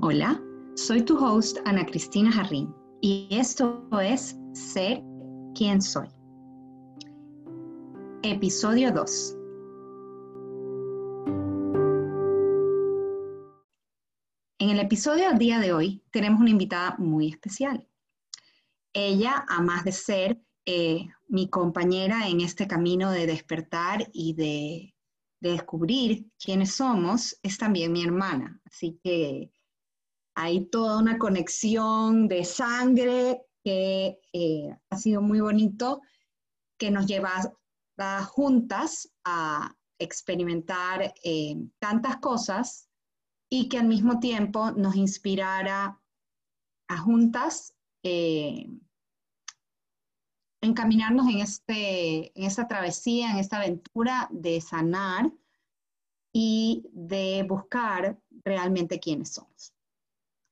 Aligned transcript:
Hola, 0.00 0.40
soy 0.76 1.02
tu 1.02 1.18
host 1.18 1.58
Ana 1.64 1.84
Cristina 1.84 2.30
Jarrín 2.30 2.72
y 3.00 3.26
esto 3.32 3.84
es 4.00 4.38
Ser 4.52 5.02
quien 5.56 5.82
soy. 5.82 6.06
Episodio 8.22 8.92
2. 8.92 9.36
En 14.60 14.70
el 14.70 14.78
episodio 14.78 15.30
del 15.30 15.38
día 15.38 15.58
de 15.58 15.72
hoy 15.72 16.04
tenemos 16.12 16.40
una 16.40 16.50
invitada 16.50 16.94
muy 16.98 17.30
especial. 17.30 17.84
Ella, 18.92 19.44
a 19.48 19.60
más 19.60 19.84
de 19.84 19.90
ser 19.90 20.40
eh, 20.64 21.08
mi 21.26 21.50
compañera 21.50 22.28
en 22.28 22.40
este 22.40 22.68
camino 22.68 23.10
de 23.10 23.26
despertar 23.26 24.08
y 24.12 24.34
de, 24.34 24.94
de 25.40 25.50
descubrir 25.50 26.30
quiénes 26.38 26.76
somos, 26.76 27.36
es 27.42 27.58
también 27.58 27.90
mi 27.90 28.04
hermana. 28.04 28.60
Así 28.64 29.00
que 29.02 29.50
hay 30.40 30.66
toda 30.66 30.98
una 31.00 31.18
conexión 31.18 32.28
de 32.28 32.44
sangre 32.44 33.42
que 33.64 34.20
eh, 34.32 34.70
ha 34.88 34.96
sido 34.96 35.20
muy 35.20 35.40
bonito, 35.40 36.00
que 36.78 36.92
nos 36.92 37.06
lleva 37.06 37.42
juntas 38.24 39.12
a 39.24 39.74
experimentar 39.98 41.12
eh, 41.24 41.56
tantas 41.80 42.18
cosas 42.18 42.88
y 43.50 43.68
que 43.68 43.78
al 43.78 43.88
mismo 43.88 44.20
tiempo 44.20 44.70
nos 44.70 44.94
inspirara 44.94 46.00
a 46.86 46.98
juntas 46.98 47.74
eh, 48.04 48.70
encaminarnos 50.62 51.26
en, 51.26 51.40
este, 51.40 52.38
en 52.38 52.44
esta 52.44 52.68
travesía, 52.68 53.32
en 53.32 53.38
esta 53.38 53.56
aventura 53.56 54.28
de 54.30 54.60
sanar 54.60 55.32
y 56.32 56.84
de 56.92 57.44
buscar 57.48 58.22
realmente 58.44 59.00
quiénes 59.00 59.30
somos. 59.30 59.74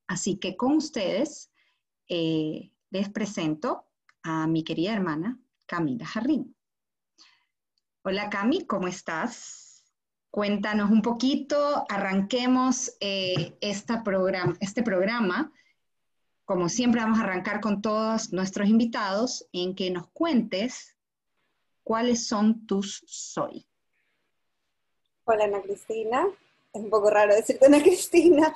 Así 0.06 0.36
que 0.36 0.56
con 0.56 0.76
ustedes 0.76 1.50
eh, 2.08 2.70
les 2.90 3.08
presento 3.08 3.86
a 4.22 4.46
mi 4.46 4.62
querida 4.62 4.92
hermana 4.92 5.38
Camila 5.66 6.06
Jarrín. 6.06 6.56
Hola 8.02 8.30
Cami, 8.30 8.66
¿cómo 8.66 8.86
estás? 8.86 9.84
Cuéntanos 10.30 10.90
un 10.90 11.02
poquito, 11.02 11.84
arranquemos 11.88 12.96
eh, 13.00 13.56
este 13.60 14.82
programa. 14.82 15.52
Como 16.44 16.68
siempre 16.68 17.00
vamos 17.00 17.18
a 17.18 17.22
arrancar 17.24 17.60
con 17.60 17.82
todos 17.82 18.32
nuestros 18.32 18.68
invitados 18.68 19.48
en 19.52 19.74
que 19.74 19.90
nos 19.90 20.06
cuentes 20.08 20.96
cuáles 21.82 22.28
son 22.28 22.66
tus 22.66 23.02
soy. 23.06 23.66
Hola 25.24 25.44
Ana 25.44 25.62
Cristina, 25.62 26.26
es 26.72 26.82
un 26.82 26.90
poco 26.90 27.10
raro 27.10 27.34
decirte 27.34 27.66
Ana 27.66 27.82
Cristina, 27.82 28.54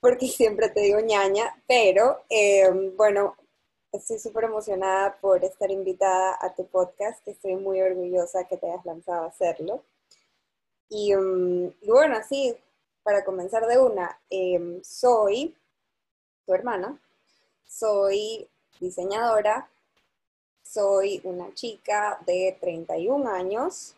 porque 0.00 0.28
siempre 0.28 0.68
te 0.70 0.80
digo 0.80 1.00
ñaña, 1.00 1.62
pero 1.66 2.24
eh, 2.28 2.70
bueno, 2.96 3.36
estoy 3.92 4.18
súper 4.18 4.44
emocionada 4.44 5.18
por 5.20 5.44
estar 5.44 5.70
invitada 5.70 6.36
a 6.40 6.54
tu 6.54 6.66
podcast, 6.66 7.26
estoy 7.26 7.56
muy 7.56 7.80
orgullosa 7.80 8.44
que 8.44 8.56
te 8.56 8.70
hayas 8.70 8.84
lanzado 8.84 9.24
a 9.24 9.28
hacerlo. 9.28 9.84
Y, 10.88 11.14
mm, 11.14 11.74
bueno, 11.86 12.16
así, 12.16 12.56
para 13.02 13.24
comenzar 13.24 13.66
de 13.66 13.78
una, 13.78 14.20
em, 14.30 14.82
soy 14.82 15.54
tu 16.46 16.54
hermana, 16.54 17.00
soy 17.66 18.48
diseñadora, 18.80 19.68
soy 20.62 21.20
una 21.24 21.52
chica 21.54 22.18
de 22.26 22.56
31 22.60 23.26
años, 23.26 23.94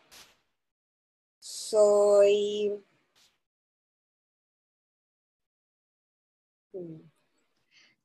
soy 1.41 2.83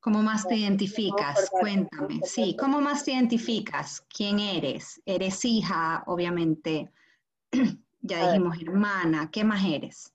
¿Cómo 0.06 0.22
más 0.22 0.46
te 0.46 0.54
identificas? 0.54 1.50
Cuéntame. 1.50 2.20
Sí, 2.22 2.56
¿cómo 2.56 2.80
más 2.80 3.04
te 3.04 3.10
identificas? 3.10 4.04
¿Quién 4.08 4.38
eres? 4.38 5.02
Eres 5.04 5.44
hija, 5.44 6.04
obviamente. 6.06 6.92
ya 8.02 8.28
dijimos 8.28 8.56
hermana. 8.62 9.30
¿Qué 9.32 9.42
más 9.42 9.64
eres? 9.64 10.12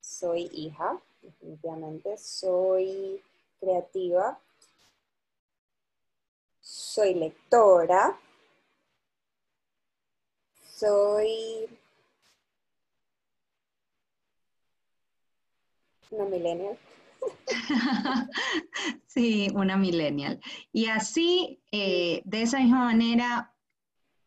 Soy 0.00 0.50
hija, 0.52 1.00
definitivamente. 1.22 2.18
Soy 2.18 3.22
creativa. 3.58 4.38
Soy 6.60 7.14
lectora. 7.14 8.18
Soy 10.62 11.66
una 16.10 16.24
millennial. 16.26 16.78
sí, 19.06 19.48
una 19.54 19.76
millennial. 19.76 20.40
Y 20.72 20.86
así, 20.86 21.60
eh, 21.72 22.22
de 22.24 22.42
esa 22.42 22.58
misma 22.58 22.84
manera, 22.84 23.54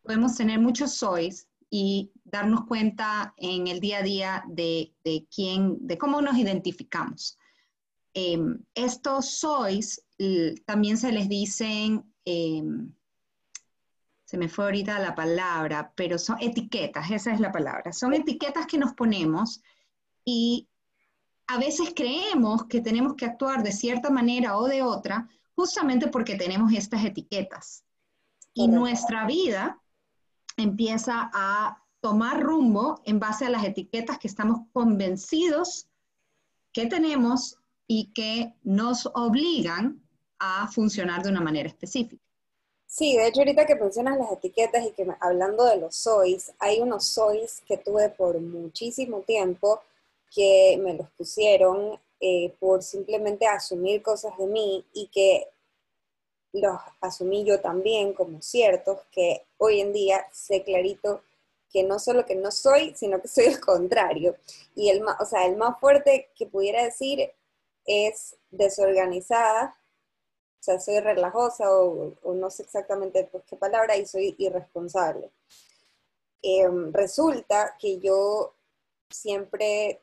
podemos 0.02 0.36
tener 0.36 0.58
muchos 0.58 0.94
sois 0.94 1.48
y 1.70 2.10
darnos 2.24 2.66
cuenta 2.66 3.34
en 3.36 3.66
el 3.68 3.80
día 3.80 3.98
a 3.98 4.02
día 4.02 4.44
de, 4.48 4.92
quién, 5.34 5.78
de 5.86 5.98
cómo 5.98 6.20
nos 6.20 6.36
identificamos. 6.36 7.38
Em, 8.12 8.58
estos 8.74 9.38
sois 9.38 10.04
también 10.66 10.96
se 10.98 11.12
les 11.12 11.28
dicen, 11.28 12.12
em, 12.24 12.92
se 14.24 14.38
me 14.38 14.48
fue 14.48 14.64
ahorita 14.66 14.98
la 14.98 15.14
palabra, 15.14 15.92
pero 15.96 16.18
son 16.18 16.36
etiquetas, 16.40 17.10
esa 17.10 17.32
es 17.32 17.40
la 17.40 17.50
palabra. 17.50 17.92
Son 17.92 18.14
etiquetas 18.14 18.66
que 18.66 18.78
nos 18.78 18.94
ponemos 18.94 19.60
y 20.24 20.68
a 21.50 21.58
veces 21.58 21.92
creemos 21.96 22.66
que 22.66 22.80
tenemos 22.80 23.14
que 23.16 23.24
actuar 23.24 23.64
de 23.64 23.72
cierta 23.72 24.08
manera 24.08 24.56
o 24.56 24.68
de 24.68 24.82
otra 24.82 25.28
justamente 25.56 26.06
porque 26.06 26.36
tenemos 26.36 26.72
estas 26.72 27.04
etiquetas. 27.04 27.84
Y 28.54 28.68
nuestra 28.68 29.26
vida 29.26 29.80
empieza 30.56 31.28
a 31.34 31.82
tomar 32.00 32.40
rumbo 32.40 33.00
en 33.04 33.18
base 33.18 33.46
a 33.46 33.50
las 33.50 33.64
etiquetas 33.64 34.18
que 34.18 34.28
estamos 34.28 34.60
convencidos 34.72 35.88
que 36.72 36.86
tenemos 36.86 37.56
y 37.88 38.12
que 38.12 38.54
nos 38.62 39.10
obligan 39.14 40.00
a 40.38 40.68
funcionar 40.68 41.24
de 41.24 41.30
una 41.30 41.40
manera 41.40 41.68
específica. 41.68 42.22
Sí, 42.86 43.16
de 43.16 43.26
hecho 43.26 43.40
ahorita 43.40 43.66
que 43.66 43.74
mencionas 43.74 44.18
las 44.18 44.32
etiquetas 44.32 44.86
y 44.86 44.92
que 44.92 45.04
hablando 45.18 45.64
de 45.64 45.78
los 45.78 45.96
sois, 45.96 46.52
hay 46.60 46.80
unos 46.80 47.06
sois 47.06 47.60
que 47.66 47.76
tuve 47.76 48.08
por 48.08 48.40
muchísimo 48.40 49.22
tiempo 49.22 49.80
que 50.34 50.78
me 50.82 50.94
los 50.94 51.10
pusieron 51.10 52.00
eh, 52.20 52.54
por 52.58 52.82
simplemente 52.82 53.46
asumir 53.46 54.02
cosas 54.02 54.36
de 54.38 54.46
mí 54.46 54.84
y 54.92 55.08
que 55.08 55.48
los 56.52 56.78
asumí 57.00 57.44
yo 57.44 57.60
también 57.60 58.12
como 58.12 58.42
ciertos, 58.42 59.00
que 59.12 59.46
hoy 59.58 59.80
en 59.80 59.92
día 59.92 60.26
sé 60.32 60.62
clarito 60.62 61.22
que 61.70 61.84
no 61.84 61.98
solo 61.98 62.26
que 62.26 62.34
no 62.34 62.50
soy, 62.50 62.94
sino 62.96 63.20
que 63.22 63.28
soy 63.28 63.44
el 63.46 63.60
contrario. 63.60 64.36
Y 64.74 64.90
el 64.90 65.02
o 65.02 65.24
sea, 65.24 65.46
el 65.46 65.56
más 65.56 65.78
fuerte 65.78 66.30
que 66.34 66.46
pudiera 66.46 66.84
decir 66.84 67.30
es 67.84 68.36
desorganizada, 68.50 69.76
o 70.60 70.62
sea, 70.62 70.78
soy 70.78 71.00
relajosa 71.00 71.72
o, 71.72 72.14
no 72.34 72.50
sé 72.50 72.64
exactamente 72.64 73.24
pues, 73.32 73.44
qué 73.44 73.56
palabra, 73.56 73.96
y 73.96 74.06
soy 74.06 74.34
irresponsable. 74.38 75.30
Em, 76.42 76.92
resulta 76.92 77.76
que 77.78 77.98
yo 77.98 78.54
siempre 79.08 80.00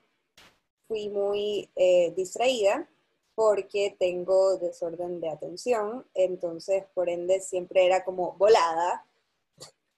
fui 0.87 1.09
muy 1.09 1.69
eh, 1.75 2.13
distraída 2.15 2.89
porque 3.35 3.95
tengo 3.99 4.57
desorden 4.57 5.21
de 5.21 5.29
atención, 5.29 6.05
entonces 6.15 6.85
por 6.95 7.07
ende 7.09 7.39
siempre 7.39 7.85
era 7.85 8.03
como 8.03 8.33
volada, 8.33 9.05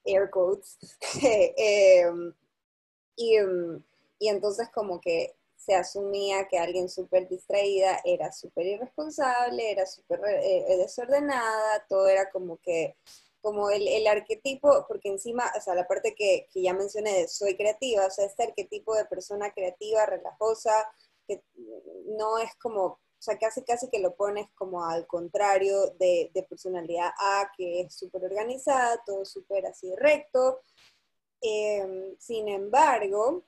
air 0.04 0.28
quotes, 0.30 0.78
em, 1.56 2.34
y, 3.16 3.36
em, 3.36 3.82
y, 4.18 4.28
entonces 4.28 4.68
como 4.68 5.00
que 5.00 5.34
se 5.56 5.74
asumía 5.74 6.48
que 6.48 6.58
alguien 6.58 6.88
súper 6.88 7.28
distraída 7.28 8.00
era 8.04 8.32
súper 8.32 8.66
irresponsable, 8.66 9.70
era 9.70 9.86
súper 9.86 10.20
eh, 10.42 10.76
desordenada, 10.76 11.84
todo 11.88 12.08
era 12.08 12.30
como 12.30 12.58
que 12.58 12.96
como 13.40 13.70
el, 13.70 13.86
el, 13.88 14.06
arquetipo, 14.06 14.84
porque 14.88 15.08
encima, 15.08 15.50
o 15.56 15.60
sea, 15.60 15.74
la 15.74 15.86
parte 15.86 16.14
que, 16.14 16.46
que, 16.52 16.62
ya 16.62 16.74
mencioné 16.74 17.12
de 17.14 17.28
soy 17.28 17.56
creativa, 17.56 18.06
o 18.06 18.10
sea, 18.10 18.26
este 18.26 18.44
arquetipo 18.44 18.94
de 18.94 19.06
persona 19.06 19.52
creativa, 19.52 20.06
relajosa, 20.06 20.72
que 21.26 21.42
no 22.18 22.38
es 22.38 22.54
como, 22.56 22.84
o 22.84 23.00
sea, 23.18 23.38
casi 23.38 23.62
casi 23.64 23.88
que 23.88 23.98
lo 24.00 24.14
pones 24.14 24.48
como 24.54 24.84
al 24.84 25.06
contrario 25.06 25.90
de, 25.98 26.30
de 26.34 26.42
personalidad 26.44 27.10
A, 27.18 27.50
que 27.56 27.82
es 27.82 27.94
súper 27.94 28.24
organizada, 28.24 29.02
todo 29.04 29.24
súper 29.24 29.66
así 29.66 29.94
recto. 29.96 30.60
Em, 31.40 32.16
sin 32.18 32.48
embargo, 32.48 33.44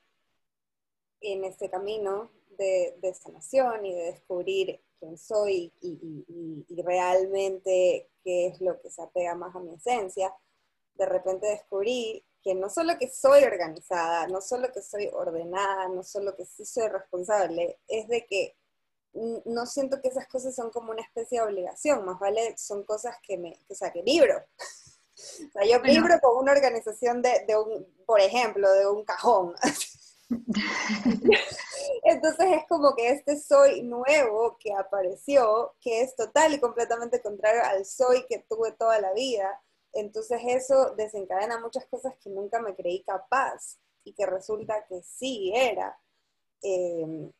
en 1.21 1.43
este 1.43 1.69
camino 1.69 2.31
de, 2.57 2.95
de, 3.01 3.13
sanación 3.13 3.85
y 3.85 3.93
de 3.93 4.03
descubrir 4.13 4.81
quién 5.03 5.17
soy 5.17 5.73
y, 5.81 6.25
y, 6.27 6.65
y 6.69 6.81
realmente 6.81 8.09
qué 8.23 8.47
es 8.47 8.61
lo 8.61 8.79
que 8.81 8.89
se 8.89 9.01
apega 9.01 9.35
más 9.35 9.53
a 9.53 9.59
mi 9.59 9.73
esencia, 9.73 10.33
de 10.95 11.05
repente 11.05 11.47
descubrí 11.47 12.25
que 12.41 12.55
no 12.55 12.69
solo 12.69 12.97
que 12.97 13.09
soy 13.09 13.43
organizada, 13.43 14.27
no 14.27 14.39
solo 14.41 14.71
que 14.71 14.81
soy 14.81 15.09
ordenada, 15.11 15.89
no 15.89 16.03
solo 16.03 16.35
que 16.35 16.45
sí 16.45 16.65
soy 16.65 16.87
responsable, 16.87 17.79
es 17.87 18.07
de 18.07 18.25
que 18.25 18.55
no 19.13 19.65
siento 19.65 20.01
que 20.01 20.07
esas 20.07 20.27
cosas 20.27 20.55
son 20.55 20.69
como 20.71 20.91
una 20.91 21.01
especie 21.01 21.39
de 21.39 21.45
obligación, 21.45 22.03
más 22.05 22.19
vale 22.19 22.55
son 22.57 22.83
cosas 22.83 23.17
que 23.21 23.37
me, 23.37 23.53
que, 23.67 23.73
o 23.73 23.75
sea, 23.75 23.91
que 23.91 24.01
vibro. 24.01 24.37
o 25.17 25.51
sea, 25.51 25.65
yo 25.65 25.81
vibro 25.81 26.19
con 26.21 26.37
una 26.37 26.53
organización 26.53 27.21
de, 27.21 27.45
de, 27.45 27.57
un, 27.57 27.85
por 28.05 28.19
ejemplo, 28.21 28.71
de 28.71 28.87
un 28.87 29.03
cajón. 29.03 29.53
Entonces 32.03 32.47
es 32.51 32.65
como 32.67 32.95
que 32.95 33.09
este 33.09 33.39
soy 33.39 33.83
nuevo 33.83 34.57
que 34.59 34.73
apareció, 34.73 35.75
que 35.79 36.01
es 36.01 36.15
total 36.15 36.53
y 36.53 36.59
completamente 36.59 37.21
contrario 37.21 37.61
al 37.63 37.85
soy 37.85 38.25
que 38.27 38.39
tuve 38.39 38.71
toda 38.73 38.99
la 38.99 39.13
vida. 39.13 39.61
Entonces 39.93 40.41
eso 40.45 40.95
desencadena 40.95 41.59
muchas 41.59 41.85
cosas 41.85 42.13
que 42.21 42.29
nunca 42.29 42.59
me 42.59 42.75
creí 42.75 43.03
capaz 43.03 43.77
y 44.03 44.13
que 44.13 44.25
resulta 44.25 44.85
que 44.87 45.01
sí 45.03 45.51
era. 45.55 45.97
Eh, 46.61 47.31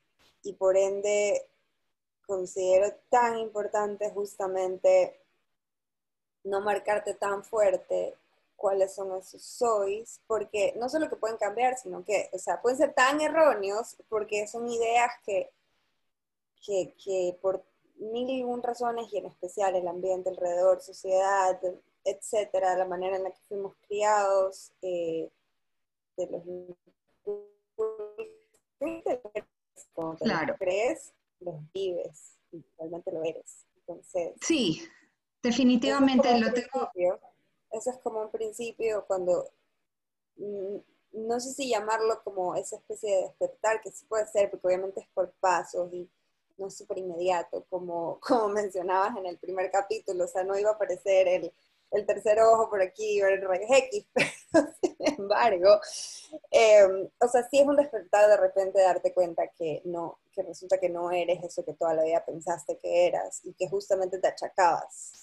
y 0.43 0.53
por 0.53 0.77
ende 0.77 1.49
considero 2.25 2.93
tan 3.09 3.37
importante 3.37 4.09
justamente 4.11 5.21
no 6.43 6.61
marcarte 6.61 7.13
tan 7.13 7.43
fuerte 7.43 8.17
cuáles 8.55 8.95
son 8.95 9.17
esos 9.17 9.43
sois, 9.43 10.21
porque 10.27 10.73
no 10.77 10.89
solo 10.89 11.09
que 11.09 11.15
pueden 11.15 11.37
cambiar, 11.37 11.77
sino 11.77 12.03
que, 12.03 12.29
o 12.31 12.37
sea, 12.37 12.61
pueden 12.61 12.77
ser 12.77 12.93
tan 12.93 13.19
erróneos 13.21 13.97
porque 14.09 14.47
son 14.47 14.69
ideas 14.69 15.11
que, 15.25 15.51
que, 16.65 17.37
por 17.41 17.65
mil 17.97 18.29
y 18.29 18.43
un 18.43 18.63
razones, 18.63 19.11
y 19.11 19.17
en 19.17 19.25
especial 19.25 19.75
el 19.75 19.87
ambiente 19.87 20.29
alrededor, 20.29 20.81
sociedad, 20.81 21.59
etcétera, 22.03 22.77
la 22.77 22.85
manera 22.85 23.17
en 23.17 23.23
la 23.23 23.31
que 23.31 23.41
fuimos 23.47 23.75
criados, 23.87 24.71
eh, 24.81 25.29
de 26.17 26.27
los 26.27 26.43
claro. 30.19 30.55
crees, 30.57 31.13
los 31.39 31.55
vives, 31.73 32.37
y 32.51 32.63
realmente 32.77 33.11
lo 33.11 33.23
eres. 33.23 33.65
Entonces, 33.77 34.33
sí, 34.41 34.81
definitivamente 35.41 36.39
lo 36.39 36.53
tengo. 36.53 36.89
Eso 37.73 37.91
es 37.91 37.97
como 37.99 38.21
un 38.21 38.31
principio 38.31 39.05
cuando, 39.07 39.49
mm, 40.37 40.77
no 41.13 41.39
sé 41.39 41.53
si 41.53 41.69
llamarlo 41.69 42.21
como 42.23 42.55
esa 42.55 42.77
especie 42.77 43.15
de 43.15 43.21
despertar, 43.23 43.81
que 43.81 43.91
sí 43.91 44.05
puede 44.07 44.27
ser, 44.27 44.49
porque 44.51 44.67
obviamente 44.67 45.01
es 45.01 45.07
por 45.13 45.31
pasos 45.41 45.91
y 45.93 46.09
no 46.57 46.67
es 46.67 46.77
súper 46.77 46.99
inmediato, 46.99 47.65
como, 47.69 48.19
como 48.21 48.49
mencionabas 48.49 49.17
en 49.17 49.25
el 49.27 49.37
primer 49.39 49.71
capítulo, 49.71 50.25
o 50.25 50.27
sea, 50.27 50.43
no 50.43 50.57
iba 50.57 50.71
a 50.71 50.73
aparecer 50.75 51.27
el, 51.27 51.53
el 51.91 52.05
tercer 52.05 52.39
ojo 52.41 52.69
por 52.69 52.81
aquí, 52.81 53.21
o 53.21 53.27
el 53.27 53.41
rayos 53.41 53.69
X, 53.71 54.07
pero 54.13 54.67
sin 54.81 54.95
embargo, 54.99 55.79
em, 56.51 57.09
o 57.19 57.27
sea, 57.27 57.47
sí 57.49 57.59
es 57.59 57.67
un 57.67 57.75
despertar 57.75 58.29
de 58.29 58.37
repente 58.37 58.81
darte 58.81 59.13
cuenta 59.13 59.47
que 59.49 59.81
no, 59.85 60.19
que 60.31 60.43
resulta 60.43 60.79
que 60.79 60.89
no 60.89 61.11
eres 61.11 61.43
eso 61.43 61.63
que 61.65 61.73
toda 61.73 61.93
la 61.95 62.03
vida 62.03 62.25
pensaste 62.25 62.77
que 62.79 63.07
eras 63.07 63.41
y 63.43 63.53
que 63.53 63.67
justamente 63.69 64.19
te 64.19 64.27
achacabas. 64.27 65.22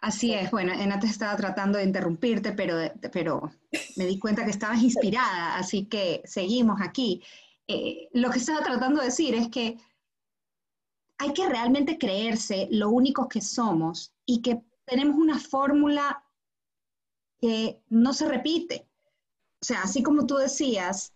Así 0.00 0.32
es, 0.32 0.50
bueno, 0.52 0.72
antes 0.72 1.10
estaba 1.10 1.36
tratando 1.36 1.78
de 1.78 1.84
interrumpirte, 1.84 2.52
pero, 2.52 2.76
pero 3.12 3.50
me 3.96 4.06
di 4.06 4.18
cuenta 4.18 4.44
que 4.44 4.52
estabas 4.52 4.80
inspirada, 4.82 5.56
así 5.56 5.86
que 5.86 6.22
seguimos 6.24 6.80
aquí. 6.80 7.22
Eh, 7.66 8.08
lo 8.12 8.30
que 8.30 8.38
estaba 8.38 8.62
tratando 8.62 9.00
de 9.00 9.06
decir 9.06 9.34
es 9.34 9.48
que 9.48 9.76
hay 11.18 11.32
que 11.32 11.48
realmente 11.48 11.98
creerse 11.98 12.68
lo 12.70 12.90
únicos 12.90 13.26
que 13.26 13.40
somos 13.40 14.12
y 14.24 14.40
que 14.40 14.62
tenemos 14.84 15.16
una 15.16 15.38
fórmula 15.38 16.24
que 17.40 17.80
no 17.88 18.12
se 18.12 18.28
repite. 18.28 18.86
O 19.60 19.64
sea, 19.64 19.82
así 19.82 20.02
como 20.04 20.26
tú 20.26 20.36
decías 20.36 21.12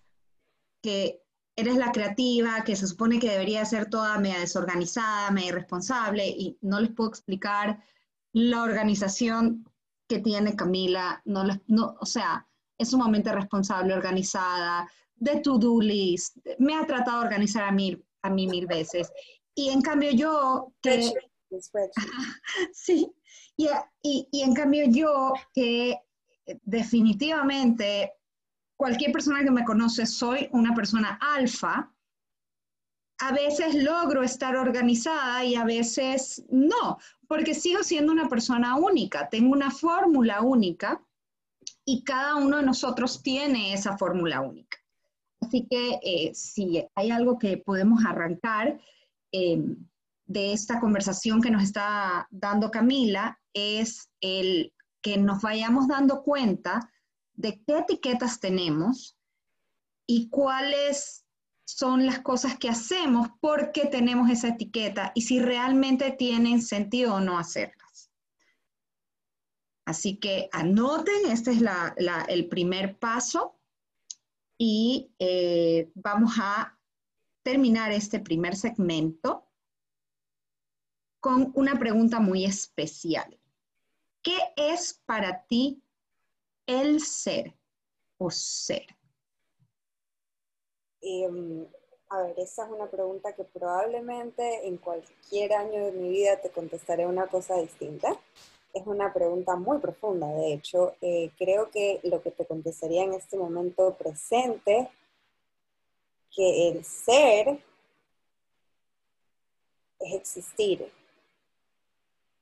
que 0.83 1.23
eres 1.55 1.77
la 1.77 1.93
creativa, 1.93 2.65
que 2.65 2.75
se 2.75 2.89
supone 2.89 3.21
que 3.21 3.31
debería 3.31 3.65
ser 3.65 3.89
toda 3.89 4.19
media 4.19 4.41
desorganizada, 4.41 5.31
media 5.31 5.51
irresponsable, 5.51 6.27
y 6.27 6.59
no 6.63 6.81
les 6.81 6.91
puedo 6.91 7.11
explicar 7.11 7.81
la 8.33 8.63
organización 8.63 9.65
que 10.09 10.21
tiene 10.21 10.57
Camila, 10.57 11.23
no, 11.25 11.45
no 11.67 11.97
o 12.01 12.07
sea, 12.07 12.47
es 12.79 12.91
sumamente 12.91 13.33
responsable, 13.33 13.95
organizada, 13.95 14.91
de 15.15 15.41
to-do 15.41 15.81
list, 15.81 16.37
me 16.59 16.75
ha 16.75 16.85
tratado 16.87 17.21
de 17.21 17.27
organizar 17.27 17.65
a 17.65 17.73
mí, 17.73 17.97
a 18.23 18.31
mí 18.31 18.47
mil 18.49 18.67
veces. 18.67 19.13
Y 19.55 19.69
en 19.69 19.81
cambio 19.81 20.11
yo, 20.11 20.73
que, 20.83 21.13
sí, 22.73 23.13
y, 23.57 23.69
y, 24.03 24.43
en 24.43 24.55
cambio 24.55 24.85
yo 24.89 25.33
que 25.55 25.99
definitivamente 26.63 28.13
cualquier 28.77 29.13
persona 29.13 29.45
que 29.45 29.51
me 29.51 29.65
conoce 29.65 30.07
soy 30.07 30.49
una 30.53 30.75
persona 30.75 31.19
alfa, 31.21 31.92
a 33.23 33.33
veces 33.33 33.77
logro 33.77 34.25
estar 34.25 34.57
organizada 34.57 35.45
y 35.45 35.55
a 35.55 35.65
veces 35.65 36.45
no, 36.51 36.99
porque 37.29 37.55
sigo 37.55 37.85
siendo 37.85 38.11
una 38.11 38.29
persona 38.29 38.77
única, 38.77 39.29
tengo 39.29 39.53
una 39.53 39.71
fórmula 39.71 40.43
única 40.43 41.01
y 41.85 42.03
cada 42.03 42.35
uno 42.35 42.57
de 42.57 42.65
nosotros 42.65 43.23
tiene 43.23 43.75
esa 43.75 43.97
fórmula 43.97 44.41
única. 44.41 44.77
Así 45.41 45.69
que 45.71 46.01
eh, 46.03 46.35
si 46.35 46.85
hay 46.97 47.11
algo 47.13 47.39
que 47.39 47.59
podemos 47.59 48.05
arrancar, 48.05 48.81
eh, 49.31 49.63
de 50.27 50.53
esta 50.53 50.81
conversación 50.81 51.41
que 51.41 51.51
nos 51.51 51.63
está 51.63 52.27
dando 52.31 52.71
Camila 52.71 53.39
es 53.53 54.11
el 54.21 54.73
que 55.01 55.17
nos 55.17 55.43
vayamos 55.43 55.87
dando 55.89 56.23
cuenta 56.23 56.91
de 57.35 57.63
qué 57.67 57.79
etiquetas 57.79 58.41
tenemos 58.41 59.17
y 60.07 60.29
cuáles 60.29 61.25
son 61.77 62.07
las 62.07 62.21
cosas 62.21 62.59
que 62.59 62.69
hacemos 62.69 63.29
porque 63.41 63.87
tenemos 63.87 64.31
esa 64.31 64.49
etiqueta 64.49 65.13
y 65.15 65.23
si 65.23 65.41
realmente 65.41 66.11
tienen 66.13 66.63
sentido 66.63 67.15
o 67.15 67.21
no 67.21 67.39
hacerlas. 67.39 68.11
Así 69.85 70.17
que 70.17 70.49
anoten, 70.53 71.31
este 71.31 71.53
es 71.53 71.63
el 72.29 72.49
primer 72.49 72.99
paso 72.99 73.59
y 74.57 75.13
eh, 75.19 75.91
vamos 75.95 76.35
a 76.39 76.79
terminar 77.43 77.91
este 77.91 78.21
primer 78.21 78.55
segmento 78.55 79.49
con 81.21 81.53
una 81.55 81.79
pregunta 81.79 82.21
muy 82.21 82.45
especial. 82.45 83.39
¿Qué 84.23 84.39
es 84.57 85.01
para 85.05 85.45
ti 85.47 85.83
el 86.67 87.01
ser 87.01 87.57
o 88.19 88.31
ser? 88.31 88.87
Em, 91.03 91.67
a 92.09 92.23
ver, 92.23 92.39
esa 92.39 92.65
es 92.65 92.71
una 92.71 92.89
pregunta 92.89 93.35
que 93.35 93.45
probablemente 93.45 94.67
en 94.67 94.77
cualquier 94.77 95.53
año 95.55 95.87
de 95.87 95.93
mi 95.93 96.11
vida 96.11 96.41
te 96.41 96.51
contestaré 96.51 97.07
una 97.07 97.27
cosa 97.27 97.57
distinta. 97.57 98.17
Es 98.73 98.87
una 98.87 99.13
pregunta 99.13 99.57
muy 99.57 99.79
profunda, 99.79 100.29
de 100.29 100.55
hecho. 100.55 100.95
Eh, 101.01 101.31
creo 101.37 101.71
que 101.71 102.01
lo 102.05 102.23
que 102.23 102.31
te 102.31 102.47
contestaría 102.47 103.03
en 103.05 103.15
este 103.15 103.37
momento 103.37 103.95
presente, 103.97 104.91
que 106.35 106.69
el 106.69 106.85
ser 106.85 107.59
es 110.01 110.15
existir, 110.15 110.91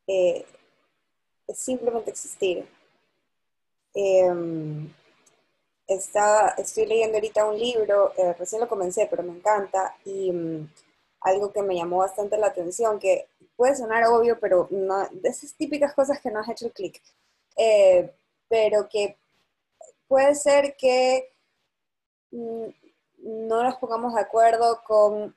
eh, 0.06 0.44
es 1.46 1.58
simplemente 1.58 2.10
existir. 2.10 2.66
Em, 5.90 5.98
estoy 6.58 6.86
leyendo 6.86 7.16
ahorita 7.16 7.44
un 7.46 7.58
libro, 7.58 8.12
eh, 8.16 8.32
recién 8.34 8.60
lo 8.60 8.68
comencé, 8.68 9.06
pero 9.10 9.22
me 9.22 9.32
encanta, 9.32 9.96
y 10.04 10.32
mm, 10.32 10.72
algo 11.22 11.52
que 11.52 11.62
me 11.62 11.74
llamó 11.76 11.98
bastante 11.98 12.38
la 12.38 12.48
atención, 12.48 12.98
que 13.00 13.28
puede 13.56 13.74
sonar 13.76 14.04
obvio, 14.06 14.38
pero 14.40 14.68
no, 14.70 15.08
de 15.10 15.28
esas 15.28 15.54
típicas 15.54 15.94
cosas 15.94 16.20
que 16.20 16.30
no 16.30 16.40
has 16.40 16.48
hecho 16.48 16.66
el 16.66 16.72
clic, 16.72 17.02
eh, 17.56 18.12
pero 18.48 18.88
que 18.88 19.16
puede 20.08 20.34
ser 20.34 20.76
que 20.76 21.32
mm, 22.30 22.66
no 23.18 23.62
nos 23.64 23.76
pongamos 23.76 24.14
de 24.14 24.20
acuerdo 24.20 24.82
con 24.86 25.36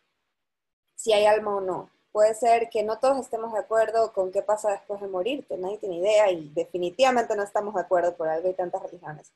si 0.95 1.13
hay 1.13 1.25
alma 1.25 1.57
o 1.57 1.62
no 1.62 1.89
puede 2.13 2.36
ser 2.36 2.69
que 2.69 2.83
no 2.83 3.00
todos 3.00 3.19
estemos 3.19 3.51
de 3.53 3.60
acuerdo 3.60 4.13
con 4.13 4.31
qué 4.31 4.43
pasa 4.43 4.72
después 4.72 5.01
de 5.01 5.07
morirte, 5.07 5.57
nadie 5.57 5.79
tiene 5.79 5.98
idea 5.98 6.29
y 6.31 6.50
definitivamente 6.50 7.36
no 7.36 7.43
estamos 7.43 7.74
de 7.74 7.81
acuerdo 7.81 8.15
por 8.15 8.29
algo 8.29 8.50
y 8.50 8.53
tantas 8.53 8.83
religiones. 8.83 9.33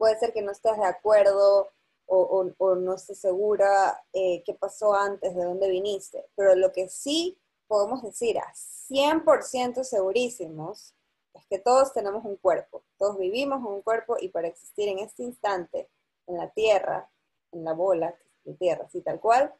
Puede 0.00 0.18
ser 0.18 0.32
que 0.32 0.40
no 0.40 0.50
estés 0.50 0.78
de 0.78 0.86
acuerdo 0.86 1.68
o, 2.06 2.74
no 2.74 2.94
estés 2.94 3.18
segura 3.18 4.02
eh, 4.14 4.42
qué 4.46 4.54
pasó 4.54 4.94
antes, 4.94 5.36
de 5.36 5.44
dónde 5.44 5.68
viniste, 5.68 6.24
pero 6.34 6.54
lo 6.54 6.72
que 6.72 6.88
sí 6.88 7.38
podemos 7.66 8.02
decir 8.02 8.38
a 8.38 8.50
100% 8.54 9.84
segurísimos 9.84 10.94
es 11.34 11.44
que 11.50 11.58
todos 11.58 11.92
tenemos 11.92 12.24
un 12.24 12.36
cuerpo, 12.36 12.82
todos 12.96 13.18
vivimos 13.18 13.58
en 13.58 13.66
un 13.66 13.82
cuerpo 13.82 14.16
y 14.18 14.30
para 14.30 14.48
existir 14.48 14.88
en 14.88 15.00
este 15.00 15.22
instante, 15.22 15.90
en 16.26 16.38
la 16.38 16.48
tierra, 16.48 17.10
en 17.52 17.62
la 17.62 17.74
bola 17.74 18.16
de 18.44 18.54
tierra, 18.54 18.86
así 18.86 19.02
tal 19.02 19.20
cual, 19.20 19.52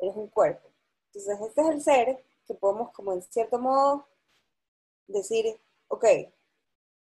eres 0.00 0.14
un 0.16 0.28
cuerpo. 0.28 0.68
Entonces, 1.06 1.40
este 1.48 1.62
es 1.62 1.68
el 1.68 1.82
ser 1.82 2.24
que 2.46 2.52
podemos 2.52 2.92
como 2.92 3.14
en 3.14 3.22
cierto 3.22 3.58
modo 3.58 4.06
decir, 5.06 5.58
ok, 5.88 6.04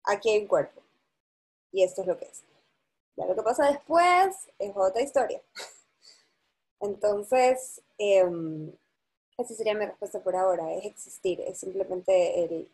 aquí 0.04 0.30
hay 0.30 0.42
un 0.42 0.46
cuerpo. 0.46 0.80
Y 1.72 1.82
esto 1.82 2.02
es 2.02 2.06
lo 2.06 2.16
que 2.16 2.26
es. 2.26 2.47
Lo 3.26 3.34
que 3.34 3.42
pasa 3.42 3.70
después 3.70 4.48
es 4.58 4.72
otra 4.76 5.02
historia. 5.02 5.40
Entonces, 6.80 7.82
em, 7.98 8.72
Esa 9.36 9.54
sería 9.54 9.74
mi 9.74 9.86
respuesta 9.86 10.20
por 10.20 10.34
ahora, 10.34 10.72
es 10.74 10.84
existir, 10.84 11.40
es 11.40 11.58
simplemente 11.58 12.68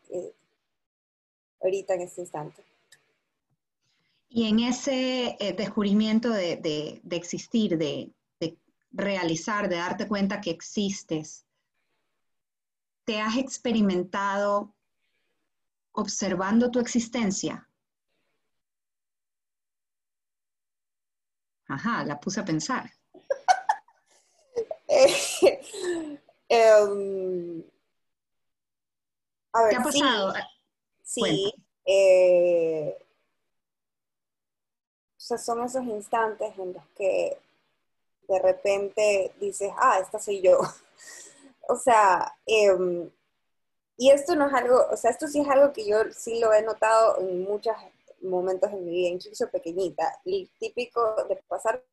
ahorita 1.60 1.94
en 1.94 2.00
este 2.00 2.22
instante. 2.22 2.64
Y 4.28 4.48
en 4.48 4.60
ese 4.60 5.36
eh, 5.38 5.52
descubrimiento 5.52 6.30
de, 6.30 7.00
existir, 7.10 7.76
de, 7.78 8.10
de, 8.40 8.56
realizar, 8.92 9.68
de 9.68 9.76
darte 9.76 10.08
cuenta 10.08 10.40
que 10.40 10.50
existes, 10.50 11.44
¿te 13.04 13.20
has 13.20 13.36
experimentado 13.36 14.74
observando 15.92 16.70
tu 16.70 16.80
existencia? 16.80 17.68
Ajá, 21.74 22.04
la 22.04 22.20
puse 22.20 22.40
a 22.40 22.44
pensar. 22.44 22.88
Em, 26.46 27.62
¿Qué 29.70 29.76
ha 29.76 29.82
pasado? 29.82 30.34
Sí, 31.02 31.52
eh, 31.84 32.96
o 35.16 35.20
sea, 35.20 35.38
son 35.38 35.64
esos 35.64 35.82
instantes 35.84 36.56
en 36.58 36.74
los 36.74 36.86
que 36.96 37.38
de 38.28 38.38
repente 38.38 39.34
dices, 39.40 39.72
ah, 39.76 39.98
esta 40.00 40.20
soy 40.20 40.42
yo. 40.42 40.60
o 41.68 41.76
sea, 41.76 42.36
em, 42.46 43.10
y 43.96 44.10
esto 44.10 44.36
no 44.36 44.46
es 44.46 44.54
algo, 44.54 44.86
o 44.92 44.96
sea, 44.96 45.10
esto 45.10 45.26
sí 45.26 45.40
es 45.40 45.48
algo 45.48 45.72
que 45.72 45.86
yo 45.86 46.04
sí 46.12 46.38
lo 46.38 46.52
he 46.52 46.62
notado 46.62 47.18
en 47.18 47.42
muchos 47.42 47.74
momentos 48.24 48.70
de 48.70 48.80
mi 48.80 48.90
vida, 48.90 49.08
incluso 49.08 49.50
pequeñita. 49.50 50.20
El 50.24 50.50
típico 50.58 51.14
de 51.28 51.36
pasar 51.48 51.84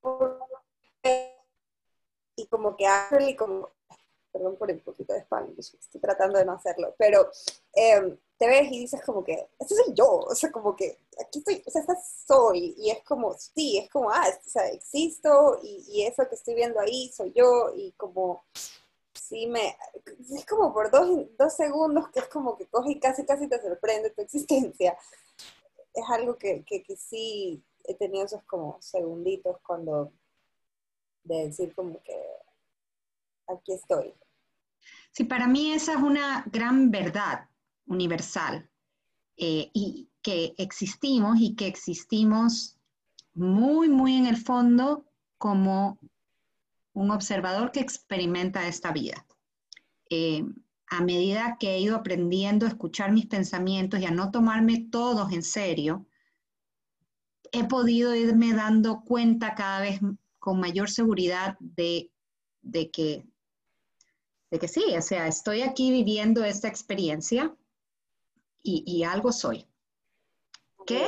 por 0.00 0.38
y 2.38 2.46
como 2.46 2.76
que 2.76 2.86
y 3.28 3.36
como, 3.36 3.70
perdón 4.32 4.56
por 4.56 4.70
el 4.70 4.80
poquito 4.80 5.12
de 5.12 5.20
spam, 5.20 5.54
estoy 5.58 6.00
tratando 6.00 6.38
de 6.38 6.44
no 6.44 6.52
hacerlo, 6.52 6.94
pero 6.96 7.28
em, 7.72 8.16
te 8.38 8.46
ves 8.46 8.70
y 8.70 8.78
dices 8.78 9.02
como 9.04 9.24
que, 9.24 9.48
este 9.58 9.74
soy 9.74 9.92
yo, 9.94 10.20
o 10.20 10.34
sea, 10.34 10.52
como 10.52 10.76
que 10.76 10.98
aquí 11.20 11.40
estoy, 11.40 11.62
o 11.66 11.70
sea, 11.70 11.80
esta 11.80 11.96
soy, 12.26 12.74
y 12.78 12.90
es 12.90 13.02
como, 13.04 13.34
sí, 13.36 13.78
es 13.78 13.90
como, 13.90 14.10
ah, 14.10 14.28
o 14.28 14.48
sea, 14.48 14.68
existo, 14.68 15.58
y, 15.62 15.84
y 15.88 16.02
eso 16.04 16.28
que 16.28 16.36
estoy 16.36 16.54
viendo 16.54 16.78
ahí 16.78 17.10
soy 17.12 17.32
yo, 17.32 17.72
y 17.74 17.92
como, 17.92 18.44
sí 19.14 19.46
me, 19.46 19.76
es 20.30 20.46
como 20.46 20.72
por 20.72 20.90
dos, 20.90 21.26
dos 21.38 21.54
segundos 21.54 22.08
que 22.10 22.20
es 22.20 22.28
como 22.28 22.56
que 22.56 22.66
coge 22.66 22.92
y 22.92 23.00
casi, 23.00 23.24
casi 23.24 23.48
te 23.48 23.60
sorprende 23.60 24.10
tu 24.10 24.22
existencia. 24.22 24.96
Es 25.94 26.04
algo 26.10 26.36
que, 26.36 26.64
que, 26.64 26.84
sí 26.96 27.62
he 27.84 27.94
tenido 27.94 28.24
esos 28.24 28.42
como 28.44 28.80
segunditos 28.80 29.56
cuando 29.62 30.12
de 31.24 31.46
decir 31.46 31.74
como 31.74 32.02
que 32.02 32.16
aquí 33.48 33.72
estoy. 33.72 34.14
Sí, 35.12 35.24
para 35.24 35.48
mí 35.48 35.72
esa 35.72 35.92
es 35.92 35.98
una 35.98 36.44
gran 36.50 36.90
verdad 36.90 37.48
universal 37.86 38.70
eh, 39.36 39.70
y 39.72 40.08
que 40.22 40.54
existimos 40.58 41.40
y 41.40 41.54
que 41.54 41.66
existimos 41.66 42.78
muy, 43.34 43.88
muy 43.88 44.16
en 44.16 44.26
el 44.26 44.36
fondo 44.36 45.04
como 45.38 45.98
un 46.98 47.12
observador 47.12 47.70
que 47.70 47.78
experimenta 47.78 48.66
esta 48.66 48.90
vida. 48.92 49.24
Eh, 50.10 50.44
a 50.88 51.00
medida 51.00 51.56
que 51.60 51.74
he 51.74 51.80
ido 51.80 51.94
aprendiendo 51.94 52.66
a 52.66 52.70
escuchar 52.70 53.12
mis 53.12 53.26
pensamientos 53.26 54.00
y 54.00 54.06
a 54.06 54.10
no 54.10 54.32
tomarme 54.32 54.88
todos 54.90 55.32
en 55.32 55.44
serio, 55.44 56.06
he 57.52 57.62
podido 57.68 58.16
irme 58.16 58.52
dando 58.52 59.02
cuenta 59.04 59.54
cada 59.54 59.80
vez 59.80 60.00
con 60.40 60.58
mayor 60.58 60.90
seguridad 60.90 61.56
de, 61.60 62.10
que, 62.92 63.24
de 64.50 64.58
que 64.58 64.66
sí, 64.66 64.82
o 64.96 65.02
sea, 65.02 65.28
estoy 65.28 65.62
aquí 65.62 65.92
viviendo 65.92 66.44
esta 66.44 66.66
experiencia 66.66 67.54
y, 68.60 69.04
algo 69.04 69.32
soy. 69.32 69.66
¿Qué? 70.84 71.06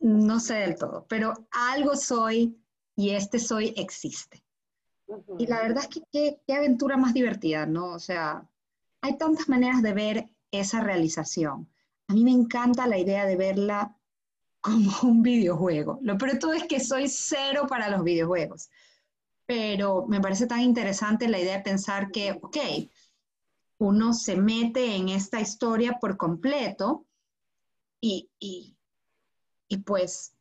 No 0.00 0.40
sé 0.40 0.54
del 0.54 0.76
todo, 0.76 1.06
pero 1.08 1.32
algo 1.52 1.94
soy 1.94 2.58
y 2.96 3.10
este 3.10 3.38
soy 3.38 3.72
existe. 3.76 4.42
Y 5.38 5.46
la 5.46 5.62
verdad 5.62 5.84
es 5.84 5.88
que 5.88 6.02
qué, 6.12 6.40
qué, 6.46 6.54
aventura 6.54 6.96
más 6.96 7.14
divertida, 7.14 7.66
¿no? 7.66 7.86
O 7.92 7.98
sea, 7.98 8.46
hay 9.00 9.16
tantas 9.16 9.48
maneras 9.48 9.82
de 9.82 9.92
ver 9.94 10.28
esa 10.50 10.80
realización. 10.80 11.68
A 12.08 12.14
mí 12.14 12.24
me 12.24 12.30
encanta 12.30 12.86
la 12.86 12.98
idea 12.98 13.26
de 13.26 13.36
verla 13.36 13.96
como 14.60 14.90
un 15.02 15.22
videojuego. 15.22 15.98
Lo 16.02 16.18
peor 16.18 16.38
todo 16.38 16.52
es 16.52 16.64
que 16.64 16.80
soy 16.80 17.08
cero 17.08 17.66
para 17.68 17.88
los 17.88 18.04
videojuegos, 18.04 18.70
pero 19.46 20.06
me 20.06 20.20
parece 20.20 20.46
tan 20.46 20.60
interesante 20.60 21.28
la 21.28 21.38
idea 21.38 21.56
de 21.56 21.62
pensar 21.62 22.10
que, 22.10 22.32
ok, 22.32 22.58
uno 23.78 24.12
se 24.12 24.36
mete 24.36 24.96
en 24.96 25.08
esta 25.08 25.40
historia 25.40 25.98
por 26.00 26.16
completo 26.16 27.06
y, 28.00 28.28
y, 28.38 28.76
y 29.68 29.78
pues 29.78 30.34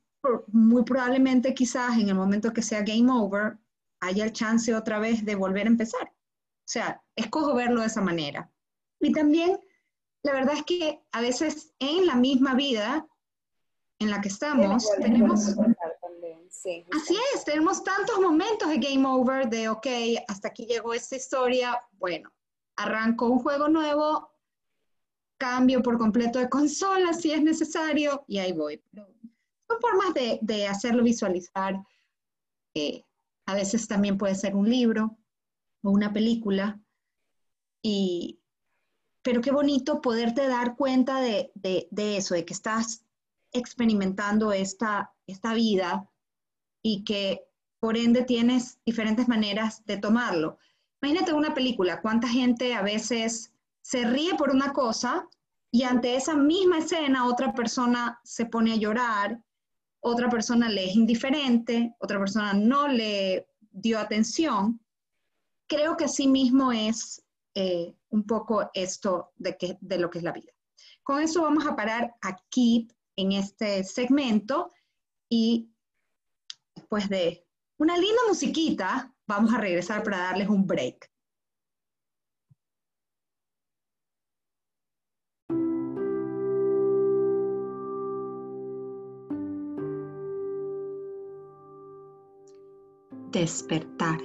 muy 0.48 0.84
probablemente 0.84 1.54
quizás 1.54 1.98
en 1.98 2.10
el 2.10 2.16
momento 2.16 2.52
que 2.52 2.62
sea 2.62 2.82
game 2.82 3.12
over 3.12 3.58
haya 4.00 4.26
el 4.26 4.34
chance 4.34 4.74
otra 4.76 5.00
vez 5.00 5.26
de 5.26 5.36
volver 5.36 5.66
a 5.66 5.70
empezar. 5.70 6.08
O 6.08 6.70
sea, 6.70 7.02
escojo 7.16 7.56
verlo 7.56 7.82
de 7.82 7.88
esa 7.88 8.02
manera. 8.02 8.52
Y 9.00 9.12
también, 9.12 9.60
la 10.24 10.34
verdad 10.34 10.56
es 10.56 10.64
que 10.64 11.02
a 11.12 11.22
veces 11.22 11.74
en 11.80 12.06
la 12.06 12.16
misma 12.16 12.56
vida 12.56 13.08
en 14.00 14.12
la 14.12 14.22
que 14.22 14.28
estamos, 14.28 14.88
tenemos... 15.00 15.56
así 16.92 17.18
es, 17.34 17.46
tenemos 17.46 17.84
tantos 17.84 18.20
momentos 18.20 18.70
de 18.70 18.78
game 18.78 19.08
over, 19.08 19.50
de, 19.50 19.70
ok, 19.70 19.88
hasta 20.28 20.50
aquí 20.50 20.66
llegó 20.66 20.94
esta 20.94 21.16
historia, 21.16 21.82
bueno, 21.94 22.32
arranco 22.76 23.28
un 23.28 23.40
juego 23.40 23.68
nuevo, 23.68 24.30
cambio 25.38 25.82
por 25.82 25.98
completo 25.98 26.40
de 26.40 26.50
consola 26.50 27.14
si 27.14 27.32
es 27.32 27.42
necesario, 27.42 28.24
y 28.28 28.40
ahí 28.40 28.52
voy. 28.52 28.82
son 28.94 29.80
formas 29.82 30.14
de, 30.14 30.68
hacerlo 30.68 31.04
visualizar. 31.04 31.76
Eh, 32.74 33.04
a 33.48 33.56
veces 33.56 33.88
también 33.88 34.18
puede 34.18 34.36
ser 34.36 34.56
un 34.56 34.70
libro 34.70 35.18
o 35.82 35.90
una 35.90 36.14
película. 36.14 36.80
Y, 37.82 38.40
pero 39.24 39.42
qué 39.42 39.52
bonito 39.52 40.02
poderte 40.02 40.48
dar 40.48 40.76
cuenta 40.76 41.20
de, 41.20 41.52
de 41.56 42.18
eso, 42.18 42.36
de 42.36 42.46
que 42.46 42.54
estás 42.54 43.04
experimentando 43.52 44.52
esta, 44.52 45.14
esta 45.26 45.54
vida 45.54 46.10
y 46.82 47.04
que 47.04 47.48
por 47.80 47.98
ende 47.98 48.24
tienes 48.24 48.80
diferentes 48.86 49.28
maneras 49.28 49.86
de 49.86 49.98
tomarlo. 49.98 50.58
Imagínate 51.02 51.34
una 51.34 51.54
película, 51.54 52.02
cuánta 52.02 52.28
gente 52.28 52.74
a 52.74 52.82
veces 52.82 53.54
se 53.82 54.04
ríe 54.06 54.36
por 54.36 54.50
una 54.50 54.74
cosa 54.74 55.28
y 55.72 55.84
ante 55.84 56.16
esa 56.16 56.36
misma 56.36 56.80
escena 56.80 57.28
otra 57.28 57.54
persona 57.54 58.20
se 58.24 58.46
pone 58.46 58.74
a 58.74 58.78
llorar, 58.78 59.42
otra 60.00 60.30
persona 60.30 60.70
le 60.70 60.86
es 60.86 60.96
indiferente, 60.96 61.96
otra 62.00 62.20
persona 62.20 62.54
no 62.54 62.88
le 62.88 63.48
dio 63.72 64.00
atención. 64.00 64.80
Creo 65.68 65.98
que 65.98 66.06
así 66.06 66.28
mismo 66.28 66.72
es 66.72 67.24
eh, 67.56 67.94
un 68.10 68.24
poco 68.26 68.70
esto 68.74 69.32
de, 69.36 69.58
que, 69.58 69.78
de 69.82 69.98
lo 69.98 70.10
que 70.10 70.20
es 70.20 70.24
la 70.24 70.32
vida. 70.32 70.52
Con 71.04 71.22
eso 71.22 71.42
vamos 71.42 71.66
a 71.66 71.76
parar 71.76 72.16
aquí 72.22 72.88
en 73.16 73.32
este 73.32 73.84
segmento 73.84 74.72
y 75.30 75.70
después 76.76 77.10
de 77.10 77.46
una 77.78 77.98
linda 77.98 78.22
musiquita, 78.28 79.14
vamos 79.26 79.54
a 79.54 79.58
regresar 79.58 80.04
para 80.04 80.18
darles 80.18 80.50
un 80.50 80.66
break. 80.66 81.12
Despertar. 93.40 94.20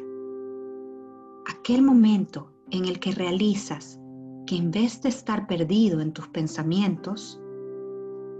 Aquel 1.47 1.83
momento 1.83 2.51
en 2.71 2.87
el 2.87 2.99
que 2.99 3.13
realizas 3.13 4.01
que 4.47 4.57
en 4.57 4.71
vez 4.71 5.03
de 5.03 5.11
estar 5.11 5.47
perdido 5.47 6.01
en 6.01 6.15
tus 6.15 6.29
pensamientos, 6.29 7.39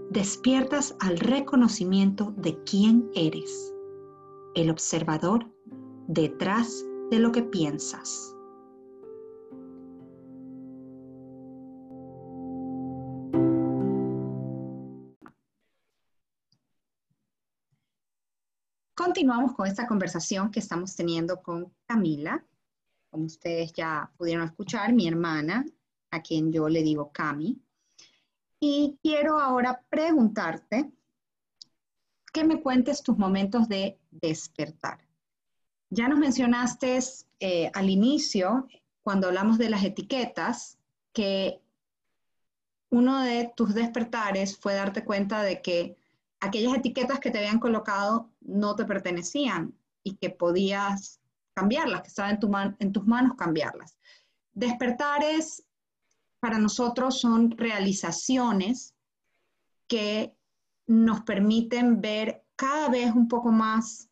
despiertas 0.09 0.95
al 0.99 1.19
reconocimiento 1.19 2.33
de 2.37 2.57
quién 2.63 3.07
eres, 3.13 3.71
el 4.55 4.71
observador 4.71 5.45
detrás 6.07 6.83
de 7.11 7.19
lo 7.19 7.31
que 7.31 7.43
piensas. 7.43 8.35
Continuamos 19.23 19.55
con 19.55 19.67
esta 19.67 19.87
conversación 19.87 20.51
que 20.51 20.59
estamos 20.59 20.97
teniendo 20.97 21.41
con 21.41 21.73
Camila. 21.85 22.45
Como 23.09 23.23
ustedes 23.23 23.71
ya 23.71 24.11
pudieron 24.17 24.43
escuchar, 24.43 24.91
mi 24.91 25.07
hermana, 25.07 25.65
a 26.11 26.21
quien 26.21 26.51
yo 26.51 26.67
le 26.67 26.83
digo 26.83 27.09
Cami. 27.13 27.57
Y 28.59 28.99
quiero 29.01 29.39
ahora 29.39 29.81
preguntarte 29.89 30.91
que 32.33 32.43
me 32.43 32.61
cuentes 32.61 33.01
tus 33.01 33.17
momentos 33.17 33.69
de 33.69 33.97
despertar. 34.11 35.07
Ya 35.89 36.09
nos 36.09 36.19
mencionaste 36.19 36.99
eh, 37.39 37.71
al 37.73 37.89
inicio, 37.89 38.67
cuando 39.03 39.27
hablamos 39.27 39.57
de 39.57 39.69
las 39.69 39.85
etiquetas, 39.85 40.79
que 41.13 41.61
uno 42.89 43.21
de 43.21 43.53
tus 43.55 43.73
despertares 43.73 44.57
fue 44.57 44.73
darte 44.73 45.05
cuenta 45.05 45.43
de 45.43 45.61
que 45.61 45.95
aquellas 46.41 46.75
etiquetas 46.75 47.21
que 47.21 47.31
te 47.31 47.37
habían 47.37 47.61
colocado 47.61 48.32
no 48.45 48.75
te 48.75 48.85
pertenecían 48.85 49.73
y 50.03 50.15
que 50.15 50.29
podías 50.29 51.19
cambiarlas, 51.53 52.01
que 52.01 52.07
estaban 52.09 52.39
en, 52.41 52.75
en 52.79 52.91
tus 52.91 53.05
manos 53.05 53.35
cambiarlas. 53.37 53.97
Despertares 54.53 55.65
para 56.39 56.59
nosotros 56.59 57.19
son 57.19 57.51
realizaciones 57.51 58.95
que 59.87 60.35
nos 60.87 61.21
permiten 61.21 62.01
ver 62.01 62.45
cada 62.55 62.89
vez 62.89 63.13
un 63.13 63.27
poco 63.27 63.51
más 63.51 64.09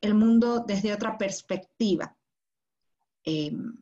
el 0.00 0.14
mundo 0.14 0.64
desde 0.66 0.92
otra 0.92 1.16
perspectiva. 1.16 2.16
Em, 3.24 3.76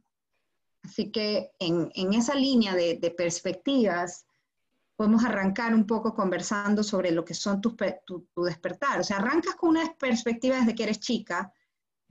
así 0.83 1.11
que 1.11 1.53
en, 1.59 1.91
esa 2.15 2.35
línea 2.35 2.75
de, 2.75 3.15
perspectivas, 3.17 4.25
podemos 5.03 5.25
arrancar 5.25 5.75
un 5.75 5.85
poco 5.85 6.15
conversando 6.15 6.85
sobre 6.85 7.11
lo 7.11 7.25
que 7.25 7.35
son 7.35 7.61
tus 7.61 7.75
tu, 8.07 8.25
despertar. 8.37 9.01
O 9.01 9.03
sea, 9.03 9.17
arrancas 9.17 9.57
con 9.57 9.71
una 9.71 9.93
perspectiva 9.95 10.59
desde 10.59 10.77
que 10.77 10.85
eres 10.85 11.01
chica 11.01 11.53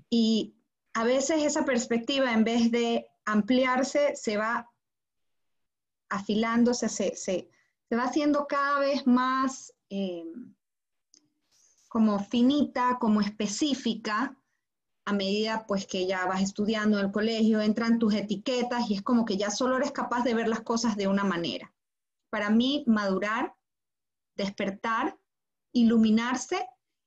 y 0.09 0.57
a 0.93 1.05
veces 1.05 1.41
esa 1.41 1.63
perspectiva, 1.63 2.33
en 2.33 2.43
vez 2.43 2.69
de 2.69 3.07
ampliarse, 3.23 4.13
se 4.17 4.35
va 4.35 4.69
afilándose, 6.09 6.89
se, 6.89 7.15
se, 7.15 7.49
va 7.93 8.03
haciendo 8.03 8.45
cada 8.45 8.79
vez 8.79 9.07
más 9.07 9.73
em, 9.87 10.53
como 11.87 12.19
finita, 12.19 12.97
como 12.99 13.21
específica, 13.21 14.37
a 15.05 15.13
medida 15.13 15.65
pues 15.65 15.87
que 15.87 16.07
ya 16.07 16.25
vas 16.25 16.41
estudiando 16.41 16.99
en 16.99 17.05
el 17.05 17.11
colegio, 17.13 17.61
entran 17.61 17.99
tus 17.99 18.15
etiquetas 18.15 18.89
y 18.89 18.95
es 18.95 19.01
como 19.01 19.23
que 19.23 19.37
ya 19.37 19.49
solo 19.49 19.77
eres 19.77 19.93
capaz 19.93 20.25
de 20.25 20.33
ver 20.33 20.49
las 20.49 20.59
cosas 20.59 20.97
de 20.97 21.07
una 21.07 21.23
manera. 21.23 21.71
Para 22.31 22.49
mí, 22.49 22.83
madurar, 22.87 23.53
despertar, 24.35 25.19
iluminarse, 25.73 26.65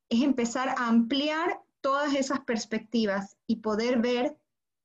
es 0.08 0.22
empezar 0.22 0.68
a 0.68 0.86
ampliar 0.86 1.60
todas 1.80 2.14
esas 2.14 2.40
perspectivas 2.40 3.36
y 3.46 3.56
poder 3.56 4.00
ver 4.00 4.38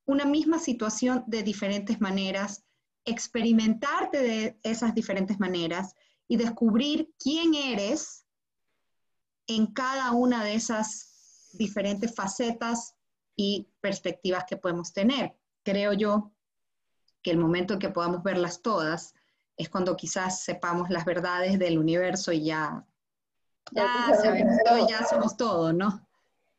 una 0.05 0.25
misma 0.25 0.57
situación 0.57 1.23
de 1.27 1.43
diferentes 1.43 2.01
maneras, 2.01 2.63
experimentarte 3.05 4.21
de 4.21 4.59
esas 4.63 4.95
diferentes 4.95 5.39
maneras 5.39 5.93
y 6.27 6.37
descubrir 6.37 7.13
quién 7.19 7.53
eres 7.53 8.25
en 9.45 9.67
cada 9.67 10.13
una 10.13 10.43
de 10.43 10.55
esas 10.55 11.49
diferentes 11.53 12.15
facetas 12.15 12.95
y 13.35 13.67
perspectivas 13.81 14.45
que 14.47 14.57
podemos 14.57 14.93
tener. 14.93 15.35
Creo 15.63 15.91
yo 15.93 16.31
que 17.21 17.31
el 17.31 17.37
momento 17.37 17.73
en 17.73 17.79
que 17.79 17.89
podamos 17.89 18.23
verlas 18.23 18.61
todas 18.61 19.13
es 19.59 19.67
cuando 19.67 19.97
quizás 19.97 20.41
sepamos 20.41 20.89
las 20.89 21.03
verdades 21.03 21.59
del 21.59 21.77
universo 21.77 22.31
y 22.31 22.45
ya, 22.45 22.87
ya 23.71 24.15
sabemos 24.15 24.55
todo, 24.65 24.87
ya 24.87 25.05
somos 25.05 25.35
todo, 25.35 25.73
¿no? 25.73 26.07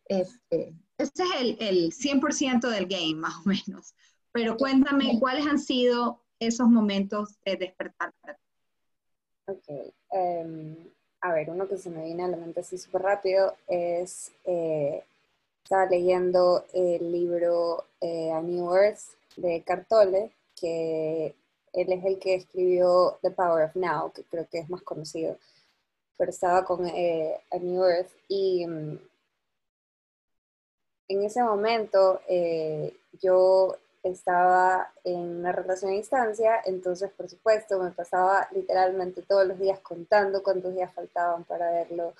Este, 0.04 0.74
este 0.98 1.22
es 1.22 1.30
el, 1.40 1.56
el 1.60 1.92
100% 1.92 2.68
del 2.68 2.86
game, 2.86 3.14
más 3.14 3.36
o 3.38 3.48
menos. 3.48 3.94
Pero 4.32 4.58
cuéntame, 4.58 5.18
¿cuáles 5.18 5.46
han 5.46 5.58
sido 5.58 6.20
esos 6.38 6.68
momentos 6.68 7.38
de 7.42 7.56
despertar 7.56 8.12
para 8.20 8.34
ti? 8.34 8.42
Ok. 9.46 9.94
Em, 10.10 10.76
a 11.22 11.32
ver, 11.32 11.48
uno 11.48 11.66
que 11.66 11.78
se 11.78 11.88
me 11.88 12.04
viene 12.04 12.24
a 12.24 12.28
la 12.28 12.36
mente 12.36 12.60
así 12.60 12.76
súper 12.76 13.00
rápido 13.00 13.56
es, 13.66 14.30
eh, 14.44 15.02
estaba 15.64 15.86
leyendo 15.86 16.66
el 16.74 17.10
libro 17.10 17.86
eh, 18.02 18.30
A 18.30 18.42
New 18.42 18.74
Earth 18.74 19.00
de 19.36 19.62
Cartole, 19.62 20.32
que 20.54 21.34
él 21.72 21.92
es 21.92 22.04
el 22.04 22.18
que 22.18 22.34
escribió 22.34 23.18
The 23.22 23.30
Power 23.30 23.64
of 23.64 23.76
Now, 23.76 24.12
que 24.12 24.24
creo 24.24 24.46
que 24.48 24.58
es 24.58 24.70
más 24.70 24.82
conocido, 24.82 25.36
pero 26.16 26.30
estaba 26.30 26.64
con 26.64 26.86
eh, 26.86 27.40
A 27.50 27.58
New 27.58 27.84
Earth 27.84 28.12
y 28.28 28.66
mm, 28.66 28.98
en 31.08 31.22
ese 31.24 31.42
momento 31.42 32.20
yo 33.20 33.76
estaba 34.02 34.92
en 35.04 35.40
una 35.40 35.52
relación 35.52 35.92
a 35.92 35.94
distancia, 35.94 36.62
entonces 36.64 37.10
por 37.10 37.28
supuesto 37.28 37.78
me 37.82 37.90
pasaba 37.90 38.48
literalmente 38.52 39.22
todos 39.22 39.46
los 39.46 39.58
días 39.58 39.80
contando 39.80 40.42
cuántos 40.42 40.74
días 40.74 40.92
faltaban 40.92 41.44
para 41.44 41.70
verlo, 41.70 42.14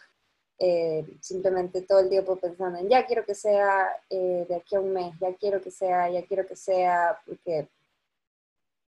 eh, 0.58 1.06
simplemente 1.20 1.82
todo 1.82 2.00
el 2.00 2.10
tiempo 2.10 2.36
pensando 2.36 2.78
en 2.78 2.88
ya 2.88 3.06
quiero 3.06 3.24
que 3.24 3.34
sea 3.34 3.88
eh, 4.10 4.44
de 4.46 4.56
aquí 4.56 4.76
a 4.76 4.80
un 4.80 4.92
mes, 4.92 5.14
ya 5.18 5.34
quiero 5.34 5.60
que 5.60 5.70
sea, 5.70 6.10
ya 6.10 6.22
quiero 6.26 6.46
que 6.46 6.56
sea, 6.56 7.18
porque, 7.26 7.68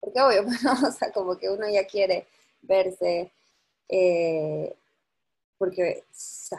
porque 0.01 0.19
obvio, 0.19 0.45
o 0.87 0.91
sea, 0.91 1.11
como 1.13 1.37
que 1.37 1.49
uno 1.49 1.69
ya 1.69 1.85
quiere 1.85 2.27
verse, 2.63 3.31
eh, 3.87 4.75
porque 5.57 6.03
está, 6.11 6.57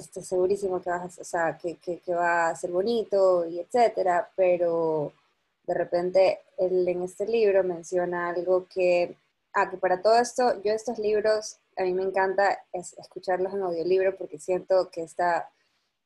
segurísimo 0.00 0.80
que, 0.80 0.90
vas, 0.90 1.18
o 1.18 1.24
sea, 1.24 1.58
que, 1.58 1.76
que, 1.76 2.14
va 2.14 2.48
a 2.48 2.56
ser 2.56 2.70
bonito 2.70 3.46
y 3.46 3.58
etcétera, 3.60 4.30
pero 4.36 5.12
de 5.66 5.74
repente 5.74 6.40
él 6.58 6.86
en 6.88 7.02
este 7.02 7.26
libro 7.26 7.64
menciona 7.64 8.28
algo 8.28 8.66
que, 8.68 9.16
ah, 9.54 9.70
que 9.70 9.76
para 9.76 10.00
todo 10.00 10.18
esto, 10.18 10.62
yo 10.62 10.72
estos 10.72 10.98
libros, 10.98 11.58
a 11.76 11.82
mí 11.82 11.92
me 11.92 12.04
encanta 12.04 12.64
escucharlos 12.72 13.52
en 13.52 13.62
audiolibro 13.62 14.16
porque 14.16 14.38
siento 14.38 14.88
que 14.90 15.02
esta, 15.02 15.50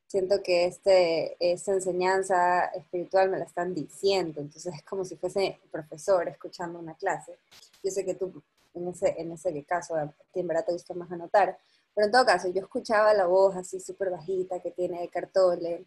siento 0.09 0.43
que 0.43 0.65
este, 0.65 1.37
esta 1.39 1.73
enseñanza 1.73 2.65
espiritual 2.67 3.31
me 3.31 3.39
la 3.39 3.45
están 3.45 3.75
diciendo, 3.75 4.41
entonces 4.41 4.75
es 4.75 4.83
como 4.83 5.05
si 5.05 5.17
fuese 5.17 5.61
profesor 5.71 6.29
escuchando 6.29 6.79
una 6.79 6.95
clase. 6.95 7.39
Yo 7.85 7.91
sé 7.91 8.05
que 8.05 8.15
tú 8.15 8.43
en 8.75 8.89
ese, 8.89 9.15
en 9.19 9.33
ese 9.33 9.65
caso, 9.65 9.95
a 9.95 10.07
ti 10.33 10.41
en 10.41 10.49
verdad 10.49 10.65
te 10.65 10.73
gusta 10.73 10.95
más 10.95 11.13
anotar, 11.13 11.59
pero 11.95 12.07
en 12.07 12.13
todo 12.13 12.25
caso, 12.25 12.49
yo 12.49 12.63
escuchaba 12.63 13.13
la 13.13 13.27
voz 13.27 13.55
así 13.57 13.81
súper 13.81 14.11
bajita 14.11 14.61
que 14.61 14.71
tiene 14.71 15.01
de 15.01 15.09
Cartole, 15.09 15.85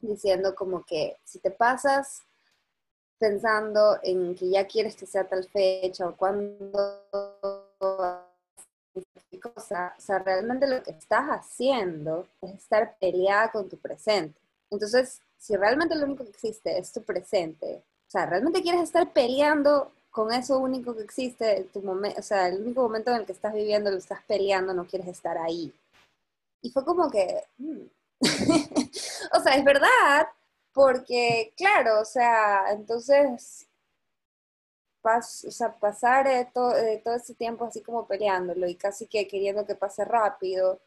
diciendo 0.00 0.54
como 0.54 0.84
que 0.84 1.18
si 1.24 1.38
te 1.38 1.50
pasas 1.50 2.22
pensando 3.18 3.98
en 4.02 4.34
que 4.34 4.50
ya 4.50 4.66
quieres 4.66 4.96
que 4.96 5.06
sea 5.06 5.28
tal 5.28 5.48
fecha 5.48 6.08
o 6.08 6.16
cuándo 6.16 7.06
cosa, 9.42 9.94
o 9.98 10.00
sea, 10.00 10.18
realmente 10.20 10.66
lo 10.66 10.82
que 10.82 10.92
estás 10.92 11.26
haciendo 11.28 12.26
es 12.40 12.54
estar 12.54 12.96
peleada 12.98 13.50
con 13.50 13.68
tu 13.68 13.76
presente. 13.76 14.38
Entonces, 14.70 15.20
si 15.38 15.56
realmente 15.56 15.94
lo 15.94 16.06
único 16.06 16.24
que 16.24 16.30
existe 16.30 16.78
es 16.78 16.92
tu 16.92 17.02
presente, 17.02 17.82
o 18.08 18.10
sea, 18.10 18.26
realmente 18.26 18.62
quieres 18.62 18.82
estar 18.82 19.12
peleando 19.12 19.92
con 20.10 20.32
eso 20.32 20.58
único 20.58 20.94
que 20.94 21.02
existe, 21.02 21.68
tu 21.72 21.80
momento, 21.80 22.20
o 22.20 22.22
sea, 22.22 22.48
el 22.48 22.60
único 22.62 22.82
momento 22.82 23.10
en 23.10 23.18
el 23.18 23.26
que 23.26 23.32
estás 23.32 23.54
viviendo 23.54 23.90
lo 23.90 23.96
estás 23.96 24.22
peleando, 24.26 24.74
no 24.74 24.86
quieres 24.86 25.08
estar 25.08 25.36
ahí. 25.38 25.72
Y 26.60 26.70
fue 26.70 26.84
como 26.84 27.10
que, 27.10 27.42
mm. 27.58 27.80
o 29.32 29.40
sea, 29.42 29.56
es 29.56 29.64
verdad, 29.64 30.28
porque, 30.72 31.52
claro, 31.56 32.00
o 32.00 32.04
sea, 32.04 32.72
entonces, 32.72 33.66
pasar 35.02 36.26
eh, 36.28 36.48
todo, 36.54 36.74
todo 37.04 37.14
ese 37.14 37.34
tiempo 37.34 37.64
así 37.64 37.82
como 37.82 38.06
peleándolo 38.06 38.68
y 38.68 38.76
casi 38.76 39.06
que 39.06 39.26
queriendo 39.28 39.66
que 39.66 39.74
pase 39.74 40.04
rápido, 40.04 40.80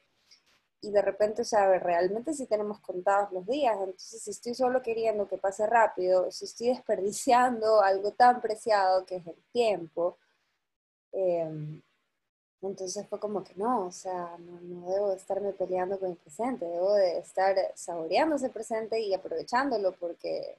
y 0.85 0.91
de 0.91 1.01
repente, 1.01 1.41
o 1.41 1.45
sea, 1.45 1.79
realmente 1.79 2.33
si 2.33 2.45
tenemos 2.45 2.79
contados 2.79 3.31
los 3.31 3.45
días, 3.47 3.75
entonces 3.79 4.21
si 4.21 4.31
estoy 4.31 4.53
solo 4.53 4.81
queriendo 4.81 5.27
que 5.27 5.37
pase 5.37 5.65
rápido, 5.65 6.31
si 6.31 6.45
estoy 6.45 6.67
desperdiciando 6.75 7.81
algo 7.81 8.11
tan 8.11 8.41
preciado 8.41 9.05
que 9.05 9.17
es 9.17 9.27
el 9.27 9.43
tiempo, 9.51 10.17
eh, 11.11 11.81
entonces 12.61 13.07
fue 13.07 13.19
como 13.19 13.43
que 13.43 13.53
no, 13.55 13.87
o 13.87 13.91
sea, 13.91 14.37
no, 14.39 14.89
debo 14.91 15.09
de 15.09 15.17
estarme 15.17 15.53
peleando 15.53 15.99
con 15.99 16.11
el 16.11 16.17
presente, 16.17 16.65
debo 16.65 16.93
de 16.93 17.19
estar 17.19 17.55
saboreando 17.75 18.35
ese 18.35 18.49
presente 18.49 18.99
y 18.99 19.13
aprovechándolo 19.13 19.93
porque 19.93 20.57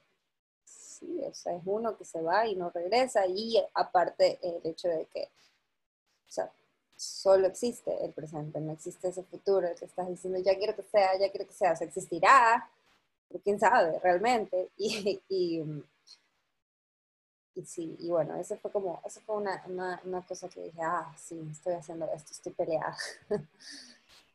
o 1.03 1.33
sea, 1.33 1.55
es 1.55 1.63
uno 1.65 1.97
que 1.97 2.05
se 2.05 2.21
va 2.21 2.47
y 2.47 2.55
no 2.55 2.69
regresa 2.69 3.25
y 3.27 3.61
aparte 3.73 4.39
el 4.41 4.61
hecho 4.63 4.87
de 4.87 5.05
que, 5.05 5.23
o 5.23 6.31
sea, 6.31 6.51
solo 6.95 7.47
existe 7.47 8.03
el 8.03 8.11
presente, 8.13 8.59
no 8.59 8.73
existe 8.73 9.09
ese 9.09 9.23
futuro, 9.23 9.67
que 9.77 9.85
estás 9.85 10.07
diciendo 10.07 10.39
ya 10.39 10.57
quiero 10.57 10.75
que 10.75 10.83
sea, 10.83 11.17
ya 11.19 11.29
quiero 11.29 11.47
que 11.47 11.53
sea, 11.53 11.73
o 11.73 11.75
sea, 11.75 11.87
existirá, 11.87 12.69
pero 13.27 13.41
quién 13.43 13.59
sabe 13.59 13.99
realmente 13.99 14.69
y, 14.77 15.21
y 15.29 15.63
y 17.57 17.65
sí, 17.65 17.95
y 17.99 18.09
bueno, 18.09 18.35
eso 18.35 18.55
fue 18.57 18.71
como, 18.71 19.01
eso 19.03 19.19
fue 19.25 19.37
una, 19.37 19.63
una, 20.03 20.21
cosa 20.27 20.47
que 20.47 20.61
dije, 20.61 20.79
ah, 20.83 21.11
sí, 21.17 21.41
estoy 21.51 21.73
haciendo 21.73 22.05
esto, 22.13 22.31
estoy 22.31 22.51
peleada. 22.53 22.95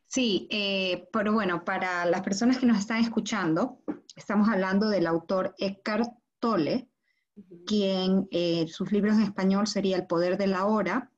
Sí, 0.09 0.47
eh, 0.51 1.09
pero 1.11 1.33
bueno, 1.33 1.65
para 1.65 2.05
las 2.05 2.21
personas 2.21 2.59
que 2.59 2.67
nos 2.67 2.79
están 2.79 2.99
escuchando, 2.99 3.79
estamos 4.15 4.47
hablando 4.49 4.91
del 4.91 5.07
autor 5.07 5.55
Eckhart 5.57 6.11
Tolle, 6.43 6.89
quien 7.65 8.27
eh, 8.33 8.67
sus 8.67 8.91
libros 8.91 9.15
en 9.15 9.23
español 9.23 9.69
sería 9.69 9.97
El 9.97 10.09
poder 10.09 10.37
de 10.37 10.49
la 10.49 10.67
hora, 10.67 11.13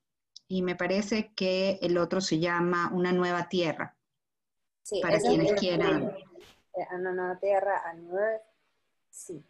y 0.47 0.61
me 0.61 0.77
parece 0.77 1.33
que 1.35 1.79
el 1.81 1.97
otro 1.97 2.21
se 2.21 2.39
llama 2.39 2.91
Una 2.93 3.11
nueva 3.11 3.49
tierra. 3.49 3.97
Sí, 4.83 5.01
para 5.01 5.19
quienes 5.19 5.55
quieran. 5.55 6.15
Una 6.93 7.13
nueva 7.13 7.39
tierra, 7.39 7.83
A 7.89 7.95
New 7.95 8.15
Earth, 8.19 8.43
Sí. 9.09 9.43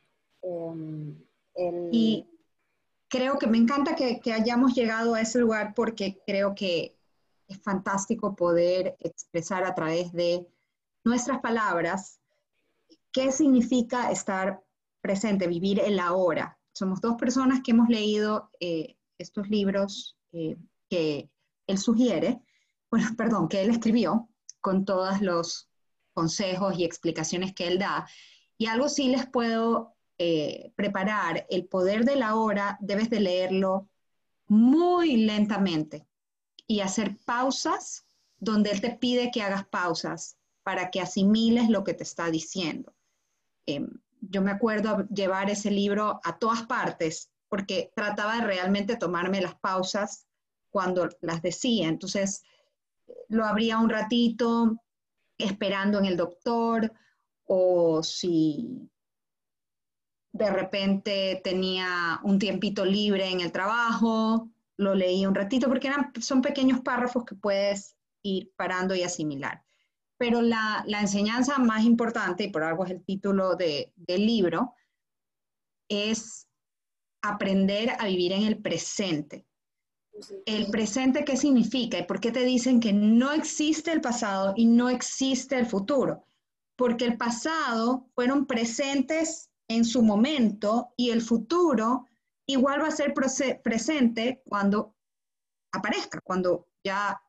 Em, 0.43 1.17
y 1.91 2.29
creo 3.09 3.39
que 3.39 3.49
me 3.49 3.59
encanta 3.59 3.97
que, 3.97 4.21
que, 4.21 4.33
hayamos 4.33 4.75
llegado 4.75 5.15
a 5.15 5.23
ese 5.23 5.41
lugar 5.41 5.73
porque 5.75 6.21
creo 6.25 6.55
que 6.55 6.97
es 7.49 7.59
fantástico 7.63 8.37
poder 8.37 8.97
expresar 9.01 9.65
a 9.65 9.75
través 9.75 10.13
de 10.13 10.47
nuestras 11.03 11.41
palabras 11.41 12.21
qué 13.11 13.33
significa 13.33 14.11
estar 14.11 14.64
presente, 15.05 15.47
vivir 15.47 15.81
el 15.81 16.01
ahora. 16.01 16.59
Somos 16.73 17.03
dos 17.03 17.17
personas 17.17 17.61
que 17.63 17.73
hemos 17.73 17.91
leído 17.91 18.51
eh, 18.59 18.97
estos 19.19 19.51
libros 19.51 20.17
eh, 20.33 20.57
que 20.89 21.31
él 21.67 21.77
sugiere, 21.77 22.41
bueno, 22.91 23.09
perdón, 23.19 23.49
que 23.49 23.61
él 23.61 23.69
escribió 23.69 24.31
con 24.63 24.87
todos 24.87 25.21
los 25.21 25.69
consejos 26.15 26.79
y 26.79 26.85
explicaciones 26.85 27.55
que 27.55 27.67
él 27.67 27.79
da. 27.79 28.09
Y 28.57 28.65
algo 28.65 28.89
sí 28.89 29.09
les 29.09 29.27
puedo 29.27 29.95
eh, 30.17 30.73
preparar, 30.75 31.47
el 31.51 31.67
poder 31.67 32.07
de 32.07 32.17
la 32.17 32.37
hora, 32.37 32.79
debes 32.81 33.11
de 33.11 33.21
leerlo 33.21 33.91
muy 34.47 35.19
lentamente 35.19 36.07
y 36.67 36.81
hacer 36.81 37.19
pausas 37.27 38.07
donde 38.39 38.71
él 38.71 38.81
te 38.81 38.97
pide 38.97 39.31
que 39.31 39.43
hagas 39.43 39.67
pausas 39.67 40.39
para 40.63 40.91
que 40.91 41.03
asimiles 41.03 41.69
lo 41.69 41.85
que 41.85 41.93
te 41.93 42.05
está 42.05 42.31
diciendo. 42.31 42.95
Em, 43.67 44.01
yo 44.31 44.43
me 44.43 44.51
acuerdo 44.51 45.07
llevar 45.09 45.51
ese 45.51 45.71
libro 45.71 46.21
a 46.25 46.39
todas 46.39 46.65
partes 46.65 47.31
porque 47.49 47.93
trataba 47.95 48.37
de 48.37 48.47
realmente 48.47 48.97
tomarme 48.97 49.41
las 49.41 49.55
pausas 49.57 50.27
cuando 50.71 51.09
las 51.21 51.41
decía. 51.41 51.89
Entonces, 51.89 52.43
lo 53.29 53.45
abría 53.45 53.79
un 53.79 53.89
ratito 53.89 54.77
esperando 55.39 55.99
en 55.99 56.07
el 56.07 56.17
doctor 56.17 56.93
o 57.47 58.03
si 58.03 58.91
de 60.33 60.51
repente 60.51 61.41
tenía 61.45 62.19
un 62.25 62.39
tiempito 62.39 62.85
libre 62.85 63.31
en 63.31 63.41
el 63.41 63.53
trabajo, 63.53 64.51
lo 64.77 64.95
leí 64.95 65.25
un 65.27 65.35
ratito 65.35 65.69
porque 65.69 65.89
eran, 65.89 66.13
son 66.21 66.43
pequeños 66.43 66.81
párrafos 66.81 67.25
que 67.25 67.37
puedes 67.37 67.97
ir 68.23 68.53
parando 68.57 68.95
y 68.95 69.03
asimilar. 69.03 69.64
Pero 70.25 70.41
la, 70.41 70.83
la 70.87 71.03
enseñanza 71.03 71.59
más 71.59 71.85
importante, 71.85 72.45
y 72.45 72.49
por 72.49 72.63
algo 72.63 72.87
es 72.87 72.93
el 72.93 73.05
título 73.05 73.57
de, 73.57 73.93
del 73.95 74.25
libro, 74.25 74.73
es 75.87 76.49
aprender 77.21 77.91
a 77.99 78.07
vivir 78.07 78.33
en 78.33 78.45
el 78.45 78.63
presente. 78.63 79.47
¿El 80.47 80.71
presente 80.71 81.27
qué 81.27 81.37
significa? 81.37 81.99
¿Y 81.99 82.07
por 82.07 82.21
qué 82.21 82.33
te 82.33 82.43
dicen 82.43 82.81
que 82.81 82.95
no 82.95 83.33
existe 83.33 83.93
el 83.93 84.01
pasado 84.01 84.55
y 84.57 84.65
no 84.65 84.89
existe 84.89 85.59
el 85.59 85.67
futuro? 85.67 86.25
Porque 86.75 87.05
el 87.05 87.19
pasado 87.19 88.09
fueron 88.15 88.47
presentes 88.47 89.51
en 89.69 89.85
su 89.85 90.03
momento 90.03 90.95
y 90.97 91.11
el 91.11 91.21
futuro 91.21 92.07
igual 92.47 92.81
va 92.81 92.89
a 92.89 92.93
ser 92.93 93.13
presente 93.13 94.43
cuando 94.47 94.97
aparezca, 95.71 96.19
cuando 96.25 96.67
ya 96.83 97.21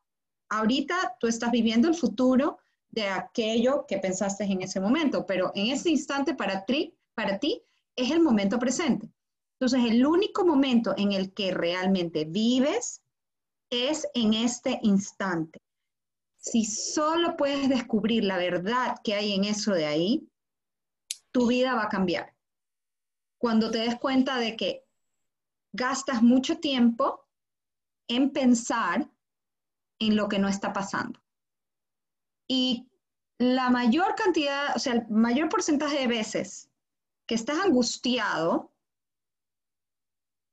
ahorita 0.48 1.16
tú 1.20 1.26
estás 1.26 1.50
viviendo 1.50 1.88
el 1.88 1.94
futuro 1.94 2.56
de 2.96 3.06
aquello 3.08 3.84
que 3.86 3.98
pensaste 3.98 4.44
en 4.44 4.62
ese 4.62 4.80
momento, 4.80 5.26
pero 5.26 5.52
en 5.54 5.66
ese 5.66 5.90
instante 5.90 6.34
para 6.34 6.64
ti, 6.64 6.96
para 7.14 7.38
ti 7.38 7.62
es 7.94 8.10
el 8.10 8.20
momento 8.20 8.58
presente. 8.58 9.12
Entonces, 9.60 9.90
el 9.90 10.04
único 10.06 10.46
momento 10.46 10.94
en 10.96 11.12
el 11.12 11.32
que 11.34 11.52
realmente 11.52 12.24
vives 12.24 13.02
es 13.70 14.08
en 14.14 14.32
este 14.32 14.80
instante. 14.82 15.60
Si 16.38 16.64
solo 16.64 17.36
puedes 17.36 17.68
descubrir 17.68 18.24
la 18.24 18.38
verdad 18.38 18.96
que 19.04 19.14
hay 19.14 19.34
en 19.34 19.44
eso 19.44 19.72
de 19.72 19.84
ahí, 19.84 20.28
tu 21.32 21.48
vida 21.48 21.74
va 21.74 21.84
a 21.84 21.88
cambiar. 21.90 22.34
Cuando 23.38 23.70
te 23.70 23.78
des 23.78 23.96
cuenta 23.96 24.38
de 24.38 24.56
que 24.56 24.84
gastas 25.72 26.22
mucho 26.22 26.60
tiempo 26.60 27.26
en 28.08 28.30
pensar 28.30 29.10
en 29.98 30.16
lo 30.16 30.28
que 30.28 30.38
no 30.38 30.48
está 30.48 30.72
pasando. 30.72 31.20
Y 32.48 32.88
la 33.38 33.70
mayor 33.70 34.14
cantidad, 34.14 34.74
o 34.76 34.78
sea, 34.78 34.94
el 34.94 35.08
mayor 35.08 35.48
porcentaje 35.48 35.98
de 35.98 36.06
veces 36.06 36.70
que 37.26 37.34
estás 37.34 37.58
angustiado, 37.58 38.72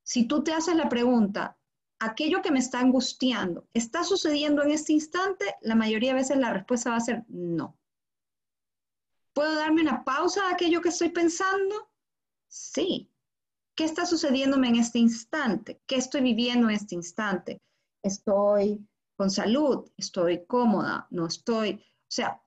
si 0.03 0.27
tú 0.27 0.43
te 0.43 0.53
haces 0.53 0.75
la 0.75 0.89
pregunta, 0.89 1.57
aquello 1.99 2.41
que 2.41 2.51
me 2.51 2.59
está 2.59 2.79
angustiando, 2.79 3.67
¿está 3.73 4.03
sucediendo 4.03 4.63
en 4.63 4.71
este 4.71 4.93
instante? 4.93 5.55
La 5.61 5.75
mayoría 5.75 6.09
de 6.09 6.19
veces 6.19 6.37
la 6.37 6.51
respuesta 6.51 6.89
va 6.89 6.97
a 6.97 7.01
ser 7.01 7.23
no. 7.29 7.77
¿Puedo 9.33 9.55
darme 9.55 9.81
una 9.81 10.03
pausa 10.03 10.47
de 10.47 10.53
aquello 10.53 10.81
que 10.81 10.89
estoy 10.89 11.09
pensando? 11.09 11.89
Sí. 12.47 13.09
¿Qué 13.75 13.85
está 13.85 14.05
sucediéndome 14.05 14.67
en 14.67 14.75
este 14.75 14.99
instante? 14.99 15.81
¿Qué 15.87 15.95
estoy 15.95 16.21
viviendo 16.21 16.69
en 16.69 16.75
este 16.75 16.93
instante? 16.93 17.59
¿Estoy 18.03 18.85
con 19.15 19.29
salud? 19.29 19.89
¿Estoy 19.97 20.45
cómoda? 20.45 21.07
¿No 21.11 21.27
estoy? 21.27 21.73
O 21.73 22.11
sea, 22.15 22.41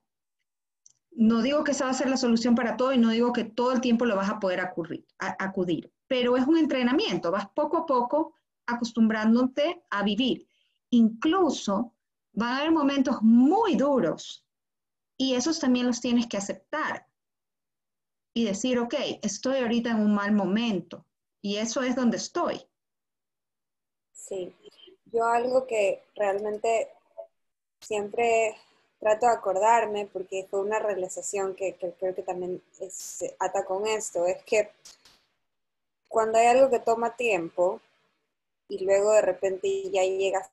no 1.12 1.42
digo 1.42 1.64
que 1.64 1.72
esa 1.72 1.87
va 1.87 1.90
a 1.90 1.94
ser 1.94 2.11
la 2.11 2.16
solución 2.16 2.55
para 2.55 2.76
todo 2.76 2.92
y 2.92 2.98
no 2.98 3.11
digo 3.11 3.33
que 3.33 3.44
todo 3.44 3.72
el 3.72 3.81
tiempo 3.81 4.05
lo 4.05 4.16
vas 4.16 4.29
a 4.29 4.38
poder 4.38 4.61
acudir, 4.61 5.92
pero 6.07 6.37
es 6.37 6.46
un 6.46 6.59
entrenamiento, 6.59 7.31
vas 7.31 7.48
poco 7.48 7.79
a 7.79 7.87
poco 7.87 8.35
acostumbrándote 8.66 9.85
a 9.90 10.02
vivir. 10.02 10.46
Incluso 10.90 11.94
van 12.33 12.50
a 12.50 12.59
haber 12.59 12.72
momentos 12.72 13.22
muy 13.22 13.76
duros 13.76 14.44
y 15.16 15.35
esos 15.35 15.59
también 15.59 15.87
los 15.87 16.00
tienes 16.00 16.26
que 16.26 16.37
aceptar 16.37 17.07
y 18.35 18.44
decir, 18.44 18.79
ok, 18.79 18.94
estoy 19.22 19.61
ahorita 19.61 19.90
en 19.90 20.00
un 20.00 20.14
mal 20.14 20.33
momento, 20.33 21.07
y 21.40 21.57
eso 21.57 21.81
es 21.81 21.96
donde 21.96 22.18
estoy. 22.18 22.61
Sí, 24.12 24.55
yo 25.16 25.24
algo 25.24 25.66
que 25.66 26.02
realmente 26.14 26.90
siempre 27.81 28.55
trato 29.00 29.26
de 29.26 29.33
acordarme, 29.33 30.09
porque 30.12 30.46
fue 30.50 30.61
una 30.61 30.79
realización 30.79 31.55
que, 31.55 31.74
creo 31.74 32.14
que 32.14 32.22
también 32.22 32.62
se 32.90 33.35
ata 33.38 33.64
con 33.64 33.87
esto, 33.87 34.26
es 34.26 34.42
que 34.44 34.70
cuando 36.09 36.38
hay 36.38 36.46
algo 36.46 36.70
que 36.70 36.81
toma 36.81 37.16
tiempo 37.16 37.81
y 38.68 38.85
luego 38.85 39.12
de 39.12 39.22
repente 39.22 39.90
ya 39.90 40.02
llegas 40.02 40.50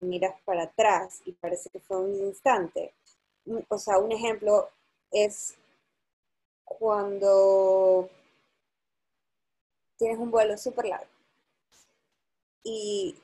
miras 0.00 0.34
para 0.44 0.64
atrás 0.64 1.20
y 1.24 1.32
parece 1.32 1.70
que 1.70 1.80
fue 1.80 1.98
un 1.98 2.14
instante. 2.14 2.92
O 3.68 3.78
sea, 3.78 3.98
un 3.98 4.12
ejemplo 4.12 4.68
es 5.10 5.56
cuando 6.64 8.08
tienes 9.96 10.18
un 10.18 10.30
vuelo 10.30 10.56
súper 10.58 10.86
largo 10.86 11.17
y, 12.68 13.16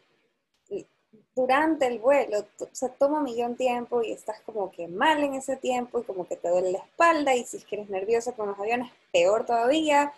durante 1.34 1.86
el 1.86 1.98
vuelo, 1.98 2.46
se 2.72 2.88
toma 2.90 3.18
un 3.18 3.24
millón 3.24 3.56
tiempo 3.56 4.02
y 4.02 4.12
estás 4.12 4.40
como 4.40 4.70
que 4.70 4.88
mal 4.88 5.22
en 5.22 5.34
ese 5.34 5.56
tiempo 5.56 6.00
y 6.00 6.04
como 6.04 6.26
que 6.26 6.36
te 6.36 6.48
duele 6.48 6.72
la 6.72 6.78
espalda 6.78 7.34
y 7.34 7.44
si 7.44 7.58
es 7.58 7.64
que 7.64 7.76
eres 7.76 7.90
nerviosa 7.90 8.32
con 8.32 8.48
los 8.48 8.58
aviones, 8.58 8.90
peor 9.12 9.44
todavía, 9.44 10.12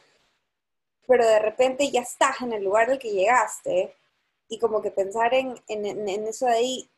pero 1.06 1.26
de 1.26 1.38
repente 1.38 1.90
ya 1.90 2.02
estás 2.02 2.40
en 2.42 2.52
el 2.52 2.64
lugar 2.64 2.90
al 2.90 2.98
que 2.98 3.12
llegaste 3.12 3.94
y 4.48 4.58
como 4.58 4.80
que 4.82 4.90
pensar 4.90 5.34
en, 5.34 5.54
en, 5.68 5.86
en 5.86 6.26
eso 6.26 6.46
de 6.46 6.52
ahí, 6.52 6.90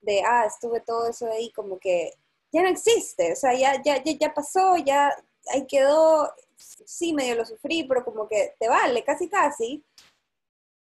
de, 0.00 0.22
ah, 0.22 0.44
estuve 0.46 0.80
todo 0.80 1.08
eso 1.08 1.26
de 1.26 1.32
ahí, 1.32 1.52
como 1.52 1.78
que 1.78 2.12
ya 2.52 2.62
no 2.62 2.68
existe, 2.68 3.32
o 3.32 3.36
sea, 3.36 3.54
ya, 3.54 3.80
ya, 3.82 4.02
ya, 4.02 4.12
ya 4.12 4.34
pasó, 4.34 4.76
ya, 4.78 5.14
ahí 5.52 5.66
quedó, 5.66 6.32
sí, 6.56 7.12
medio 7.12 7.34
lo 7.36 7.44
sufrí, 7.44 7.84
pero 7.84 8.04
como 8.04 8.28
que 8.28 8.54
te 8.58 8.68
vale, 8.68 9.04
casi, 9.04 9.28
casi. 9.28 9.84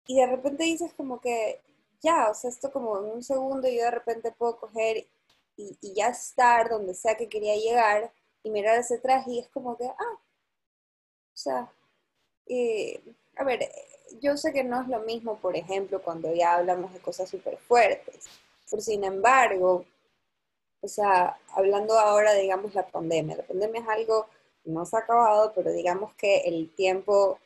Y 0.07 0.17
de 0.17 0.27
repente 0.27 0.64
dices 0.64 0.93
como 0.95 1.21
que, 1.21 1.61
ya, 2.01 2.31
o 2.31 2.35
sea, 2.35 2.51
esto 2.51 2.71
como 2.71 2.99
en 2.99 3.05
un 3.07 3.23
segundo 3.23 3.69
yo 3.69 3.85
de 3.85 3.90
repente 3.90 4.33
puedo 4.33 4.59
coger 4.59 5.07
y, 5.57 5.79
ya 5.95 6.09
estar 6.09 6.69
donde 6.69 6.95
sea 6.95 7.17
que 7.17 7.29
quería 7.29 7.57
llegar 7.57 8.12
y 8.43 8.51
mirar 8.51 8.79
ese 8.79 8.99
traje 8.99 9.31
y 9.33 9.38
es 9.40 9.49
como 9.49 9.77
que, 9.77 9.87
ah, 9.87 10.19
o 10.19 11.37
sea, 11.37 11.73
eh, 12.47 13.01
a 13.37 13.45
ver, 13.45 13.71
yo 14.21 14.37
sé 14.37 14.53
que 14.53 14.64
no 14.64 14.83
es 14.83 14.88
lo 14.88 15.01
mismo, 15.01 15.37
por 15.38 15.57
ejemplo, 15.57 16.03
cuando 16.03 16.33
ya 16.35 16.55
hablamos 16.57 16.93
de 16.93 17.01
cosas 17.01 17.29
súper 17.31 17.59
fuertes, 17.59 18.25
pero 18.71 18.83
sin 18.83 19.05
embargo, 19.05 19.85
o 20.81 20.88
sea, 20.88 21.38
hablando 21.53 21.99
ahora, 21.99 22.35
digamos, 22.35 22.75
la 22.75 22.87
pandemia, 22.87 23.37
la 23.37 23.47
pandemia 23.47 23.81
es 23.81 23.88
algo 23.88 24.27
no 24.64 24.87
se 24.87 24.97
ha 24.97 25.01
acabado, 25.01 25.53
pero 25.55 25.73
digamos 25.73 26.14
que 26.14 26.38
el 26.38 26.75
tiempo 26.75 27.38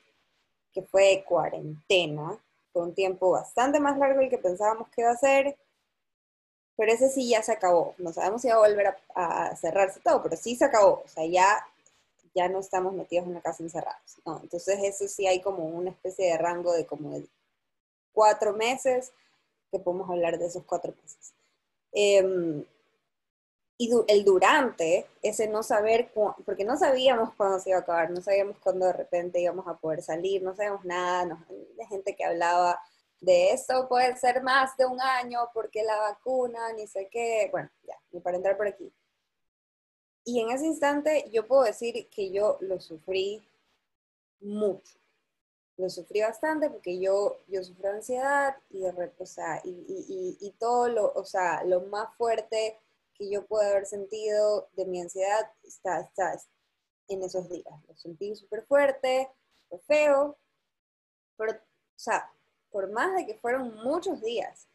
que 0.73 0.83
fue 0.83 1.25
cuarentena 1.27 2.39
fue 2.79 2.87
un 2.87 2.95
tiempo 2.95 3.31
bastante 3.31 3.81
más 3.81 3.99
largo 3.99 4.21
del 4.21 4.31
que 4.31 4.39
pensábamos 4.39 4.89
que 4.91 5.01
iba 5.01 5.11
a 5.11 5.17
ser, 5.17 5.59
pero 6.77 6.93
ese 6.93 7.09
sí 7.09 7.29
ya 7.29 7.43
se 7.43 7.51
acabó. 7.51 7.97
No 7.99 8.13
sabemos 8.13 8.41
si 8.41 8.49
va 8.49 8.55
a 8.55 8.59
volver 8.59 8.97
a, 9.17 9.57
cerrarse 9.57 9.99
todo, 9.99 10.23
pero 10.23 10.37
sí 10.37 10.55
se 10.55 10.65
acabó. 10.65 11.03
O 11.05 11.09
sea, 11.09 11.27
ya, 11.27 11.67
ya 12.37 12.49
no 12.49 12.61
estamos 12.61 12.93
metidos 12.93 13.27
en 13.27 13.35
la 13.35 13.41
casa 13.41 13.65
encerrados. 13.65 14.19
Entonces, 14.45 14.79
eso 14.85 15.09
sí 15.09 15.27
hay 15.27 15.41
como 15.41 15.65
una 15.65 15.91
especie 15.91 16.27
de 16.27 16.39
rango 16.39 16.73
de 16.73 16.87
como 16.87 17.19
de 17.19 17.27
cuatro 18.13 18.53
meses, 18.53 19.11
que 19.73 19.81
podemos 19.81 20.09
hablar 20.09 20.39
de 20.39 20.47
esos 20.47 20.63
cuatro 20.63 20.95
meses. 21.03 21.33
Em, 21.91 22.65
y 23.81 23.93
el 24.09 24.25
durante, 24.25 25.07
ese 25.23 25.47
no 25.47 25.63
saber, 25.63 26.11
porque 26.45 26.65
no 26.65 26.77
sabíamos 26.77 27.33
cuándo 27.35 27.61
se 27.61 27.71
iba 27.71 27.79
a 27.79 27.83
acabar, 27.83 28.11
no 28.11 28.21
sabíamos 28.21 28.59
cuándo 28.59 28.87
de 28.87 28.93
repente 28.93 29.41
íbamos 29.41 29.69
a 29.69 29.79
poder 29.79 30.03
salir, 30.03 30.43
no 30.43 30.55
sabíamos 30.57 30.85
nada, 30.85 31.27
no, 31.27 31.47
de 31.49 31.87
gente 31.87 32.17
que 32.17 32.25
hablaba 32.25 32.81
de 33.21 33.53
esto 33.53 33.89
puede 33.89 34.17
ser 34.17 34.43
más 34.43 34.77
de 34.77 34.87
un 34.87 35.01
año 35.01 35.49
porque 35.55 35.85
la 35.85 35.97
vacuna, 35.97 36.73
ni 36.73 36.89
sé 36.89 37.09
qué, 37.09 37.49
bueno, 37.53 37.71
ya, 37.85 37.95
ni 38.11 38.19
para 38.21 38.37
entrar 38.37 38.57
por 38.57 38.67
aquí. 38.67 38.93
Y 40.25 40.41
en 40.41 40.51
ese 40.51 40.67
instante 40.67 41.31
yo 41.33 41.47
puedo 41.47 41.63
decir 41.63 42.09
que 42.11 42.31
yo 42.31 42.59
lo 42.61 42.81
sufrí 42.81 43.43
mucho. 44.41 44.99
Lo 45.77 45.89
sufrí 45.89 46.21
bastante 46.21 46.69
porque 46.69 46.99
yo, 46.99 47.39
yo 47.47 47.63
sufro 47.63 47.91
ansiedad 47.91 48.57
y, 48.71 48.85
o 48.85 49.27
sea, 49.27 49.61
y, 49.65 49.71
y, 49.71 50.37
y, 50.41 50.51
todo 50.59 50.89
lo, 50.89 51.13
o 51.15 51.25
sea, 51.25 51.63
lo 51.63 51.83
más 51.83 52.13
fuerte 52.17 52.77
que 53.19 53.29
yo 53.29 53.45
puedo 53.47 53.69
haber 53.69 53.87
sentido 53.87 54.69
de 54.75 54.87
mi 54.87 55.01
ansiedad 55.01 55.51
está, 55.65 56.01
está 56.01 56.41
en 57.09 57.23
esos 57.23 57.49
días. 57.49 57.75
Lo 57.89 57.97
sentí 57.97 58.35
súper 58.37 58.65
fuerte, 58.67 59.31
fue 59.69 59.79
feo, 59.81 60.39
pero, 61.37 61.53
o 61.53 61.99
sea, 61.99 62.31
por 62.71 62.91
más 62.91 63.15
de 63.17 63.27
que 63.27 63.35
fueron 63.39 63.75
muchos 63.83 64.21
días, 64.21 64.69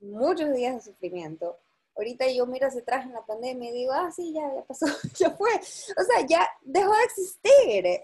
muchos 0.00 0.52
días 0.52 0.74
de 0.74 0.92
sufrimiento, 0.92 1.58
ahorita 1.96 2.26
yo 2.30 2.46
miro 2.46 2.66
hacia 2.66 2.80
atrás 2.80 3.04
en 3.04 3.12
la 3.12 3.24
pandemia 3.24 3.70
y 3.70 3.72
digo, 3.72 3.92
ah, 3.92 4.10
sí, 4.10 4.32
ya, 4.32 4.54
ya 4.54 4.64
pasó, 4.64 4.86
ya 5.18 5.30
fue. 5.30 5.50
O 5.54 6.04
sea, 6.04 6.26
ya 6.26 6.48
dejó 6.62 6.92
de 6.92 7.04
existir. 7.04 8.00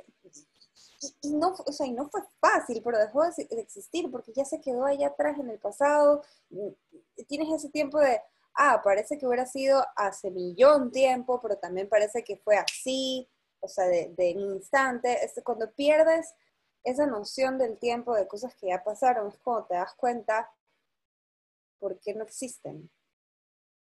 Y, 1.23 1.33
no, 1.35 1.55
o 1.65 1.73
sea, 1.73 1.87
y 1.87 1.93
no 1.93 2.09
fue 2.11 2.23
fácil, 2.41 2.83
pero 2.83 2.99
dejó 2.99 3.23
de, 3.23 3.47
existir 3.61 4.11
porque 4.11 4.33
ya 4.33 4.45
se 4.45 4.61
quedó 4.61 4.85
allá 4.85 5.09
atrás 5.09 5.39
en 5.39 5.49
el 5.49 5.59
pasado. 5.59 6.23
Tienes 7.29 7.53
ese 7.53 7.69
tiempo 7.71 7.99
de, 8.01 8.21
ah, 8.55 8.81
parece 8.83 9.19
que 9.19 9.27
hubiera 9.27 9.47
sido 9.47 9.85
hace 9.97 10.31
millón 10.31 10.91
tiempo, 10.91 11.41
pero 11.41 11.57
también 11.57 11.89
parece 11.89 12.25
que 12.25 12.37
fue 12.37 12.57
así, 12.57 13.29
o 13.61 13.69
sea, 13.69 13.87
de, 13.87 14.35
un 14.37 14.57
instante. 14.57 15.25
Es 15.25 15.41
cuando 15.45 15.71
pierdes 15.73 16.35
esa 16.85 17.07
noción 17.07 17.59
del 17.59 17.79
tiempo, 17.79 18.15
de 18.15 18.27
cosas 18.27 18.55
que 18.57 18.69
ya 18.69 18.83
pasaron, 18.83 19.29
es 19.29 19.39
cuando 19.39 19.67
te 19.67 19.75
das 19.75 19.95
cuenta 19.95 20.51
por 21.79 21.99
qué 22.01 22.15
no 22.15 22.25
existen. 22.25 22.91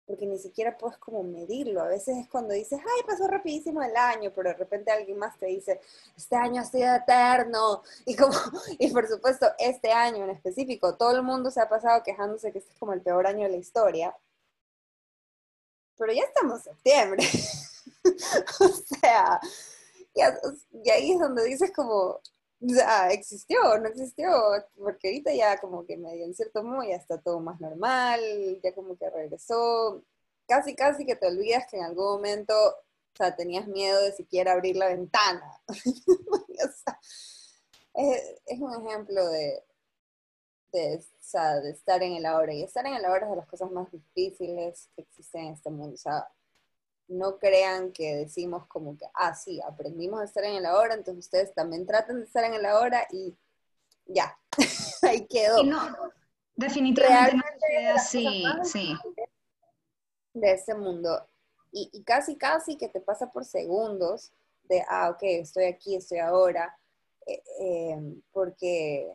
Porque 0.06 0.26
ni 0.26 0.38
siquiera 0.38 0.78
puedes 0.78 0.98
como 0.98 1.24
medirlo. 1.24 1.82
A 1.82 1.88
veces 1.88 2.16
es 2.16 2.28
cuando 2.28 2.54
dices, 2.54 2.78
ay, 2.80 3.02
pasó 3.06 3.26
rapidísimo 3.26 3.82
el 3.82 3.96
año, 3.96 4.30
pero 4.32 4.50
de 4.50 4.54
repente 4.54 4.92
alguien 4.92 5.18
más 5.18 5.36
te 5.36 5.46
dice, 5.46 5.80
este 6.16 6.36
año 6.36 6.60
ha 6.60 6.64
sido 6.64 6.94
eterno. 6.94 7.82
Y, 8.04 8.14
como, 8.14 8.32
y 8.78 8.92
por 8.92 9.08
supuesto, 9.08 9.48
este 9.58 9.90
año 9.90 10.24
en 10.24 10.30
específico, 10.30 10.96
todo 10.96 11.16
el 11.16 11.22
mundo 11.22 11.50
se 11.50 11.60
ha 11.60 11.68
pasado 11.68 12.04
quejándose 12.04 12.52
que 12.52 12.58
este 12.58 12.72
es 12.72 12.78
como 12.78 12.92
el 12.92 13.02
peor 13.02 13.26
año 13.26 13.44
de 13.44 13.50
la 13.50 13.56
historia 13.56 14.16
pero 15.96 16.12
ya 16.12 16.22
estamos 16.22 16.66
en 16.66 16.74
septiembre. 16.74 17.24
o 18.60 18.68
sea, 18.68 19.40
y 20.14 20.90
ahí 20.90 21.12
es 21.12 21.18
donde 21.18 21.44
dices 21.44 21.72
como, 21.74 22.20
ya, 22.60 23.10
existió 23.10 23.78
no 23.78 23.88
existió, 23.88 24.30
porque 24.78 25.08
ahorita 25.08 25.34
ya 25.34 25.58
como 25.58 25.84
que 25.84 25.96
medio 25.96 26.24
en 26.24 26.34
cierto 26.34 26.62
modo 26.62 26.88
ya 26.88 26.96
está 26.96 27.18
todo 27.20 27.40
más 27.40 27.60
normal, 27.60 28.20
ya 28.62 28.74
como 28.74 28.96
que 28.96 29.10
regresó, 29.10 30.02
casi 30.46 30.74
casi 30.74 31.04
que 31.04 31.16
te 31.16 31.26
olvidas 31.26 31.66
que 31.70 31.76
en 31.76 31.84
algún 31.84 32.06
momento, 32.06 32.54
o 32.54 33.16
sea, 33.16 33.36
tenías 33.36 33.66
miedo 33.66 34.00
de 34.02 34.12
siquiera 34.12 34.52
abrir 34.52 34.76
la 34.76 34.88
ventana. 34.88 35.60
es, 37.94 38.60
un 38.60 38.86
ejemplo 38.86 39.26
de, 39.28 39.62
de, 40.72 41.02
de 41.62 41.70
estar 41.70 42.02
en 42.02 42.14
el 42.14 42.26
ahora. 42.26 42.52
Y 42.52 42.62
estar 42.62 42.86
en 42.86 42.94
el 42.94 43.04
ahora 43.04 43.26
es 43.26 43.30
de 43.30 43.36
las 43.36 43.46
cosas 43.46 43.70
más 43.70 43.90
difíciles 43.90 44.88
que 44.94 45.02
existen 45.02 45.46
en 45.46 45.54
este 45.54 45.70
mundo. 45.70 45.94
O 45.94 45.98
sea, 45.98 46.28
no 47.08 47.38
crean 47.38 47.92
que 47.92 48.16
decimos 48.16 48.66
como 48.66 48.96
que, 48.96 49.06
ah, 49.14 49.34
sí, 49.34 49.60
aprendimos 49.66 50.20
a 50.20 50.24
estar 50.24 50.44
en 50.44 50.56
el 50.56 50.66
ahora, 50.66 50.94
entonces 50.94 51.26
ustedes 51.26 51.54
también 51.54 51.86
traten 51.86 52.18
de 52.18 52.24
estar 52.24 52.44
en 52.44 52.54
el 52.54 52.66
ahora 52.66 53.06
y 53.12 53.36
ya, 54.06 54.36
ahí 55.02 55.26
quedó. 55.26 55.62
no, 55.62 55.96
definitivamente 56.54 57.44
no 57.84 57.94
así, 57.94 58.44
sí. 58.64 58.94
De 60.34 60.52
este 60.52 60.74
mundo. 60.74 61.26
Y, 61.72 61.90
y, 61.92 62.02
casi, 62.02 62.36
casi 62.36 62.76
que 62.76 62.88
te 62.88 63.00
pasa 63.00 63.30
por 63.30 63.44
segundos 63.44 64.32
de, 64.64 64.84
ah, 64.88 65.10
ok, 65.10 65.22
estoy 65.22 65.64
aquí, 65.64 65.96
estoy 65.96 66.18
ahora, 66.18 66.76
eh, 67.26 67.42
eh, 67.60 68.20
porque 68.32 69.12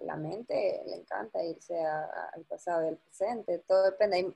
la, 0.00 0.16
mente 0.16 0.82
le 0.86 0.96
encanta 0.96 1.42
irse 1.44 1.78
al 1.80 2.44
pasado 2.44 2.84
y 2.84 2.88
al 2.88 2.96
presente, 2.96 3.58
todo 3.60 3.84
depende. 3.84 4.32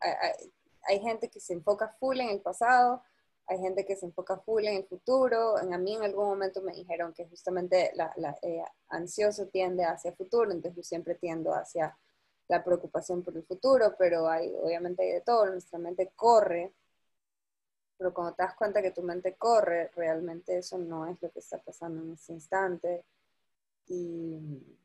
Hay, 0.87 1.01
gente 1.01 1.29
que 1.29 1.40
se 1.40 1.55
enfoca 1.55 1.88
full 1.99 2.20
en 2.20 2.31
el 2.31 2.40
pasado, 2.40 3.03
hay 3.47 3.59
gente 3.59 3.85
que 3.85 3.97
se 3.97 4.07
enfoca 4.07 4.38
full 4.38 4.64
en 4.64 4.77
el 4.77 4.85
futuro. 4.85 5.59
En, 5.61 5.73
a 5.75 5.79
mí 5.79 5.94
en 5.94 6.05
algún 6.05 6.27
momento 6.27 6.62
me 6.62 6.73
dijeron 6.73 7.12
que 7.12 7.27
justamente 7.27 7.92
la, 7.94 8.12
eh, 8.42 8.62
ansioso 8.88 9.47
tiende 9.49 9.85
hacia 9.85 10.11
el 10.11 10.16
futuro, 10.16 10.51
entonces 10.53 10.77
yo 10.77 10.83
siempre 10.83 11.14
tiendo 11.14 11.53
hacia 11.55 11.97
la 12.49 12.62
preocupación 12.62 13.23
por 13.23 13.37
el 13.37 13.44
futuro, 13.44 13.94
pero 13.99 14.29
hay, 14.29 14.55
obviamente 14.62 15.03
hay 15.03 15.12
de 15.12 15.20
todo, 15.23 15.47
nuestra 15.47 15.79
mente 15.79 16.12
corre, 16.14 16.75
pero 17.97 18.12
cuando 18.12 18.35
te 18.35 18.42
das 18.42 18.55
cuenta 18.55 18.83
que 18.83 18.90
tu 18.90 19.03
mente 19.03 19.35
corre, 19.37 19.90
realmente 19.94 20.59
eso 20.59 20.79
no 20.79 21.07
es 21.07 21.20
lo 21.23 21.31
que 21.31 21.38
está 21.38 21.59
pasando 21.59 22.03
en 22.03 22.12
ese 22.12 22.33
instante. 22.33 23.05
Y 23.87 24.79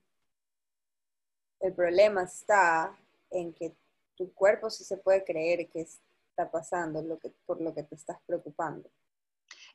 el 1.59 1.73
problema 1.73 2.23
está 2.23 2.97
en 3.31 3.53
que 3.53 3.75
tu 4.15 4.33
cuerpo 4.33 4.69
sí 4.69 4.83
se 4.83 4.97
puede 4.97 5.23
creer 5.23 5.69
que 5.69 5.81
está 5.81 6.49
pasando 6.51 7.01
lo 7.01 7.19
que, 7.19 7.29
por 7.45 7.61
lo 7.61 7.73
que 7.73 7.83
te 7.83 7.95
estás 7.95 8.17
preocupando. 8.25 8.89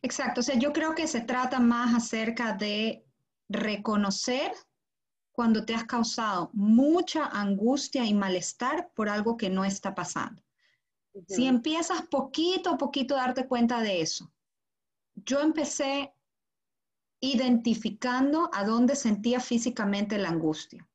Exacto, 0.02 0.40
o 0.40 0.44
sea, 0.44 0.56
yo 0.56 0.72
creo 0.72 0.94
que 0.94 1.06
se 1.06 1.20
trata 1.20 1.60
más 1.60 1.94
acerca 1.94 2.52
de 2.52 3.06
reconocer 3.48 4.52
cuando 5.32 5.64
te 5.64 5.74
has 5.74 5.84
causado 5.84 6.50
mucha 6.52 7.26
angustia 7.26 8.04
y 8.04 8.14
malestar 8.14 8.90
por 8.94 9.08
algo 9.08 9.36
que 9.36 9.50
no 9.50 9.64
está 9.64 9.94
pasando. 9.94 10.42
Si 11.28 11.46
empiezas 11.46 12.02
poquito 12.02 12.70
a 12.70 12.78
poquito 12.78 13.14
a 13.14 13.20
darte 13.20 13.46
cuenta 13.46 13.80
de 13.80 14.00
eso. 14.00 14.32
Yo 15.14 15.40
empecé 15.40 16.12
identificando 17.20 18.50
a 18.52 18.64
dónde 18.64 18.96
sentía 18.96 19.38
físicamente 19.38 20.18
la 20.18 20.30
angustia 20.30 20.88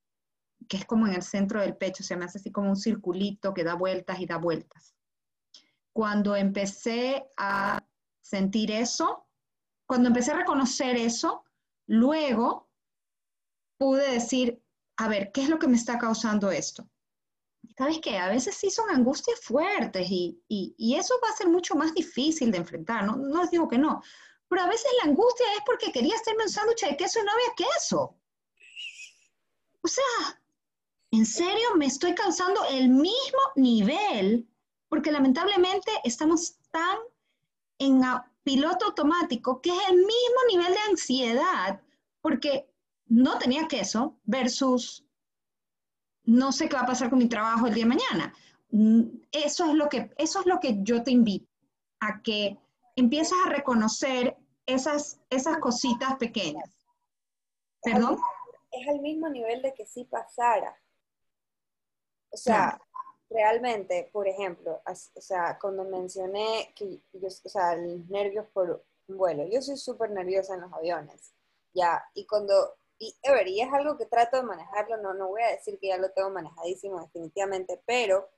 que 0.70 0.78
es 0.78 0.86
como 0.86 1.08
en 1.08 1.16
el 1.16 1.24
centro 1.24 1.60
del 1.60 1.76
pecho, 1.76 2.04
se 2.04 2.16
me 2.16 2.26
hace 2.26 2.38
así 2.38 2.52
como 2.52 2.70
un 2.70 2.78
circulito 2.78 3.54
que 3.54 3.64
da 3.64 3.74
vueltas 3.74 4.20
y 4.20 4.28
da 4.28 4.38
vueltas. 4.38 4.96
Cuando 5.92 6.36
empecé 6.36 7.26
a 7.36 7.84
sentir 8.22 8.72
eso, 8.72 9.28
cuando 9.88 10.10
empecé 10.10 10.32
a 10.32 10.38
reconocer 10.38 10.96
eso, 10.96 11.44
luego 11.88 12.70
pude 13.78 14.12
decir, 14.12 14.62
a 14.98 15.08
ver, 15.08 15.32
¿qué 15.32 15.42
es 15.42 15.50
lo 15.50 15.58
que 15.58 15.68
me 15.68 15.76
está 15.76 15.98
causando 15.98 16.52
esto? 16.52 16.88
¿Sabes 17.76 18.00
qué? 18.00 18.20
A 18.20 18.30
veces 18.30 18.56
sí 18.56 18.70
son 18.70 18.92
angustias 18.92 19.40
fuertes 19.42 20.08
y, 20.12 20.40
y, 20.48 20.96
eso 20.96 21.16
va 21.24 21.30
a 21.30 21.36
ser 21.36 21.48
mucho 21.48 21.76
más 21.76 21.94
difícil 21.94 22.52
de 22.52 22.60
enfrentar, 22.60 23.06
no, 23.06 23.16
no 23.16 23.42
les 23.42 23.52
digo 23.52 23.68
que 23.68 23.78
no, 23.78 24.04
pero 24.48 24.62
a 24.62 24.68
veces 24.68 24.92
la 25.02 25.10
angustia 25.10 25.46
es 25.56 25.62
porque 25.66 25.92
quería 25.92 26.16
hacerme 26.16 26.44
un 26.44 26.50
sándwich 26.50 26.86
de 26.86 26.98
queso 26.98 27.20
y 27.20 27.24
no 27.24 27.32
había 27.32 27.56
queso. 27.56 28.20
O 29.82 29.88
sea, 29.88 30.39
¿en 31.12 31.26
serio 31.26 31.76
me 31.78 31.86
estoy 31.86 32.14
causando 32.16 32.62
el 32.72 32.90
mismo 32.90 33.42
nivel? 33.56 34.48
Porque 34.88 35.12
lamentablemente 35.12 35.92
estamos 36.04 36.58
tan 36.72 36.98
en 37.80 38.02
piloto 38.44 38.86
automático 38.86 39.62
que 39.62 39.70
es 39.70 39.90
el 39.90 39.98
mismo 39.98 40.42
nivel 40.50 40.74
de 40.74 40.80
ansiedad 40.90 41.82
porque 42.22 42.70
no 43.06 43.38
tenía 43.38 43.68
queso 43.68 44.18
versus 44.24 45.06
no 46.24 46.52
sé 46.52 46.70
qué 46.70 46.76
va 46.76 46.82
a 46.82 46.88
pasar 46.88 47.10
con 47.10 47.20
mi 47.20 47.28
trabajo 47.28 47.68
el 47.68 47.74
día 47.74 47.86
de 47.86 47.90
mañana. 47.90 48.34
Mm, 48.72 49.02
eso 49.32 49.66
es 49.66 49.74
lo 49.74 49.90
que, 49.90 50.12
eso 50.18 50.40
es 50.42 50.46
lo 50.46 50.60
que 50.60 50.78
yo 50.82 51.04
te 51.04 51.12
invito 51.12 51.48
a 52.00 52.22
que 52.22 52.58
empieces 52.96 53.38
a 53.46 53.50
reconocer 53.50 54.38
esas, 54.66 55.20
esas 55.30 55.58
cositas 55.58 56.16
pequeñas. 56.18 56.70
¿Perdón? 57.82 58.18
Es 58.72 58.88
al 58.88 59.00
mismo 59.00 59.30
nivel 59.30 59.62
de 59.62 59.74
que 59.74 59.86
sí 59.86 60.06
pasara. 60.06 60.76
O 62.32 62.38
sea, 62.38 62.80
realmente, 63.30 64.10
por 64.12 64.28
ejemplo, 64.28 64.82
o 64.86 65.22
sea, 65.22 65.58
cuando 65.60 65.84
mencioné 65.84 66.74
que 66.76 67.00
yo, 67.14 67.28
o 67.28 67.50
sea, 67.50 67.76
nervios 67.76 68.46
por 68.54 68.84
un 69.08 69.18
vuelo, 69.18 69.46
yo 69.46 69.62
soy 69.62 69.78
súper 69.78 70.12
nerviosa 70.12 70.56
en 70.56 70.62
los 70.62 70.74
aviones, 70.74 71.34
ya, 71.74 72.04
y 72.14 72.26
cuando, 72.26 72.76
y, 72.98 73.16
y 73.46 73.62
es 73.62 73.74
algo 73.74 73.98
que 73.98 74.06
trato 74.06 74.38
de 74.38 74.44
manejarlo, 74.44 74.98
no, 74.98 75.14
no 75.14 75.30
voy 75.30 75.44
a 75.44 75.52
decir 75.52 75.80
que 75.80 75.88
ya 75.88 75.98
lo 75.98 76.12
tengo 76.12 76.30
manejadísimo 76.30 77.02
definitivamente, 77.02 77.82
pero 77.86 78.30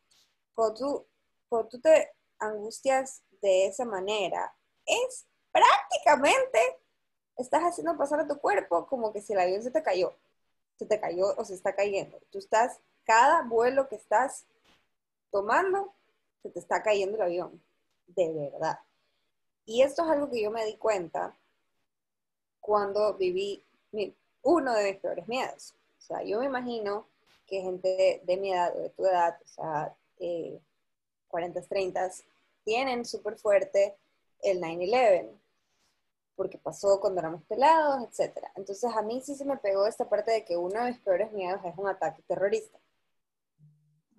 cuando 0.53 0.73
tú, 0.75 1.07
cuando 1.49 1.69
tú 1.69 1.79
te 1.81 2.11
angustias 2.39 3.23
de 3.41 3.67
esa 3.67 3.85
manera, 3.85 4.53
es 4.85 5.25
prácticamente, 5.51 6.59
estás 7.37 7.61
haciendo 7.63 7.97
pasar 7.97 8.19
a 8.19 8.27
tu 8.27 8.37
cuerpo 8.39 8.87
como 8.87 9.11
que 9.11 9.21
si 9.21 9.33
el 9.33 9.39
avión 9.39 9.63
se 9.63 9.71
te 9.71 9.83
cayó, 9.83 10.13
se 10.77 10.85
te 10.85 10.99
cayó 10.99 11.35
o 11.37 11.45
se 11.45 11.53
está 11.53 11.75
cayendo. 11.75 12.19
Tú 12.29 12.39
estás 12.39 12.79
cada 13.03 13.43
vuelo 13.43 13.87
que 13.87 13.95
estás 13.95 14.45
tomando, 15.31 15.93
se 16.41 16.49
te 16.49 16.59
está 16.59 16.81
cayendo 16.83 17.15
el 17.17 17.23
avión, 17.23 17.63
de 18.07 18.31
verdad. 18.33 18.79
Y 19.65 19.81
esto 19.81 20.03
es 20.03 20.09
algo 20.09 20.29
que 20.29 20.41
yo 20.41 20.51
me 20.51 20.65
di 20.65 20.77
cuenta 20.77 21.37
cuando 22.59 23.13
viví 23.15 23.63
uno 24.43 24.73
de 24.73 24.91
mis 24.91 25.01
peores 25.01 25.27
miedos. 25.27 25.75
O 25.99 26.01
sea, 26.01 26.23
yo 26.23 26.39
me 26.39 26.45
imagino 26.45 27.07
que 27.45 27.61
gente 27.61 28.21
de, 28.23 28.37
mi 28.37 28.51
edad 28.53 28.75
o 28.75 28.79
de 28.79 28.89
tu 28.89 29.05
edad, 29.05 29.37
o 29.43 29.47
sea, 29.47 29.95
40, 31.27 31.61
30, 31.61 32.11
tienen 32.63 33.05
súper 33.05 33.37
fuerte 33.37 33.97
el 34.41 34.59
9-11, 34.61 35.39
porque 36.35 36.57
pasó 36.57 36.99
cuando 36.99 37.19
éramos 37.19 37.43
pelados, 37.43 38.03
etc. 38.03 38.37
Entonces 38.55 38.91
a 38.95 39.01
mí 39.01 39.21
sí 39.21 39.35
se 39.35 39.45
me 39.45 39.57
pegó 39.57 39.85
esta 39.85 40.09
parte 40.09 40.31
de 40.31 40.45
que 40.45 40.57
uno 40.57 40.83
de 40.83 40.91
mis 40.91 40.99
peores 40.99 41.31
miedos 41.31 41.61
es 41.65 41.77
un 41.77 41.87
ataque 41.87 42.21
terrorista. 42.23 42.79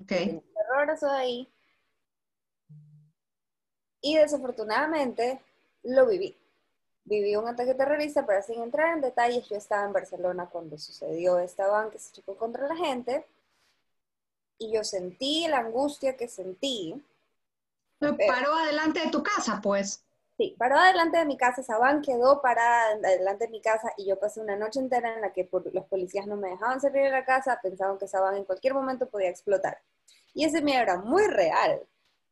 Ok. 0.02 0.08
Terror 0.08 0.90
eso 0.92 1.06
de 1.06 1.16
ahí. 1.16 1.48
Y 4.00 4.16
desafortunadamente 4.16 5.40
lo 5.84 6.06
viví. 6.06 6.36
Viví 7.04 7.36
un 7.36 7.48
ataque 7.48 7.74
terrorista, 7.74 8.26
pero 8.26 8.42
sin 8.42 8.60
entrar 8.62 8.94
en 8.94 9.00
detalles, 9.00 9.48
yo 9.48 9.56
estaba 9.56 9.84
en 9.84 9.92
Barcelona 9.92 10.46
cuando 10.46 10.78
sucedió 10.78 11.38
esta 11.38 11.68
van 11.68 11.90
que 11.90 11.98
se 11.98 12.12
chocó 12.12 12.36
contra 12.36 12.66
la 12.66 12.76
gente. 12.76 13.26
Y 14.58 14.72
yo 14.72 14.84
sentí 14.84 15.46
la 15.48 15.58
angustia 15.58 16.16
que 16.16 16.28
sentí. 16.28 17.02
Paró 17.98 18.54
adelante 18.54 19.00
de 19.00 19.10
tu 19.10 19.22
casa, 19.22 19.60
pues. 19.62 20.04
Sí, 20.36 20.56
paró 20.58 20.76
adelante 20.76 21.18
de 21.18 21.26
mi 21.26 21.36
casa, 21.36 21.62
Saban 21.62 22.00
quedó 22.02 22.40
parada 22.40 22.94
adelante 22.94 23.44
de 23.44 23.50
mi 23.50 23.60
casa 23.60 23.92
y 23.96 24.06
yo 24.06 24.18
pasé 24.18 24.40
una 24.40 24.56
noche 24.56 24.80
entera 24.80 25.14
en 25.14 25.20
la 25.20 25.32
que 25.32 25.48
los 25.72 25.84
policías 25.84 26.26
no 26.26 26.36
me 26.36 26.50
dejaban 26.50 26.80
salir 26.80 27.02
de 27.02 27.10
la 27.10 27.24
casa, 27.24 27.60
pensaban 27.62 27.98
que 27.98 28.08
Saban 28.08 28.36
en 28.36 28.44
cualquier 28.44 28.74
momento 28.74 29.08
podía 29.08 29.28
explotar. 29.28 29.78
Y 30.34 30.44
ese 30.44 30.62
miedo 30.62 30.80
era 30.80 30.98
muy 30.98 31.26
real, 31.26 31.86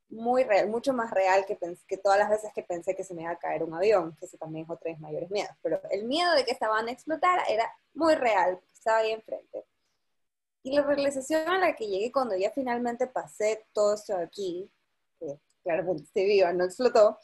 muy 0.09 0.45
real, 0.45 0.69
mucho 0.69 0.93
más 0.93 1.11
real 1.11 1.45
que, 1.47 1.59
que 1.87 1.97
todas 1.99 2.19
las 2.19 2.31
veces 2.31 2.51
que 2.55 2.63
pensé 2.63 2.95
que 2.95 3.05
se 3.05 3.15
me 3.15 3.23
iba 3.23 3.31
a 3.33 3.39
caer 3.39 3.63
un 3.63 3.75
avión, 3.75 4.17
que 4.17 4.27
ese 4.27 4.39
también 4.39 4.65
es 4.65 4.71
otro 4.71 4.85
de 4.85 4.93
mis 4.93 5.01
mayores 5.01 5.31
miedos. 5.31 5.55
Pero 5.63 5.81
el 5.91 6.05
miedo 6.05 6.33
de 6.35 6.45
que 6.45 6.51
estaban 6.51 6.89
a 6.89 6.93
explotar 6.93 7.41
era 7.49 7.71
muy 7.95 8.15
real, 8.15 8.61
estaba 8.73 8.99
ahí 8.99 9.13
enfrente. 9.13 9.65
Y 10.63 10.77
la 10.77 10.83
realización 10.83 11.49
a 11.49 11.59
la 11.59 11.75
que 11.75 11.87
llegué 11.87 12.13
cuando 12.13 12.37
ya 12.37 12.51
finalmente 12.51 13.07
pasé 13.07 13.67
todo 13.73 13.95
esto 13.95 14.17
aquí, 14.17 14.71
que 15.19 15.39
claramente 15.63 16.03
estoy 16.03 16.27
viva, 16.27 16.53
no 16.53 16.65
explotó, 16.65 17.19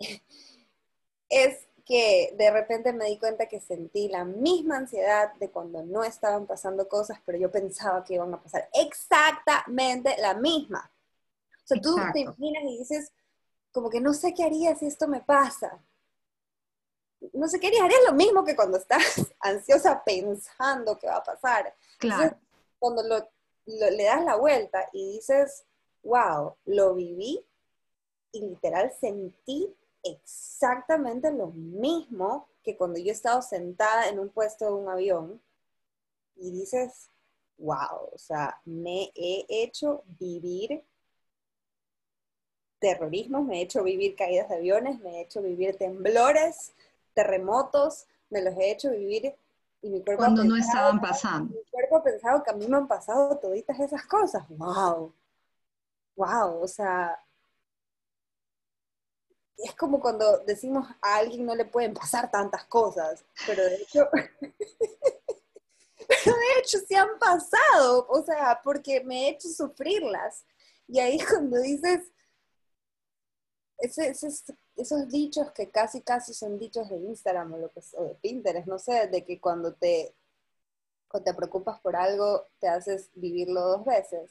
es 1.28 1.68
que 1.84 2.34
de 2.36 2.50
repente 2.50 2.92
me 2.92 3.06
di 3.06 3.18
cuenta 3.18 3.46
que 3.46 3.60
sentí 3.60 4.08
la 4.08 4.24
misma 4.24 4.78
ansiedad 4.78 5.34
de 5.34 5.50
cuando 5.50 5.82
no 5.82 6.02
estaban 6.02 6.46
pasando 6.46 6.88
cosas, 6.88 7.18
pero 7.26 7.36
yo 7.36 7.50
pensaba 7.50 8.02
que 8.04 8.14
iban 8.14 8.32
a 8.32 8.42
pasar 8.42 8.68
exactamente 8.72 10.16
la 10.18 10.34
misma. 10.34 10.90
O 11.64 11.66
sea, 11.66 11.80
tú 11.80 11.96
te 12.12 12.20
imaginas 12.20 12.62
y 12.64 12.78
dices, 12.78 13.12
como 13.70 13.90
que 13.90 14.00
no 14.00 14.14
sé 14.14 14.32
qué 14.32 14.44
haría 14.44 14.74
si 14.76 14.86
esto 14.86 15.08
me 15.08 15.20
pasa. 15.20 15.78
No 17.32 17.48
sé 17.48 17.60
qué 17.60 17.66
haría, 17.66 17.84
harías 17.84 18.00
lo 18.06 18.14
mismo 18.14 18.44
que 18.44 18.56
cuando 18.56 18.78
estás 18.78 19.02
ansiosa 19.40 20.02
pensando 20.04 20.98
que 20.98 21.06
va 21.06 21.16
a 21.16 21.24
pasar. 21.24 21.74
Claro. 21.98 22.36
cuando 22.78 23.02
le 23.66 24.04
das 24.04 24.24
la 24.24 24.36
vuelta 24.36 24.88
y 24.92 25.12
dices, 25.16 25.64
wow, 26.02 26.54
lo 26.64 26.94
viví 26.94 27.44
y 28.32 28.40
literal 28.40 28.92
sentí 29.00 29.74
exactamente 30.04 31.32
lo 31.32 31.48
mismo 31.48 32.48
que 32.62 32.76
cuando 32.76 32.98
yo 32.98 33.08
he 33.08 33.12
estado 33.12 33.42
sentada 33.42 34.08
en 34.08 34.18
un 34.18 34.28
puesto 34.28 34.66
de 34.66 34.72
un 34.72 34.88
avión 34.88 35.40
y 36.36 36.50
dices, 36.50 37.10
wow, 37.58 38.08
o 38.12 38.18
sea, 38.18 38.60
me 38.64 39.10
he 39.14 39.44
hecho 39.48 40.02
vivir 40.18 40.84
terrorismo, 42.78 43.42
me 43.42 43.58
he 43.58 43.62
hecho 43.62 43.82
vivir 43.82 44.14
caídas 44.14 44.48
de 44.48 44.56
aviones, 44.56 45.00
me 45.00 45.18
he 45.18 45.22
hecho 45.22 45.40
vivir 45.40 45.76
temblores, 45.76 46.74
terremotos, 47.14 48.06
me 48.30 48.42
los 48.42 48.54
he 48.56 48.70
hecho 48.70 48.90
vivir 48.90 49.34
y 49.80 49.88
mi 49.88 50.02
cuerpo... 50.02 50.22
Cuando 50.22 50.44
no 50.44 50.56
estaban 50.56 51.00
pasando. 51.00 51.54
Mi 51.54 51.64
cuerpo 51.70 51.96
ha 51.96 52.02
pensado 52.02 52.42
que 52.42 52.50
a 52.50 52.54
mí 52.54 52.66
me 52.66 52.76
han 52.76 52.88
pasado 52.88 53.38
toditas 53.38 53.78
esas 53.80 54.04
cosas. 54.06 54.44
¡Wow! 54.48 55.14
¡Wow! 56.16 56.62
O 56.62 56.68
sea, 56.68 57.18
es 59.58 59.74
como 59.74 60.00
cuando 60.00 60.38
decimos 60.38 60.86
a 61.00 61.16
alguien 61.16 61.46
no 61.46 61.54
le 61.54 61.64
pueden 61.64 61.94
pasar 61.94 62.30
tantas 62.30 62.64
cosas, 62.64 63.24
pero 63.46 63.64
de 63.64 63.76
hecho, 63.76 64.08
pero 66.08 66.36
de 66.36 66.60
hecho 66.60 66.78
se 66.86 66.96
han 66.96 67.18
pasado, 67.18 68.06
o 68.08 68.22
sea, 68.24 68.60
porque 68.62 69.02
me 69.04 69.26
he 69.26 69.30
hecho 69.30 69.48
sufrirlas. 69.48 70.44
Y 70.86 70.98
ahí 70.98 71.18
cuando 71.24 71.60
dices, 71.60 72.10
esos 73.78 75.08
dichos 75.08 75.52
que 75.52 75.70
casi 75.70 76.02
casi 76.02 76.34
son 76.34 76.58
dichos 76.58 76.88
de 76.88 76.96
Instagram 76.96 77.54
o, 77.54 77.58
lo 77.58 77.70
que, 77.70 77.80
o 77.96 78.04
de 78.04 78.14
Pinterest, 78.16 78.66
no 78.66 78.78
sé, 78.78 79.08
de 79.08 79.24
que 79.24 79.40
cuando 79.40 79.74
te, 79.74 80.14
cuando 81.08 81.30
te 81.30 81.34
preocupas 81.34 81.80
por 81.80 81.96
algo 81.96 82.46
te 82.58 82.68
haces 82.68 83.10
vivirlo 83.14 83.60
dos 83.60 83.84
veces. 83.84 84.30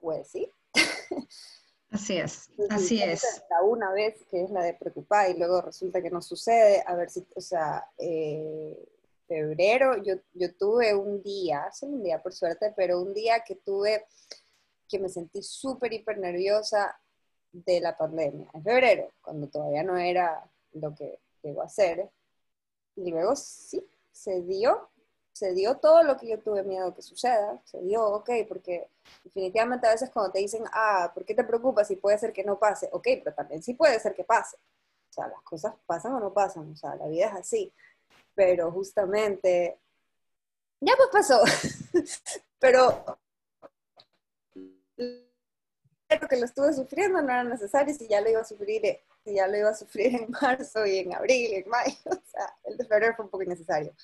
Pues 0.00 0.28
sí. 0.28 0.50
Así 1.90 2.16
es, 2.16 2.50
así 2.68 3.02
es. 3.02 3.42
La 3.50 3.62
una 3.62 3.90
vez, 3.92 4.24
que 4.30 4.44
es 4.44 4.50
la 4.50 4.62
de 4.62 4.74
preocupar, 4.74 5.28
y 5.28 5.38
luego 5.38 5.60
resulta 5.60 6.00
que 6.00 6.10
no 6.10 6.22
sucede, 6.22 6.84
a 6.86 6.94
ver 6.94 7.10
si, 7.10 7.26
o 7.34 7.40
sea, 7.40 7.84
eh, 7.98 8.76
febrero, 9.26 10.00
yo, 10.02 10.14
yo 10.34 10.54
tuve 10.54 10.94
un 10.94 11.20
día, 11.22 11.68
solo 11.72 11.94
un 11.94 12.02
día 12.04 12.22
por 12.22 12.32
suerte, 12.32 12.72
pero 12.76 13.00
un 13.00 13.12
día 13.12 13.40
que 13.40 13.56
tuve, 13.56 14.06
que 14.88 15.00
me 15.00 15.08
sentí 15.08 15.42
súper, 15.42 15.92
hiper 15.92 16.18
nerviosa 16.18 16.96
de 17.52 17.80
la 17.80 17.96
pandemia, 17.96 18.48
en 18.54 18.62
febrero, 18.62 19.08
cuando 19.20 19.48
todavía 19.48 19.82
no 19.82 19.96
era 19.96 20.48
lo 20.72 20.94
que 20.94 21.18
llegó 21.42 21.62
a 21.62 21.68
ser, 21.68 22.08
y 22.94 23.10
luego 23.10 23.34
sí, 23.34 23.84
se 24.12 24.42
dio, 24.42 24.90
se 25.32 25.54
dio 25.54 25.76
todo 25.78 26.02
lo 26.02 26.16
que 26.16 26.28
yo 26.28 26.38
tuve 26.40 26.62
miedo 26.62 26.94
que 26.94 27.02
suceda, 27.02 27.60
se 27.64 27.80
dio, 27.80 28.04
ok, 28.04 28.30
porque 28.48 28.88
definitivamente 29.24 29.86
a 29.86 29.92
veces 29.92 30.10
cuando 30.10 30.32
te 30.32 30.40
dicen, 30.40 30.64
ah, 30.72 31.10
¿por 31.14 31.24
qué 31.24 31.34
te 31.34 31.44
preocupas 31.44 31.88
si 31.88 31.96
puede 31.96 32.18
ser 32.18 32.32
que 32.32 32.44
no 32.44 32.58
pase? 32.58 32.88
Ok, 32.92 33.06
pero 33.24 33.34
también 33.34 33.62
sí 33.62 33.74
puede 33.74 33.98
ser 34.00 34.14
que 34.14 34.24
pase. 34.24 34.56
O 35.10 35.12
sea, 35.12 35.28
las 35.28 35.42
cosas 35.42 35.74
pasan 35.86 36.14
o 36.14 36.20
no 36.20 36.32
pasan, 36.32 36.70
o 36.70 36.76
sea, 36.76 36.94
la 36.96 37.06
vida 37.06 37.26
es 37.26 37.34
así. 37.34 37.72
Pero 38.34 38.70
justamente, 38.70 39.78
ya 40.80 40.94
pues 40.96 41.08
pasó. 41.12 41.42
pero 42.58 43.04
lo 46.20 46.28
que 46.28 46.36
lo 46.36 46.44
estuve 46.44 46.72
sufriendo 46.72 47.22
no 47.22 47.30
era 47.30 47.44
necesario 47.44 47.94
si 47.94 48.08
ya 48.08 48.20
lo 48.20 48.30
iba 48.30 48.40
a 48.40 48.44
sufrir, 48.44 48.82
si 49.24 49.34
ya 49.34 49.46
lo 49.46 49.56
iba 49.56 49.70
a 49.70 49.74
sufrir 49.74 50.14
en 50.14 50.30
marzo 50.30 50.84
y 50.86 50.98
en 50.98 51.14
abril, 51.14 51.54
en 51.54 51.68
mayo, 51.68 51.96
o 52.06 52.22
sea, 52.30 52.56
el 52.64 52.76
de 52.76 52.84
febrero 52.84 53.14
fue 53.16 53.24
un 53.24 53.30
poco 53.30 53.44
innecesario. 53.44 53.94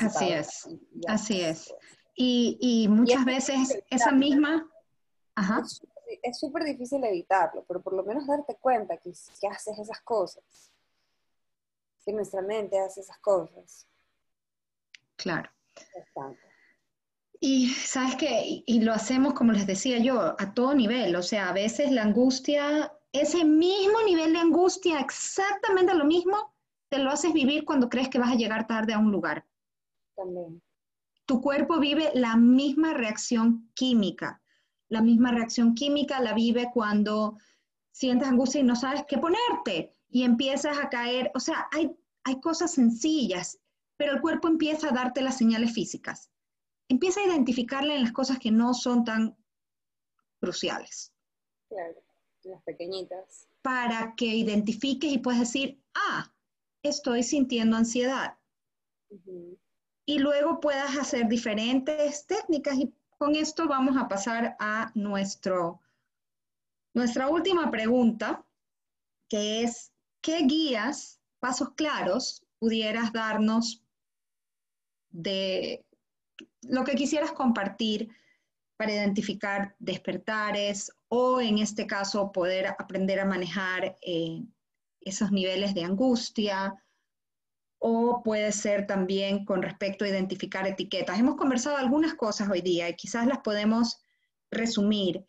Así 0.00 0.32
es, 0.32 0.68
así 1.06 1.40
es. 1.40 1.74
Y, 2.14 2.86
muchas 2.88 3.24
veces 3.24 3.82
esa 3.88 4.12
misma... 4.12 4.68
Ajá. 5.34 5.62
Es 6.22 6.38
súper 6.38 6.64
difícil 6.64 7.02
evitarlo, 7.04 7.64
pero 7.66 7.80
por 7.80 7.94
lo 7.94 8.02
menos 8.02 8.26
darte 8.26 8.56
cuenta 8.60 8.96
que, 8.96 9.12
que 9.40 9.46
haces 9.46 9.78
esas 9.78 10.00
cosas, 10.00 10.42
que 12.04 12.12
nuestra 12.12 12.42
mente 12.42 12.78
hace 12.78 13.00
esas 13.00 13.18
cosas. 13.18 13.86
Claro. 15.16 15.48
Y 17.38 17.70
sabes 17.70 18.16
que, 18.16 18.62
y 18.66 18.80
lo 18.80 18.92
hacemos, 18.92 19.32
como 19.32 19.52
les 19.52 19.66
decía 19.66 19.98
yo, 19.98 20.36
a 20.38 20.52
todo 20.52 20.74
nivel. 20.74 21.16
O 21.16 21.22
sea, 21.22 21.48
a 21.48 21.52
veces 21.52 21.90
la 21.90 22.02
angustia, 22.02 22.92
ese 23.12 23.44
mismo 23.44 24.02
nivel 24.02 24.34
de 24.34 24.40
angustia, 24.40 25.00
exactamente 25.00 25.94
lo 25.94 26.04
mismo, 26.04 26.54
te 26.90 26.98
lo 26.98 27.10
haces 27.10 27.32
vivir 27.32 27.64
cuando 27.64 27.88
crees 27.88 28.08
que 28.08 28.18
vas 28.18 28.32
a 28.32 28.36
llegar 28.36 28.66
tarde 28.66 28.92
a 28.92 28.98
un 28.98 29.10
lugar. 29.10 29.46
Tu 31.26 31.40
cuerpo 31.40 31.78
vive 31.78 32.10
la 32.14 32.36
misma 32.36 32.94
reacción 32.94 33.70
química. 33.74 34.42
La 34.88 35.00
misma 35.00 35.30
reacción 35.30 35.74
química 35.74 36.20
la 36.20 36.34
vive 36.34 36.70
cuando 36.74 37.38
sientes 37.92 38.28
angustia 38.28 38.60
y 38.60 38.64
no 38.64 38.74
sabes 38.74 39.04
qué 39.08 39.18
ponerte 39.18 39.94
y 40.08 40.24
empiezas 40.24 40.78
a 40.78 40.88
caer. 40.88 41.30
O 41.34 41.40
sea, 41.40 41.68
hay, 41.70 41.96
hay 42.24 42.40
cosas 42.40 42.72
sencillas, 42.72 43.60
pero 43.96 44.12
el 44.12 44.20
cuerpo 44.20 44.48
empieza 44.48 44.88
a 44.88 44.92
darte 44.92 45.22
las 45.22 45.38
señales 45.38 45.72
físicas. 45.72 46.30
Empieza 46.88 47.20
a 47.20 47.26
identificarle 47.26 47.94
en 47.94 48.02
las 48.02 48.12
cosas 48.12 48.38
que 48.38 48.50
no 48.50 48.74
son 48.74 49.04
tan 49.04 49.36
cruciales. 50.40 51.12
Claro, 51.68 52.02
las 52.42 52.62
pequeñitas. 52.64 53.46
Para 53.62 54.14
que 54.16 54.26
identifiques 54.26 55.12
y 55.12 55.18
puedas 55.18 55.40
decir, 55.40 55.80
ah, 55.94 56.34
estoy 56.82 57.22
sintiendo 57.22 57.76
ansiedad 57.76 58.40
y 60.04 60.18
luego 60.18 60.60
puedas 60.60 60.96
hacer 60.96 61.28
diferentes 61.28 62.26
técnicas. 62.26 62.78
Y 62.78 62.92
con 63.18 63.36
esto 63.36 63.68
vamos 63.68 63.96
a 63.96 64.08
pasar 64.08 64.56
a 64.58 64.90
nuestro, 64.94 65.80
nuestra 66.94 67.28
última 67.28 67.70
pregunta, 67.70 68.44
que 69.28 69.62
es, 69.62 69.92
¿qué 70.20 70.40
guías, 70.42 71.20
pasos 71.38 71.70
claros 71.74 72.44
pudieras 72.58 73.12
darnos 73.12 73.82
de 75.10 75.84
lo 76.62 76.84
que 76.84 76.94
quisieras 76.94 77.32
compartir 77.32 78.10
para 78.76 78.92
identificar 78.92 79.74
despertares 79.78 80.92
o 81.08 81.40
en 81.40 81.58
este 81.58 81.86
caso 81.86 82.32
poder 82.32 82.66
aprender 82.66 83.20
a 83.20 83.26
manejar 83.26 83.96
eh, 84.00 84.42
esos 85.00 85.32
niveles 85.32 85.74
de 85.74 85.84
angustia, 85.84 86.74
o 87.82 88.22
puede 88.22 88.52
ser 88.52 88.86
también 88.86 89.46
con 89.46 89.62
respecto 89.62 90.04
a 90.04 90.08
identificar 90.08 90.66
etiquetas. 90.66 91.18
Hemos 91.18 91.36
conversado 91.36 91.78
algunas 91.78 92.14
cosas 92.14 92.48
hoy 92.50 92.60
día 92.60 92.88
y 92.88 92.94
quizás 92.94 93.26
las 93.26 93.38
podemos 93.38 94.04
resumir. 94.50 95.24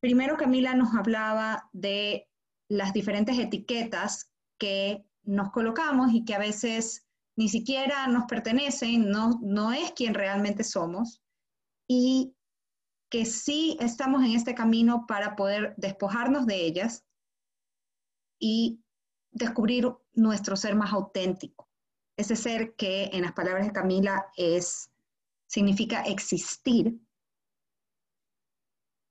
Primero, 0.00 0.38
Camila 0.38 0.74
nos 0.74 0.94
hablaba 0.94 1.68
de 1.72 2.28
las 2.68 2.94
diferentes 2.94 3.38
etiquetas 3.38 4.32
que 4.58 5.04
nos 5.22 5.52
colocamos 5.52 6.12
y 6.14 6.24
que 6.24 6.34
a 6.34 6.38
veces 6.38 7.06
ni 7.36 7.50
siquiera 7.50 8.06
nos 8.06 8.24
pertenecen, 8.24 9.10
no, 9.10 9.38
no 9.42 9.72
es 9.72 9.92
quien 9.92 10.14
realmente 10.14 10.64
somos, 10.64 11.22
y 11.86 12.34
que 13.10 13.26
sí 13.26 13.76
estamos 13.80 14.24
en 14.24 14.32
este 14.32 14.54
camino 14.54 15.04
para 15.06 15.36
poder 15.36 15.74
despojarnos 15.76 16.46
de 16.46 16.64
ellas 16.64 17.04
y 18.38 18.80
descubrir 19.30 19.92
nuestro 20.14 20.56
ser 20.56 20.74
más 20.74 20.92
auténtico. 20.92 21.68
Ese 22.22 22.36
ser 22.36 22.74
que 22.74 23.10
en 23.12 23.22
las 23.22 23.32
palabras 23.32 23.66
de 23.66 23.72
Camila 23.72 24.26
es, 24.36 24.92
significa 25.48 26.02
existir 26.02 26.96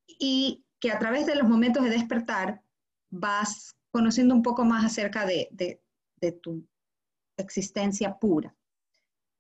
y 0.08 0.64
que 0.80 0.92
a 0.92 0.98
través 0.98 1.26
de 1.26 1.36
los 1.36 1.46
momentos 1.46 1.84
de 1.84 1.90
despertar 1.90 2.64
vas 3.10 3.76
conociendo 3.92 4.34
un 4.34 4.42
poco 4.42 4.64
más 4.64 4.86
acerca 4.86 5.26
de, 5.26 5.50
de, 5.52 6.32
tu 6.32 6.66
existencia 7.36 8.18
pura. 8.18 8.56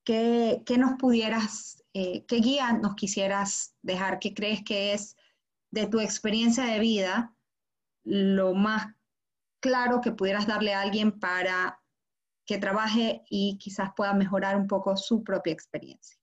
¿Qué, 0.03 0.63
qué 0.65 0.77
nos 0.77 0.97
pudieras 0.97 1.81
eh, 1.93 2.25
¿qué 2.25 2.37
guía 2.37 2.73
nos 2.73 2.95
quisieras 2.95 3.73
dejar? 3.81 4.19
¿Qué 4.19 4.33
crees 4.33 4.63
que 4.63 4.93
es 4.93 5.15
de 5.71 5.87
tu 5.87 6.01
experiencia 6.01 6.65
de 6.65 6.79
vida 6.79 7.35
lo 8.03 8.53
más 8.53 8.93
claro 9.61 10.01
que 10.01 10.11
pudieras 10.11 10.45
darle 10.45 10.73
a 10.73 10.81
alguien 10.81 11.19
para 11.19 11.80
que 12.51 12.57
trabaje 12.57 13.23
y 13.29 13.57
quizás 13.57 13.91
pueda 13.95 14.13
mejorar 14.13 14.57
un 14.57 14.67
poco 14.67 14.97
su 14.97 15.23
propia 15.23 15.53
experiencia? 15.53 16.17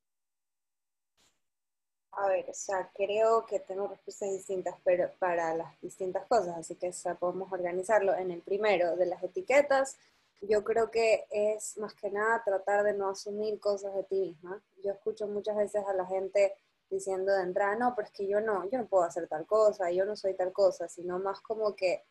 A 2.12 2.28
ver, 2.28 2.44
o 2.50 2.52
sea, 2.52 2.90
creo 2.94 3.46
que 3.46 3.60
tengo 3.60 3.88
respuestas 3.88 4.30
distintas 4.32 4.74
pero 4.84 5.10
para 5.18 5.54
las 5.54 5.80
distintas 5.80 6.26
cosas, 6.26 6.54
así 6.58 6.74
que 6.74 6.92
podemos 7.18 7.50
organizarlo. 7.50 8.14
En 8.14 8.30
el 8.30 8.42
primero, 8.42 8.94
de 8.96 9.06
las 9.06 9.22
etiquetas, 9.22 9.96
yo 10.42 10.62
creo 10.64 10.90
que 10.90 11.24
es 11.30 11.78
más 11.78 11.94
que 11.94 12.10
nada 12.10 12.42
tratar 12.44 12.84
de 12.84 12.92
no 12.92 13.08
asumir 13.08 13.58
cosas 13.58 13.94
de 13.94 14.04
ti 14.04 14.20
misma. 14.20 14.62
Yo 14.84 14.92
escucho 14.92 15.26
muchas 15.28 15.56
veces 15.56 15.82
a 15.86 15.94
la 15.94 16.04
gente 16.04 16.52
diciendo 16.90 17.32
de 17.32 17.42
entrada, 17.44 17.74
no, 17.76 17.94
pero 17.94 18.06
es 18.06 18.12
que 18.12 18.28
yo 18.28 18.42
no, 18.42 18.68
yo 18.68 18.80
no 18.80 18.86
puedo 18.86 19.04
hacer 19.04 19.26
tal 19.28 19.46
cosa, 19.46 19.90
yo 19.90 20.04
no 20.04 20.14
soy 20.14 20.34
tal 20.34 20.52
cosa, 20.52 20.88
sino 20.88 21.18
más 21.18 21.40
como 21.40 21.74
que 21.74 22.04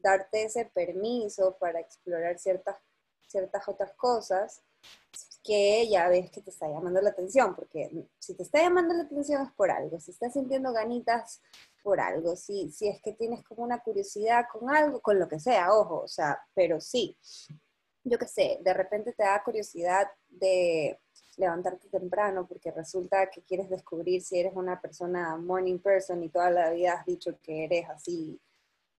darte 0.00 0.42
ese 0.42 0.64
permiso 0.64 1.56
para 1.60 1.78
explorar 1.78 2.36
ciertas, 2.40 2.76
ciertas 3.30 3.68
otras 3.68 3.92
cosas 3.92 4.62
que 5.42 5.88
ya 5.88 6.08
ves 6.08 6.30
que 6.30 6.42
te 6.42 6.50
está 6.50 6.68
llamando 6.68 7.00
la 7.00 7.10
atención, 7.10 7.54
porque 7.54 7.90
si 8.18 8.34
te 8.34 8.42
está 8.42 8.62
llamando 8.62 8.94
la 8.94 9.04
atención 9.04 9.42
es 9.42 9.52
por 9.52 9.70
algo, 9.70 9.98
si 9.98 10.10
estás 10.10 10.34
sintiendo 10.34 10.72
ganitas 10.72 11.40
por 11.82 12.00
algo, 12.00 12.36
si, 12.36 12.70
si 12.70 12.88
es 12.88 13.00
que 13.00 13.12
tienes 13.14 13.42
como 13.42 13.62
una 13.62 13.80
curiosidad 13.80 14.44
con 14.52 14.68
algo, 14.68 15.00
con 15.00 15.18
lo 15.18 15.28
que 15.28 15.40
sea, 15.40 15.72
ojo, 15.72 16.02
o 16.02 16.08
sea, 16.08 16.38
pero 16.54 16.80
sí, 16.80 17.16
yo 18.04 18.18
qué 18.18 18.26
sé, 18.26 18.58
de 18.62 18.74
repente 18.74 19.12
te 19.12 19.22
da 19.22 19.42
curiosidad 19.42 20.08
de 20.28 21.00
levantarte 21.36 21.88
temprano 21.88 22.46
porque 22.46 22.70
resulta 22.70 23.30
que 23.30 23.42
quieres 23.42 23.70
descubrir 23.70 24.22
si 24.22 24.38
eres 24.38 24.52
una 24.54 24.80
persona 24.80 25.36
morning 25.38 25.78
person 25.78 26.22
y 26.22 26.28
toda 26.28 26.50
la 26.50 26.70
vida 26.70 26.94
has 26.94 27.06
dicho 27.06 27.38
que 27.42 27.64
eres 27.64 27.88
así, 27.88 28.38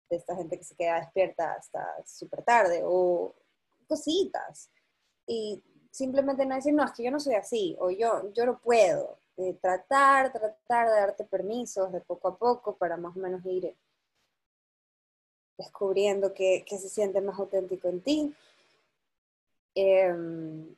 de 0.09 0.17
esta 0.17 0.35
gente 0.35 0.59
que 0.59 0.65
se 0.65 0.75
queda 0.75 1.01
despierta 1.01 1.53
hasta 1.53 1.87
súper 2.05 2.43
tarde 2.43 2.83
o 2.85 3.35
cositas. 3.91 4.71
Y 5.27 5.63
simplemente 5.91 6.47
no 6.47 6.55
decir, 6.55 6.73
no, 6.73 6.85
es 6.85 6.93
que 6.93 7.05
yo 7.05 7.11
no 7.11 7.21
soy 7.21 7.35
así 7.35 7.77
o 7.79 7.91
yo, 7.91 8.33
yo 8.33 8.47
no 8.47 8.59
puedo. 8.59 9.19
tratar, 9.61 10.33
tratar 10.33 10.89
de 10.89 10.97
darte 11.01 11.25
permisos 11.25 11.93
de 11.93 12.01
poco 12.01 12.29
a 12.29 12.39
poco 12.39 12.77
para 12.77 12.97
más 12.97 13.17
o 13.17 13.21
menos 13.21 13.45
ir 13.47 13.75
descubriendo 15.59 16.33
qué, 16.33 16.65
se 16.67 16.89
siente 16.89 17.21
más 17.21 17.39
auténtico 17.39 17.89
en 17.89 18.01
ti 18.03 18.35
Em, 19.75 20.75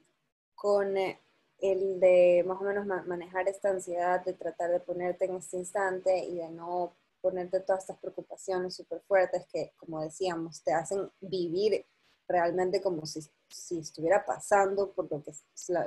con 0.54 0.96
el 0.96 2.00
de 2.00 2.44
más 2.46 2.60
o 2.60 2.64
menos 2.64 2.86
manejar 2.86 3.48
esta 3.48 3.70
ansiedad 3.70 4.24
de 4.24 4.34
tratar 4.34 4.70
de 4.70 4.80
ponerte 4.80 5.24
en 5.24 5.36
este 5.36 5.56
instante 5.56 6.18
y 6.18 6.36
de 6.36 6.50
no 6.50 6.94
ponerte 7.20 7.60
todas 7.60 7.84
estas 7.84 7.98
preocupaciones 7.98 8.74
súper 8.74 9.00
fuertes 9.02 9.46
que, 9.52 9.72
como 9.76 10.02
decíamos, 10.02 10.62
te 10.62 10.72
hacen 10.72 11.10
vivir 11.20 11.86
realmente 12.28 12.80
como 12.80 13.06
si, 13.06 13.20
si 13.48 13.78
estuviera 13.78 14.24
pasando 14.24 14.90
por 14.92 15.10
lo 15.10 15.22
que, 15.22 15.32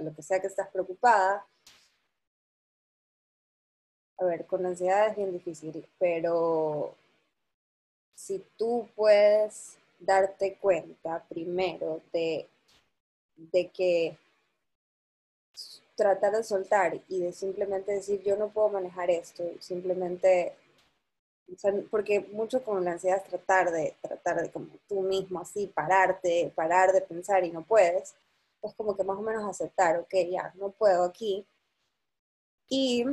lo 0.01 0.13
que 0.13 0.21
sea 0.21 0.39
que 0.39 0.47
estás 0.47 0.69
preocupada. 0.69 1.45
A 4.17 4.25
ver, 4.25 4.45
con 4.45 4.65
ansiedad 4.65 5.09
es 5.09 5.15
bien 5.15 5.31
difícil, 5.31 5.85
pero 5.99 6.95
si 8.13 8.45
tú 8.57 8.87
puedes 8.95 9.77
darte 9.99 10.57
cuenta 10.57 11.23
primero 11.27 12.01
de 12.13 12.47
de 13.37 13.69
que 13.69 14.17
tratar 15.95 16.33
de 16.33 16.43
soltar 16.43 17.01
y 17.07 17.19
de 17.21 17.31
simplemente 17.31 17.93
decir 17.93 18.21
yo 18.23 18.35
no 18.35 18.49
puedo 18.49 18.69
manejar 18.69 19.09
esto, 19.09 19.43
simplemente, 19.59 20.53
porque 21.89 22.21
mucho 22.31 22.63
con 22.63 22.83
la 22.83 22.93
ansiedad 22.93 23.17
es 23.17 23.29
tratar 23.29 23.71
de, 23.71 23.95
tratar 24.01 24.41
de 24.41 24.51
como 24.51 24.67
tú 24.87 25.01
mismo 25.01 25.39
así, 25.39 25.67
pararte, 25.67 26.51
parar 26.55 26.91
de 26.91 27.01
pensar 27.01 27.43
y 27.43 27.51
no 27.51 27.63
puedes, 27.63 28.15
es 28.61 28.73
como 28.75 28.95
que 28.95 29.03
más 29.03 29.17
o 29.17 29.21
menos 29.21 29.43
aceptar, 29.43 29.97
ok, 29.99 30.13
ya, 30.29 30.53
no 30.55 30.71
puedo 30.71 31.03
aquí. 31.03 31.45
Y 32.67 33.05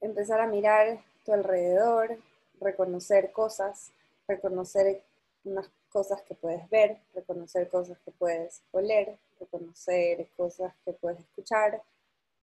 empezar 0.00 0.40
a 0.40 0.46
mirar 0.46 1.04
tu 1.24 1.32
alrededor, 1.32 2.18
reconocer 2.60 3.32
cosas, 3.32 3.92
reconocer 4.26 5.02
unas 5.44 5.70
cosas 5.90 6.22
que 6.22 6.34
puedes 6.34 6.68
ver, 6.70 6.98
reconocer 7.14 7.68
cosas 7.68 7.98
que 8.04 8.10
puedes 8.12 8.62
oler, 8.72 9.18
reconocer 9.38 10.28
cosas 10.36 10.74
que 10.84 10.92
puedes 10.92 11.20
escuchar 11.20 11.82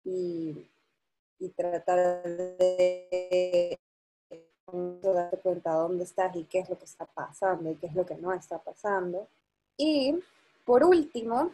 y, 0.03 0.70
tratar 1.49 2.23
de 2.23 3.79
darte 5.01 5.37
cuenta 5.37 5.73
dónde 5.73 6.03
estás 6.03 6.35
y 6.35 6.45
qué 6.45 6.59
es 6.59 6.69
lo 6.69 6.77
que 6.77 6.85
está 6.85 7.05
pasando 7.05 7.69
y 7.69 7.75
qué 7.75 7.87
es 7.87 7.95
lo 7.95 8.05
que 8.05 8.15
no 8.15 8.33
está 8.33 8.59
pasando. 8.59 9.27
Y 9.77 10.15
por 10.65 10.83
último, 10.83 11.51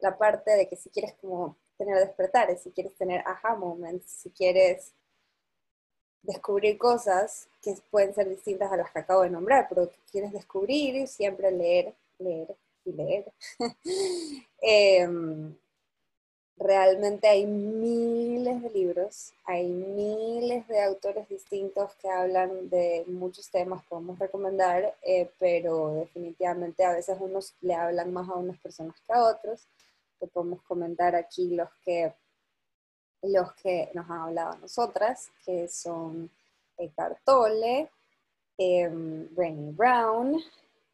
la 0.00 0.16
parte 0.16 0.50
de 0.52 0.68
que 0.68 0.76
si 0.76 0.90
quieres 0.90 1.14
como 1.20 1.56
tener 1.76 1.96
despertares, 1.98 2.62
si 2.62 2.70
quieres 2.70 2.94
tener 2.94 3.22
aha 3.26 3.54
moments, 3.54 4.04
si 4.10 4.30
quieres 4.30 4.92
descubrir 6.22 6.76
cosas 6.76 7.48
que 7.62 7.74
pueden 7.90 8.14
ser 8.14 8.28
distintas 8.28 8.70
a 8.70 8.76
las 8.76 8.90
que 8.90 8.98
acabo 8.98 9.22
de 9.22 9.30
nombrar, 9.30 9.66
pero 9.68 9.88
que 9.88 9.96
quieres 10.10 10.32
descubrir, 10.32 11.06
siempre 11.06 11.50
leer, 11.50 11.94
leer 12.18 12.54
y 12.84 12.92
leer. 12.92 13.32
Em, 14.60 15.54
realmente 16.58 17.28
hay 17.28 17.46
miles 17.46 18.62
de 18.62 18.70
libros, 18.70 19.32
hay 19.44 19.68
miles 19.68 20.66
de 20.68 20.82
autores 20.82 21.28
distintos 21.28 21.94
que 21.96 22.08
hablan 22.08 22.68
de 22.68 23.04
muchos 23.06 23.50
temas, 23.50 23.84
podemos 23.84 24.18
recomendar, 24.18 24.94
eh, 25.02 25.30
pero 25.38 25.94
definitivamente 25.94 26.84
a 26.84 26.92
veces 26.92 27.16
unos 27.20 27.54
le 27.60 27.74
hablan 27.74 28.12
más 28.12 28.28
a 28.28 28.34
unas 28.34 28.58
personas 28.58 28.96
que 29.06 29.12
a 29.12 29.24
otros. 29.24 29.66
Te 30.18 30.26
podemos 30.26 30.62
comentar 30.62 31.14
aquí 31.14 31.54
los 31.54 31.68
que 31.84 32.12
los 33.22 33.52
que 33.54 33.90
nos 33.94 34.08
han 34.08 34.20
hablado 34.20 34.52
a 34.52 34.58
nosotras, 34.58 35.30
que 35.44 35.66
son 35.66 36.30
Eckhart 36.76 37.18
Tolle, 37.24 37.90
eh, 38.56 38.88
Brown, 38.88 40.40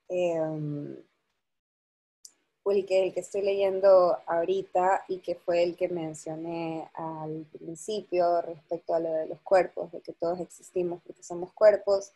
eh, 0.09 1.05
el, 2.73 2.87
que, 2.87 3.05
el 3.05 3.15
que 3.15 3.21
estoy 3.21 3.43
leyendo 3.43 4.19
ahorita 4.27 5.05
y 5.09 5.19
que 5.19 5.35
fue 5.35 5.63
el 5.63 5.77
que 5.77 5.89
mencioné 5.89 6.89
al 6.95 7.47
principio 7.53 8.41
respecto 8.43 8.95
a 8.95 9.01
lo 9.01 9.13
de 9.13 9.27
los 9.27 9.41
cuerpos, 9.41 9.93
de 9.93 10.01
que 10.01 10.13
todos 10.13 10.41
existimos 10.41 11.01
porque 11.07 11.23
somos 11.23 11.53
cuerpos. 11.53 12.13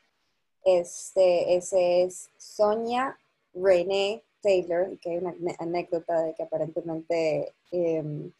Este, 0.64 1.56
ese 1.56 2.02
es 2.02 2.30
Sonia 2.36 3.18
Renee 3.54 4.22
Taylor, 4.42 4.92
y 4.92 4.96
que 4.98 5.10
hay 5.10 5.18
una 5.18 5.34
anécdota 5.58 6.22
de 6.22 6.34
que 6.34 6.42
aparentemente 6.42 7.54
em, 7.70 8.30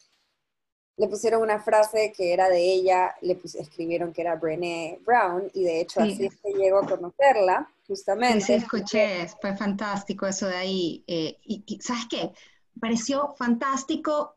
le 0.99 1.07
pusieron 1.07 1.41
una 1.41 1.61
frase 1.61 2.11
que 2.15 2.33
era 2.33 2.49
de 2.49 2.61
ella, 2.61 3.15
le 3.21 3.39
escribieron 3.57 4.11
que 4.11 4.21
era 4.21 4.35
Brené 4.35 4.99
Brown, 5.05 5.49
y 5.53 5.63
de 5.63 5.79
hecho 5.79 6.01
así 6.01 6.25
es 6.25 6.35
que 6.41 6.51
llegó 6.51 6.79
a 6.79 6.85
conocerla, 6.85 7.71
justamente. 7.87 8.41
Sí, 8.41 8.53
escuché, 8.53 9.25
fue 9.39 9.55
fantástico 9.55 10.27
eso 10.27 10.47
de 10.47 10.57
ahí. 10.57 11.03
Eh, 11.07 11.37
y, 11.45 11.79
¿sabes 11.81 12.05
qué? 12.09 12.33
Pareció 12.81 13.33
fantástico. 13.37 14.35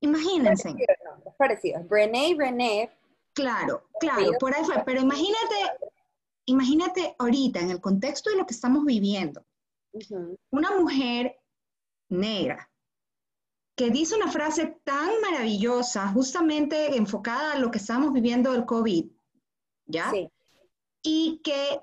Imagínense. 0.00 0.70
Es 0.70 1.34
parecido, 1.38 1.80
Brené 1.84 2.34
Brené 2.34 2.90
Claro, 3.32 3.84
claro, 4.00 4.32
por 4.40 4.52
ahí 4.52 4.64
fue. 4.64 4.82
Pero 4.84 5.00
imagínate, 5.00 5.54
imagínate 6.46 7.14
ahorita 7.20 7.60
en 7.60 7.70
el 7.70 7.80
contexto 7.80 8.30
de 8.30 8.36
lo 8.36 8.46
que 8.46 8.54
estamos 8.54 8.84
viviendo, 8.84 9.44
una 10.50 10.76
mujer 10.76 11.40
negra 12.08 12.68
que 13.74 13.90
dice 13.90 14.16
una 14.16 14.30
frase 14.30 14.78
tan 14.84 15.10
maravillosa, 15.20 16.08
justamente 16.08 16.96
enfocada 16.96 17.52
a 17.52 17.58
lo 17.58 17.70
que 17.70 17.78
estamos 17.78 18.12
viviendo 18.12 18.52
del 18.52 18.66
COVID, 18.66 19.06
¿ya? 19.86 20.10
Sí. 20.10 20.30
Y 21.02 21.40
que 21.42 21.80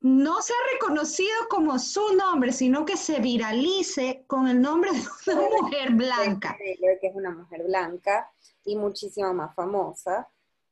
no 0.00 0.42
sea 0.42 0.56
reconocido 0.74 1.32
como 1.48 1.78
su 1.78 2.14
nombre, 2.14 2.52
sino 2.52 2.84
que 2.84 2.96
se 2.96 3.20
viralice 3.20 4.24
con 4.26 4.46
el 4.48 4.60
nombre 4.60 4.90
de 4.92 5.34
una 5.34 5.48
mujer 5.62 5.92
blanca. 5.92 6.56
Que 6.58 6.98
es 7.02 7.14
una 7.14 7.30
mujer 7.30 7.64
blanca 7.64 8.30
y 8.64 8.76
muchísimo 8.76 9.32
más 9.32 9.54
famosa. 9.54 10.28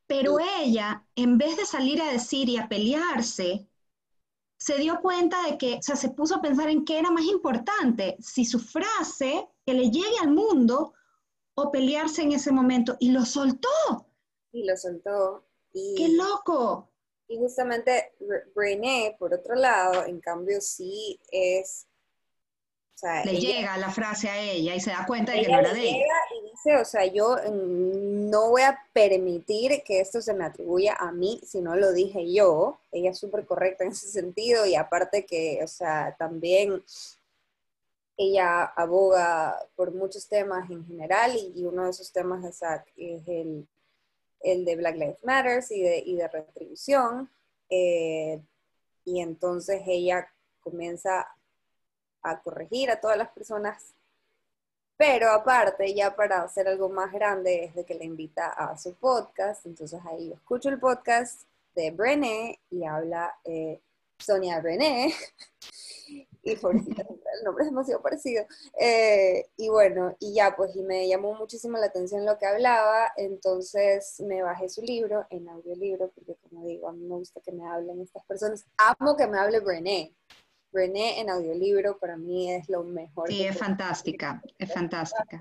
Pero 0.06 0.38
ella, 0.58 1.04
en 1.16 1.38
vez 1.38 1.56
de 1.56 1.64
salir 1.64 2.02
a 2.02 2.12
decir 2.12 2.48
y 2.48 2.58
a 2.58 2.68
pelearse, 2.68 3.66
se 4.58 4.76
dio 4.76 5.00
cuenta 5.00 5.42
de 5.44 5.56
que, 5.56 5.76
o 5.76 5.82
sea, 5.82 5.96
se 5.96 6.10
puso 6.10 6.36
a 6.36 6.42
pensar 6.42 6.68
en 6.68 6.84
qué 6.84 6.98
era 6.98 7.10
más 7.10 7.24
importante, 7.24 8.16
si 8.20 8.44
su 8.44 8.60
frase 8.60 9.48
que 9.64 9.74
le 9.74 9.90
llegue 9.90 10.18
al 10.20 10.30
mundo 10.30 10.94
o 11.54 11.70
pelearse 11.70 12.22
en 12.22 12.32
ese 12.32 12.52
momento. 12.52 12.96
Y 13.00 13.12
lo 13.12 13.24
soltó. 13.24 14.06
Y 14.52 14.64
lo 14.64 14.76
soltó. 14.76 15.44
Y, 15.72 15.94
¡Qué 15.96 16.08
loco! 16.08 16.88
Y 17.28 17.38
justamente 17.38 18.12
René, 18.54 19.16
por 19.18 19.32
otro 19.32 19.54
lado, 19.54 20.04
en 20.04 20.20
cambio 20.20 20.60
sí 20.60 21.18
es 21.30 21.86
le 23.24 23.32
llega 23.36 23.76
la 23.78 23.90
frase 23.90 24.28
a 24.28 24.40
ella 24.40 24.76
y 24.76 24.80
se 24.80 24.90
da 24.90 25.04
cuenta 25.06 25.32
de 25.32 25.42
que 25.42 25.48
no 25.48 25.58
era 25.58 25.72
de 25.72 25.80
ella. 25.80 26.06
Y 26.38 26.50
dice, 26.50 26.76
o 26.76 26.84
sea, 26.84 27.04
yo 27.04 27.36
mm, 27.36 28.30
no 28.30 28.50
voy 28.50 28.62
a 28.62 28.78
permitir 28.92 29.82
que 29.84 30.00
esto 30.00 30.20
se 30.20 30.34
me 30.34 30.44
atribuya 30.44 30.94
a 30.94 31.10
mí, 31.10 31.40
si 31.44 31.60
no 31.60 31.74
lo 31.74 31.92
dije 31.92 32.32
yo. 32.32 32.78
Ella 32.92 33.10
es 33.10 33.18
súper 33.18 33.44
correcta 33.44 33.82
en 33.84 33.90
ese 33.90 34.08
sentido 34.08 34.66
y 34.66 34.76
aparte 34.76 35.26
que, 35.26 35.60
o 35.64 35.66
sea, 35.66 36.14
también 36.16 36.84
ella 38.16 38.64
aboga 38.64 39.58
por 39.74 39.92
muchos 39.92 40.28
temas 40.28 40.70
en 40.70 40.86
general 40.86 41.32
y, 41.36 41.64
uno 41.64 41.84
de 41.84 41.90
esos 41.90 42.12
temas 42.12 42.44
es, 42.44 42.62
el, 43.26 43.66
el, 44.40 44.64
de 44.64 44.76
Black 44.76 44.96
Lives 44.96 45.24
Matter 45.24 45.64
y 45.70 45.82
de, 45.82 45.98
y 45.98 46.16
de 46.16 46.28
retribución. 46.28 47.30
Eh, 47.70 48.40
y 49.04 49.20
entonces 49.20 49.82
ella 49.86 50.28
comienza 50.60 51.26
a 52.22 52.40
corregir 52.40 52.90
a 52.90 53.00
todas 53.00 53.16
las 53.16 53.30
personas, 53.30 53.94
pero 54.96 55.30
aparte, 55.30 55.92
ya 55.94 56.14
para 56.14 56.42
hacer 56.42 56.68
algo 56.68 56.88
más 56.88 57.12
grande, 57.12 57.64
es 57.64 57.74
de 57.74 57.84
que 57.84 57.94
le 57.94 58.04
invita 58.04 58.50
a 58.50 58.78
su 58.78 58.94
podcast, 58.94 59.66
entonces 59.66 60.00
ahí 60.06 60.28
yo 60.28 60.34
escucho 60.34 60.68
el 60.68 60.78
podcast 60.78 61.42
de 61.74 61.90
Brené 61.90 62.60
y 62.70 62.84
habla 62.84 63.34
eh, 63.44 63.80
Sonia 64.18 64.60
Brené, 64.60 65.12
y 66.42 66.56
por 66.56 66.76
el 67.38 67.44
nombre 67.44 67.64
es 67.64 67.70
demasiado 67.70 68.02
parecido, 68.02 68.44
eh, 68.78 69.48
y 69.56 69.68
bueno, 69.68 70.16
y 70.20 70.34
ya 70.34 70.54
pues, 70.56 70.74
y 70.76 70.82
me 70.82 71.08
llamó 71.08 71.34
muchísimo 71.34 71.78
la 71.78 71.86
atención 71.86 72.24
lo 72.24 72.38
que 72.38 72.46
hablaba, 72.46 73.12
entonces 73.16 74.20
me 74.20 74.42
bajé 74.42 74.68
su 74.68 74.82
libro 74.82 75.26
en 75.30 75.48
audiolibro, 75.48 76.10
porque 76.14 76.36
como 76.36 76.66
digo, 76.66 76.88
a 76.88 76.92
mí 76.92 77.04
me 77.04 77.16
gusta 77.16 77.40
que 77.40 77.52
me 77.52 77.66
hablen 77.66 78.00
estas 78.00 78.24
personas, 78.24 78.64
amo 78.76 79.16
que 79.16 79.26
me 79.26 79.38
hable 79.38 79.60
Brené, 79.60 80.14
René 80.72 81.20
en 81.20 81.28
audiolibro 81.28 81.98
para 81.98 82.16
mí 82.16 82.50
es 82.50 82.68
lo 82.68 82.82
mejor. 82.82 83.28
Sí, 83.28 83.44
es 83.44 83.58
fantástica, 83.58 84.42
es 84.58 84.72
fantástica. 84.72 85.40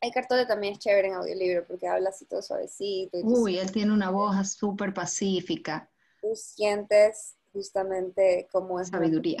Hay 0.00 0.10
Cartole 0.10 0.46
también 0.46 0.74
es 0.74 0.78
chévere 0.80 1.08
en 1.08 1.14
audiolibro 1.14 1.66
porque 1.66 1.88
habla 1.88 2.10
así 2.10 2.24
todo 2.24 2.42
suavecito. 2.42 3.18
Uy, 3.22 3.58
él 3.58 3.70
tiene 3.72 3.92
una 3.92 4.10
voz 4.10 4.52
súper 4.52 4.92
pacífica. 4.92 5.90
Tú 6.20 6.34
sientes 6.34 7.36
justamente 7.52 8.48
cómo 8.52 8.80
es... 8.80 8.88
Sabiduría. 8.88 9.38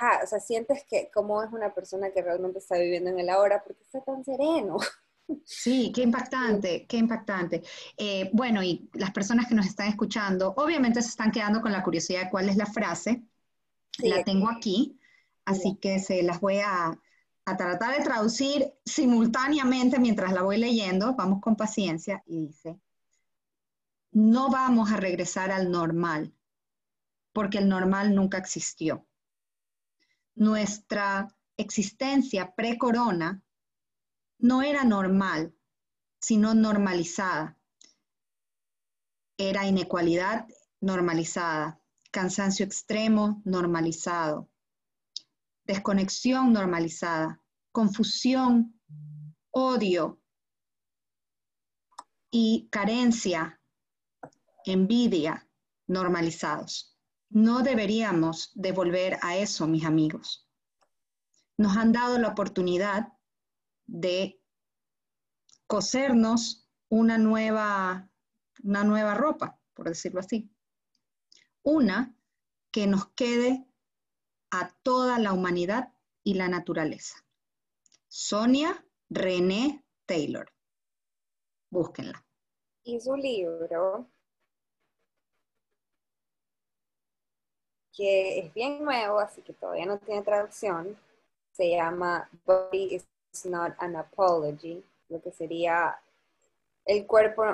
Ajá, 0.00 0.20
o 0.24 0.26
sea, 0.26 0.40
sientes 0.40 0.84
que 0.88 1.10
cómo 1.12 1.42
es 1.42 1.52
una 1.52 1.74
persona 1.74 2.10
que 2.10 2.22
realmente 2.22 2.58
está 2.58 2.78
viviendo 2.78 3.10
en 3.10 3.20
el 3.20 3.28
ahora 3.28 3.62
porque 3.62 3.82
está 3.82 4.00
tan 4.02 4.24
sereno. 4.24 4.78
Sí, 5.44 5.92
qué 5.94 6.02
impactante, 6.02 6.86
qué 6.88 6.96
impactante. 6.96 7.62
Eh, 7.96 8.30
bueno, 8.32 8.64
y 8.64 8.90
las 8.94 9.12
personas 9.12 9.46
que 9.46 9.54
nos 9.54 9.66
están 9.66 9.86
escuchando, 9.86 10.54
obviamente 10.56 11.00
se 11.02 11.10
están 11.10 11.30
quedando 11.30 11.60
con 11.60 11.70
la 11.70 11.84
curiosidad 11.84 12.24
de 12.24 12.30
cuál 12.30 12.48
es 12.48 12.56
la 12.56 12.66
frase, 12.66 13.22
la 13.98 14.24
tengo 14.24 14.50
aquí, 14.50 14.98
así 15.44 15.78
que 15.80 16.00
se 16.00 16.24
las 16.24 16.40
voy 16.40 16.58
a, 16.58 16.98
a, 17.44 17.56
tratar 17.56 17.96
de 17.96 18.02
traducir 18.02 18.72
simultáneamente 18.84 20.00
mientras 20.00 20.32
la 20.32 20.42
voy 20.42 20.56
leyendo. 20.56 21.14
Vamos 21.14 21.40
con 21.40 21.54
paciencia 21.54 22.24
y 22.26 22.48
dice, 22.48 22.80
no 24.10 24.50
vamos 24.50 24.90
a 24.90 24.96
regresar 24.96 25.52
al 25.52 25.70
normal, 25.70 26.34
porque 27.32 27.58
el 27.58 27.68
normal 27.68 28.16
nunca 28.16 28.38
existió. 28.38 29.06
Nuestra 30.34 31.28
existencia 31.56 32.54
pre-corona 32.54 33.42
no 34.38 34.62
era 34.62 34.84
normal, 34.84 35.54
sino 36.20 36.54
normalizada. 36.54 37.58
Era 39.36 39.66
inecualidad 39.66 40.46
normalizada, 40.80 41.80
cansancio 42.10 42.64
extremo 42.64 43.42
normalizado, 43.44 44.50
desconexión 45.64 46.52
normalizada, 46.52 47.42
confusión, 47.72 48.80
odio 49.50 50.20
y 52.30 52.68
carencia, 52.70 53.60
envidia 54.64 55.48
normalizados. 55.86 56.89
No 57.30 57.62
deberíamos 57.62 58.50
devolver 58.54 59.18
a 59.22 59.36
eso, 59.36 59.66
mis 59.66 59.84
amigos. 59.84 60.48
Nos 61.56 61.76
han 61.76 61.92
dado 61.92 62.18
la 62.18 62.28
oportunidad 62.28 63.12
de 63.86 64.42
cosernos 65.66 66.68
una 66.88 67.18
nueva, 67.18 68.10
una 68.64 68.82
nueva 68.82 69.14
ropa, 69.14 69.60
por 69.74 69.88
decirlo 69.88 70.20
así. 70.20 70.50
Una 71.62 72.16
que 72.72 72.88
nos 72.88 73.08
quede 73.12 73.64
a 74.50 74.74
toda 74.82 75.18
la 75.18 75.32
humanidad 75.32 75.92
y 76.24 76.34
la 76.34 76.48
naturaleza. 76.48 77.24
Sonia 78.08 78.84
René 79.08 79.84
Taylor. 80.06 80.52
Búsquenla. 81.70 82.24
Y 82.82 82.98
su 82.98 83.14
libro, 83.14 84.10
que 87.96 88.38
es 88.38 88.54
bien 88.54 88.84
nuevo, 88.84 89.18
así 89.18 89.42
que 89.42 89.52
todavía 89.52 89.86
no 89.86 89.98
tiene 89.98 90.22
traducción, 90.22 90.96
se 91.52 91.70
llama 91.70 92.28
Body 92.46 92.94
is 92.94 93.06
not 93.44 93.72
an 93.78 93.96
apology, 93.96 94.82
lo 95.08 95.20
que 95.20 95.32
sería 95.32 95.98
el 96.84 97.06
cuerpo 97.06 97.44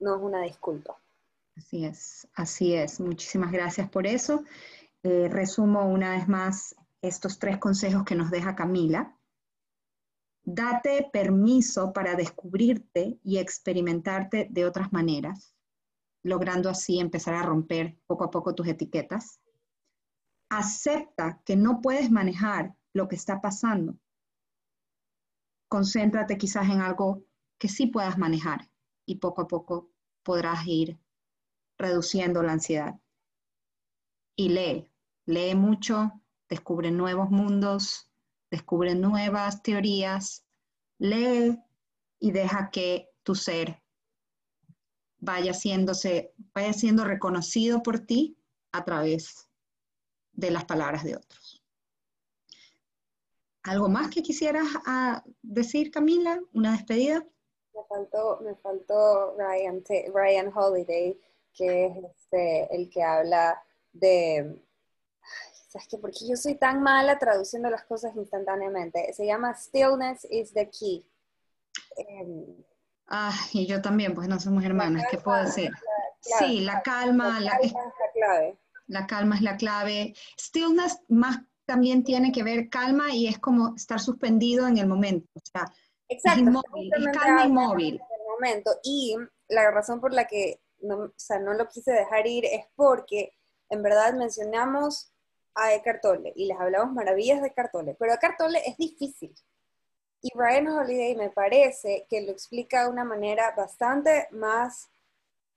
no 0.00 0.16
es 0.16 0.22
una 0.22 0.42
disculpa. 0.42 0.96
Así 1.56 1.84
es, 1.84 2.28
así 2.34 2.74
es. 2.74 3.00
Muchísimas 3.00 3.50
gracias 3.50 3.88
por 3.88 4.06
eso. 4.06 4.44
Eh, 5.02 5.28
resumo 5.30 5.86
una 5.88 6.10
vez 6.10 6.28
más 6.28 6.74
estos 7.00 7.38
tres 7.38 7.58
consejos 7.58 8.04
que 8.04 8.14
nos 8.14 8.30
deja 8.30 8.56
Camila. 8.56 9.16
Date 10.44 11.08
permiso 11.12 11.92
para 11.92 12.14
descubrirte 12.14 13.18
y 13.24 13.38
experimentarte 13.38 14.46
de 14.50 14.64
otras 14.64 14.92
maneras, 14.92 15.54
logrando 16.22 16.68
así 16.68 17.00
empezar 17.00 17.34
a 17.34 17.42
romper 17.42 17.96
poco 18.06 18.24
a 18.24 18.30
poco 18.30 18.54
tus 18.54 18.68
etiquetas. 18.68 19.40
Acepta 20.48 21.42
que 21.44 21.56
no 21.56 21.80
puedes 21.80 22.10
manejar 22.10 22.76
lo 22.92 23.08
que 23.08 23.16
está 23.16 23.40
pasando. 23.40 23.98
Concéntrate 25.68 26.38
quizás 26.38 26.68
en 26.70 26.80
algo 26.80 27.24
que 27.58 27.68
sí 27.68 27.88
puedas 27.88 28.16
manejar 28.18 28.70
y 29.04 29.16
poco 29.16 29.42
a 29.42 29.48
poco 29.48 29.90
podrás 30.22 30.66
ir 30.66 30.98
reduciendo 31.78 32.42
la 32.42 32.52
ansiedad. 32.52 32.94
Y 34.36 34.50
lee, 34.50 34.90
lee 35.24 35.54
mucho, 35.54 36.12
descubre 36.48 36.90
nuevos 36.90 37.30
mundos, 37.30 38.10
descubre 38.50 38.94
nuevas 38.94 39.62
teorías, 39.62 40.44
lee 40.98 41.58
y 42.20 42.30
deja 42.30 42.70
que 42.70 43.08
tu 43.22 43.34
ser 43.34 43.82
vaya, 45.18 45.52
vaya 46.54 46.72
siendo 46.72 47.04
reconocido 47.04 47.82
por 47.82 47.98
ti 48.00 48.38
a 48.72 48.84
través 48.84 49.45
de 50.36 50.50
las 50.50 50.64
palabras 50.64 51.04
de 51.04 51.16
otros. 51.16 51.62
¿Algo 53.62 53.88
más 53.88 54.10
que 54.10 54.22
quisieras 54.22 54.66
ah, 54.86 55.24
decir, 55.42 55.90
Camila? 55.90 56.40
¿Una 56.52 56.72
despedida? 56.72 57.26
Me 57.74 57.82
faltó, 57.88 58.40
me 58.42 58.54
faltó 58.56 59.36
Ryan, 59.36 59.82
Ryan 60.14 60.52
Holiday 60.54 61.20
que 61.52 61.86
es 61.86 61.96
este, 62.04 62.74
el 62.74 62.90
que 62.90 63.02
habla 63.02 63.62
de, 63.92 64.62
¿sabes 65.68 65.88
qué? 65.88 65.96
Porque 65.96 66.28
yo 66.28 66.36
soy 66.36 66.56
tan 66.56 66.82
mala 66.82 67.18
traduciendo 67.18 67.70
las 67.70 67.84
cosas 67.84 68.14
instantáneamente. 68.14 69.10
Se 69.14 69.26
llama 69.26 69.54
Stillness 69.54 70.26
is 70.30 70.52
the 70.52 70.68
Key. 70.68 71.06
Em, 71.96 72.62
Ah, 73.08 73.32
y 73.52 73.66
yo 73.66 73.80
también, 73.80 74.14
pues 74.14 74.28
no 74.28 74.40
somos 74.40 74.64
hermanas, 74.64 75.04
¿qué 75.10 75.18
puedo 75.18 75.42
decir? 75.44 75.70
sí, 76.20 76.60
la 76.60 76.82
calma, 76.82 77.38
la, 77.40 77.52
calma 77.52 77.66
es 77.66 77.72
la 77.72 78.12
clave. 78.12 78.58
La 78.86 79.06
calma 79.06 79.36
es 79.36 79.42
la 79.42 79.56
clave. 79.56 80.14
Stillness 80.38 81.00
más 81.08 81.40
también 81.64 82.04
tiene 82.04 82.32
que 82.32 82.42
ver 82.42 82.70
calma 82.70 83.12
y 83.12 83.26
es 83.26 83.38
como 83.38 83.74
estar 83.74 84.00
suspendido 84.00 84.66
en 84.68 84.78
el 84.78 84.86
momento. 84.86 85.28
O 85.34 85.40
sea, 85.44 85.72
Exacto, 86.08 86.40
es 86.40 86.46
inmóvil, 86.46 86.92
es 86.94 87.18
calma 87.18 87.44
inmóvil. 87.44 87.94
En 87.94 88.20
el 88.20 88.26
momento. 88.28 88.70
Y 88.84 89.16
la 89.48 89.70
razón 89.70 90.00
por 90.00 90.12
la 90.12 90.26
que 90.26 90.60
no, 90.80 90.96
o 90.96 91.12
sea, 91.16 91.38
no 91.38 91.54
lo 91.54 91.68
quise 91.68 91.92
dejar 91.92 92.26
ir 92.26 92.44
es 92.44 92.64
porque 92.76 93.32
en 93.68 93.82
verdad 93.82 94.14
mencionamos 94.14 95.12
a 95.54 95.74
Eckhart 95.74 96.02
Tolle 96.02 96.32
y 96.36 96.46
les 96.46 96.58
hablamos 96.58 96.94
maravillas 96.94 97.40
de 97.40 97.48
Eckhart 97.48 97.72
Tolle, 97.72 97.96
pero 97.98 98.12
Eckhart 98.12 98.38
Tolle 98.38 98.62
es 98.64 98.76
difícil. 98.76 99.34
Y 100.22 100.30
Brian 100.34 100.68
Holiday 100.68 101.14
me 101.16 101.30
parece 101.30 102.06
que 102.08 102.20
lo 102.22 102.32
explica 102.32 102.84
de 102.84 102.90
una 102.90 103.04
manera 103.04 103.54
bastante 103.56 104.28
más 104.32 104.88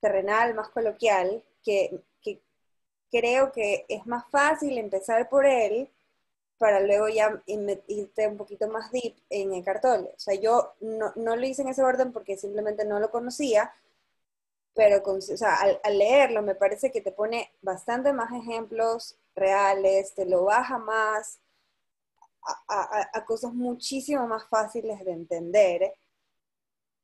terrenal, 0.00 0.54
más 0.54 0.68
coloquial, 0.68 1.44
que, 1.62 2.02
que 2.09 2.09
creo 3.10 3.52
que 3.52 3.84
es 3.88 4.06
más 4.06 4.24
fácil 4.30 4.78
empezar 4.78 5.28
por 5.28 5.46
él 5.46 5.90
para 6.60 6.80
luego 6.80 7.08
ya 7.08 7.42
irte 7.86 8.28
un 8.28 8.36
poquito 8.36 8.68
más 8.68 8.92
deep 8.92 9.14
en 9.30 9.54
Eckhart 9.54 9.80
Tolle. 9.80 10.12
O 10.14 10.18
sea, 10.18 10.34
yo 10.34 10.74
no, 10.80 11.10
no, 11.16 11.34
lo 11.34 11.46
hice 11.46 11.62
en 11.62 11.68
ese 11.68 11.82
orden 11.82 12.12
porque 12.12 12.36
simplemente 12.36 12.84
no 12.84 13.00
lo 13.00 13.10
conocía, 13.10 13.72
pero 14.74 15.02
con, 15.02 15.16
o 15.16 15.20
sea, 15.20 15.56
al, 15.82 15.98
leerlo 15.98 16.42
me 16.42 16.54
parece 16.54 16.90
que 16.90 17.00
te 17.00 17.12
pone 17.12 17.50
bastante 17.62 18.12
más 18.12 18.30
ejemplos 18.32 19.16
reales, 19.34 20.14
te 20.14 20.26
lo 20.26 20.44
baja 20.44 20.78
más 20.78 21.40
a, 22.68 23.24
cosas 23.24 23.52
muchísimo 23.54 24.26
más 24.26 24.46
fáciles 24.48 25.04
de 25.04 25.12
entender. 25.12 25.94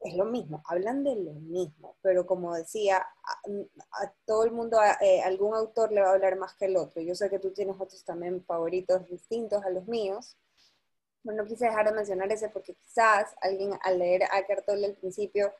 Es 0.06 0.14
lo 0.14 0.24
mismo, 0.24 0.62
hablan 0.66 1.02
de 1.02 1.16
lo 1.16 1.32
mismo, 1.32 1.96
pero 2.00 2.26
como 2.26 2.54
decía, 2.54 2.98
a, 3.24 4.12
todo 4.24 4.44
el 4.44 4.52
mundo, 4.52 4.78
eh, 5.00 5.20
algún 5.22 5.52
autor 5.52 5.90
le 5.90 6.00
va 6.00 6.10
a 6.10 6.12
hablar 6.12 6.38
más 6.38 6.54
que 6.54 6.66
el 6.66 6.76
otro. 6.76 7.02
Yo 7.02 7.16
sé 7.16 7.28
que 7.28 7.40
tú 7.40 7.50
tienes 7.50 7.74
otros 7.76 8.04
también 8.04 8.44
favoritos 8.44 9.08
distintos 9.08 9.64
a 9.64 9.70
los 9.70 9.88
míos. 9.88 10.36
Bueno, 11.24 11.42
no 11.42 11.48
quise 11.48 11.64
dejar 11.64 11.86
de 11.86 11.92
mencionar 11.92 12.30
ese 12.30 12.48
porque 12.50 12.74
quizás 12.74 13.34
alguien 13.40 13.72
al 13.82 13.98
leer 13.98 14.22
a 14.22 14.62
Tolle 14.64 14.86
al 14.86 14.94
principio 14.94 15.52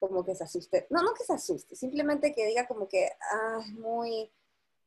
como 0.00 0.24
que 0.24 0.34
se 0.34 0.42
asuste. 0.42 0.88
No, 0.90 1.00
no 1.02 1.14
que 1.14 1.22
se 1.22 1.34
asuste, 1.34 1.76
simplemente 1.76 2.34
que 2.34 2.46
diga 2.46 2.66
como 2.66 2.88
que, 2.88 3.10
ah, 3.30 3.60
es 3.60 3.72
muy... 3.74 4.28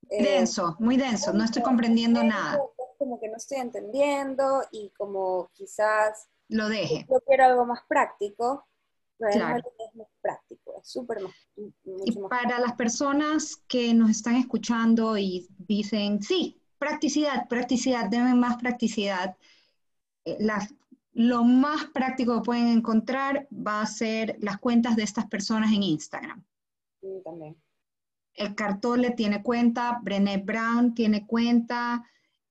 Eh, 0.09 0.23
denso, 0.23 0.75
muy 0.79 0.97
denso, 0.97 1.31
no 1.31 1.45
estoy 1.45 1.61
comprendiendo 1.61 2.21
nada. 2.23 2.59
Como 2.97 3.21
que 3.21 3.29
no 3.29 3.37
estoy 3.37 3.59
entendiendo 3.59 4.63
y 4.71 4.89
como 4.97 5.49
quizás... 5.53 6.27
Lo 6.49 6.67
deje. 6.67 7.05
Yo 7.09 7.21
quiero 7.21 7.45
algo 7.45 7.65
más 7.65 7.79
práctico, 7.87 8.67
claro. 9.17 9.57
es 9.57 9.95
más 9.95 10.07
práctico, 10.21 10.79
es 10.81 10.89
súper 10.89 11.19
más, 11.21 11.33
Para 12.29 12.59
las 12.59 12.73
personas 12.73 13.57
que 13.67 13.93
nos 13.93 14.09
están 14.09 14.35
escuchando 14.35 15.17
y 15.17 15.47
dicen, 15.57 16.21
sí, 16.21 16.61
practicidad, 16.77 17.47
practicidad, 17.47 18.09
deben 18.09 18.39
más 18.39 18.57
practicidad. 18.57 19.35
Eh, 20.25 20.37
las 20.39 20.73
lo 21.17 21.43
más 21.43 21.85
práctico 21.85 22.35
que 22.35 22.45
pueden 22.45 22.67
encontrar 22.67 23.47
va 23.51 23.81
a 23.81 23.87
ser 23.87 24.37
las 24.39 24.59
cuentas 24.59 24.95
de 24.95 25.01
estas 25.01 25.25
personas 25.25 25.73
en 25.73 25.81
Instagram. 25.81 26.45
también. 27.25 27.57
El 28.35 28.53
Cartole 28.53 29.09
tiene 29.11 29.41
cuenta, 29.41 29.99
Brené 30.03 30.37
Brown 30.37 30.93
tiene 30.93 31.25
cuenta, 31.25 32.05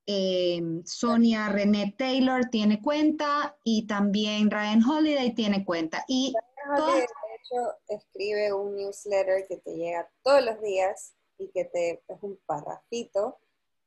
eh, 0.05 0.61
Sonia 0.83 1.47
René 1.47 1.95
Taylor 1.97 2.49
tiene 2.49 2.81
cuenta 2.81 3.55
y 3.63 3.87
también 3.87 4.51
Ryan 4.51 4.83
Holiday 4.83 5.33
tiene 5.33 5.63
cuenta. 5.63 6.03
Y 6.09 6.33
De 6.75 7.03
hecho, 7.03 7.77
escribe 7.87 8.53
un 8.53 8.75
newsletter 8.75 9.47
que 9.47 9.57
te 9.57 9.75
llega 9.75 10.09
todos 10.23 10.43
los 10.43 10.61
días 10.61 11.13
y 11.37 11.49
que 11.49 11.65
te 11.65 12.03
es 12.07 12.23
un 12.23 12.39
parrafito 12.45 13.37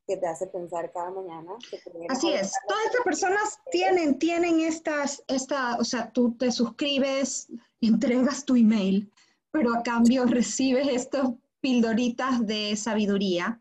que 0.06 0.16
te 0.16 0.26
hace 0.26 0.46
pensar 0.48 0.90
cada 0.92 1.10
mañana. 1.10 1.52
Así 2.08 2.32
es, 2.32 2.52
todas 2.66 2.84
estas 2.86 3.04
personas 3.04 3.58
tienen, 3.70 4.18
tienen 4.18 4.60
estas, 4.60 5.22
esta, 5.28 5.76
o 5.76 5.84
sea, 5.84 6.10
tú 6.10 6.36
te 6.36 6.50
suscribes, 6.50 7.48
entregas 7.80 8.44
tu 8.44 8.56
email, 8.56 9.10
pero 9.52 9.72
a 9.74 9.82
cambio 9.82 10.24
recibes 10.24 10.88
estos 10.88 11.34
pildoritas 11.60 12.44
de 12.46 12.74
sabiduría. 12.76 13.60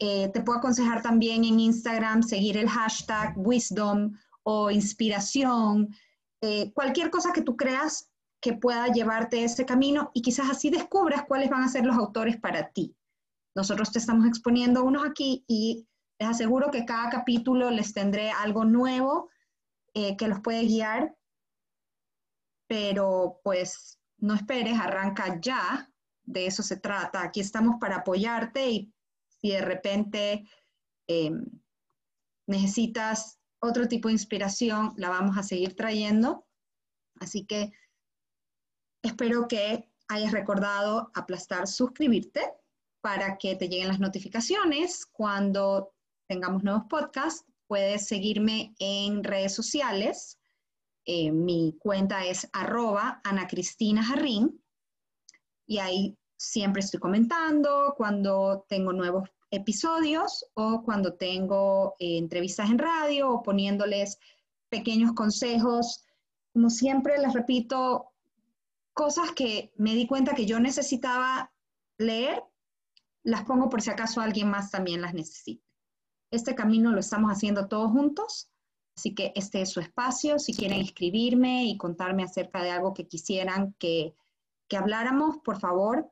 Eh, 0.00 0.28
te 0.28 0.40
puedo 0.40 0.58
aconsejar 0.58 1.02
también 1.02 1.44
en 1.44 1.60
Instagram 1.60 2.22
seguir 2.22 2.56
el 2.56 2.68
hashtag 2.68 3.34
wisdom 3.36 4.16
o 4.42 4.70
inspiración, 4.70 5.94
eh, 6.40 6.72
cualquier 6.72 7.10
cosa 7.10 7.32
que 7.32 7.42
tú 7.42 7.56
creas 7.56 8.07
que 8.40 8.52
pueda 8.52 8.86
llevarte 8.88 9.44
ese 9.44 9.66
camino 9.66 10.10
y 10.14 10.22
quizás 10.22 10.50
así 10.50 10.70
descubras 10.70 11.24
cuáles 11.26 11.50
van 11.50 11.62
a 11.62 11.68
ser 11.68 11.84
los 11.84 11.96
autores 11.96 12.38
para 12.38 12.70
ti. 12.70 12.94
Nosotros 13.54 13.90
te 13.90 13.98
estamos 13.98 14.26
exponiendo 14.26 14.84
unos 14.84 15.04
aquí 15.04 15.44
y 15.48 15.88
les 16.18 16.28
aseguro 16.28 16.70
que 16.70 16.84
cada 16.84 17.10
capítulo 17.10 17.70
les 17.70 17.92
tendré 17.92 18.30
algo 18.30 18.64
nuevo 18.64 19.30
eh, 19.94 20.16
que 20.16 20.28
los 20.28 20.40
puede 20.40 20.64
guiar, 20.64 21.16
pero 22.68 23.40
pues 23.42 23.98
no 24.18 24.34
esperes, 24.34 24.78
arranca 24.78 25.40
ya, 25.40 25.90
de 26.24 26.46
eso 26.46 26.62
se 26.62 26.76
trata. 26.76 27.22
Aquí 27.22 27.40
estamos 27.40 27.76
para 27.80 27.96
apoyarte 27.96 28.70
y 28.70 28.92
si 29.28 29.50
de 29.50 29.62
repente 29.62 30.48
em, 31.06 31.44
necesitas 32.46 33.40
otro 33.60 33.88
tipo 33.88 34.08
de 34.08 34.14
inspiración, 34.14 34.92
la 34.96 35.08
vamos 35.08 35.36
a 35.38 35.42
seguir 35.42 35.74
trayendo. 35.74 36.46
Así 37.20 37.46
que 37.46 37.72
espero 39.02 39.48
que 39.48 39.88
hayas 40.08 40.32
recordado 40.32 41.10
aplastar 41.14 41.66
suscribirte 41.66 42.42
para 43.00 43.38
que 43.38 43.56
te 43.56 43.68
lleguen 43.68 43.88
las 43.88 44.00
notificaciones 44.00 45.06
cuando 45.06 45.92
tengamos 46.28 46.64
nuevos 46.64 46.84
podcasts. 46.88 47.44
Puedes 47.66 48.06
seguirme 48.06 48.74
en 48.78 49.22
redes 49.22 49.54
sociales. 49.54 50.38
Eh, 51.04 51.30
mi 51.30 51.76
cuenta 51.78 52.24
es 52.24 52.48
arroba 52.52 53.20
Ana 53.24 53.46
Cristina 53.46 54.02
Jarrín 54.02 54.62
y 55.66 55.78
ahí 55.78 56.18
siempre 56.36 56.80
estoy 56.80 57.00
comentando 57.00 57.94
cuando 57.96 58.64
tengo 58.68 58.92
nuevos 58.92 59.28
episodios 59.50 60.44
o 60.54 60.82
cuando 60.82 61.14
tengo 61.14 61.94
eh, 61.98 62.18
entrevistas 62.18 62.70
en 62.70 62.78
radio 62.78 63.30
o 63.30 63.42
poniéndoles 63.42 64.18
pequeños 64.68 65.12
consejos. 65.12 66.04
Como 66.52 66.70
siempre 66.70 67.18
les 67.18 67.32
repito, 67.32 68.07
cosas 68.98 69.30
que 69.30 69.72
me 69.76 69.94
di 69.94 70.08
cuenta 70.08 70.34
que 70.34 70.44
yo 70.44 70.58
necesitaba 70.58 71.52
leer 71.98 72.42
las 73.22 73.44
pongo 73.44 73.68
por 73.68 73.80
si 73.80 73.90
acaso 73.90 74.20
alguien 74.20 74.50
más 74.50 74.72
también 74.72 75.00
las 75.00 75.14
necesite. 75.14 75.64
Este 76.32 76.56
camino 76.56 76.90
lo 76.90 76.98
estamos 76.98 77.30
haciendo 77.30 77.68
todos 77.68 77.92
juntos, 77.92 78.50
así 78.96 79.14
que 79.14 79.32
este 79.36 79.62
es 79.62 79.70
su 79.70 79.78
espacio. 79.78 80.40
Si 80.40 80.52
quieren 80.52 80.80
escribirme 80.80 81.66
y 81.66 81.76
contarme 81.76 82.24
acerca 82.24 82.60
de 82.64 82.70
algo 82.72 82.92
que 82.92 83.06
quisieran 83.06 83.74
que, 83.78 84.16
habláramos, 84.76 85.38
por 85.44 85.60
favor, 85.60 86.10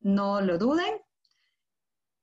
no 0.00 0.42
lo 0.42 0.58
duden. 0.58 1.00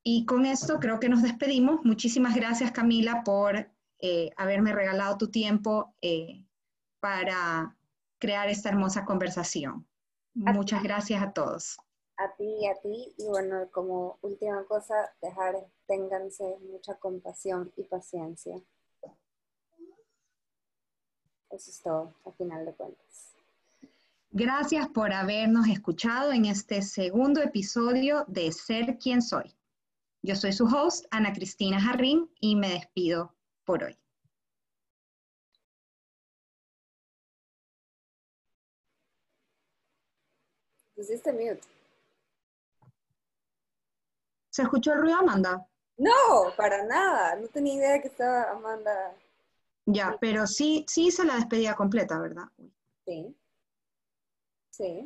Y 0.04 0.26
con 0.26 0.46
esto 0.46 0.80
creo 0.80 1.00
que 1.00 1.10
nos 1.10 1.24
despedimos. 1.24 1.84
Muchísimas 1.84 2.36
gracias, 2.36 2.72
Camila, 2.72 3.24
por 3.24 3.72
eh, 4.00 4.30
haberme 4.38 4.72
regalado 4.72 5.18
tu 5.18 5.32
tiempo 5.32 5.96
eh, 6.02 6.46
para 7.00 7.77
crear 8.20 8.50
esta 8.50 8.70
hermosa 8.70 9.06
conversación. 9.06 9.88
Muchas 10.34 10.84
gracias 10.84 11.22
a 11.22 11.32
todos 11.34 11.78
a 12.18 12.36
ti 12.36 12.46
y 12.62 12.68
a 12.68 12.76
ti. 12.82 13.14
Y 13.18 13.28
bueno, 13.28 13.70
como 13.72 14.18
última 14.22 14.66
cosa, 14.66 14.96
dejar, 15.22 15.56
ténganse 15.88 16.58
mucha 16.70 16.96
compasión 16.96 17.72
y 17.78 17.84
paciencia. 17.84 18.56
Eso 21.50 21.72
es 21.72 21.82
todo, 21.82 22.14
al 22.26 22.34
final 22.34 22.66
de 22.66 22.74
cuentas. 22.74 23.36
Gracias 24.32 24.90
por 24.90 25.14
habernos 25.14 25.68
escuchado 25.68 26.34
en 26.34 26.46
este 26.46 26.82
segundo 26.82 27.42
episodio 27.42 28.26
de 28.28 28.52
Ser 28.52 28.98
quien 28.98 29.22
soy. 29.22 29.56
Yo 30.22 30.36
soy 30.36 30.52
su 30.52 30.66
host, 30.66 31.06
Ana 31.10 31.32
Cristina 31.32 31.80
Jarrín, 31.80 32.30
y 32.42 32.58
me 32.58 32.70
despido 32.70 33.34
por 33.64 33.84
hoy. 33.84 33.98
Pusiste 40.98 41.32
mute. 41.32 41.62
¿Se 44.50 44.64
escuchó 44.64 44.94
el 44.94 45.02
ruido, 45.02 45.20
Amanda? 45.20 45.68
No, 45.98 46.12
para 46.58 46.84
nada. 46.86 47.36
No 47.36 47.48
tenía 47.50 47.76
idea 47.76 47.92
de 47.94 48.02
que 48.02 48.08
estaba 48.08 48.50
Amanda. 48.50 49.16
Ya, 49.86 50.18
pero 50.20 50.48
sí, 50.48 50.86
sí 50.88 51.08
hice 51.08 51.24
la 51.24 51.36
despedida 51.36 51.76
completa, 51.76 52.18
¿verdad? 52.20 52.46
Sí. 53.06 53.38
Sí. 54.72 54.96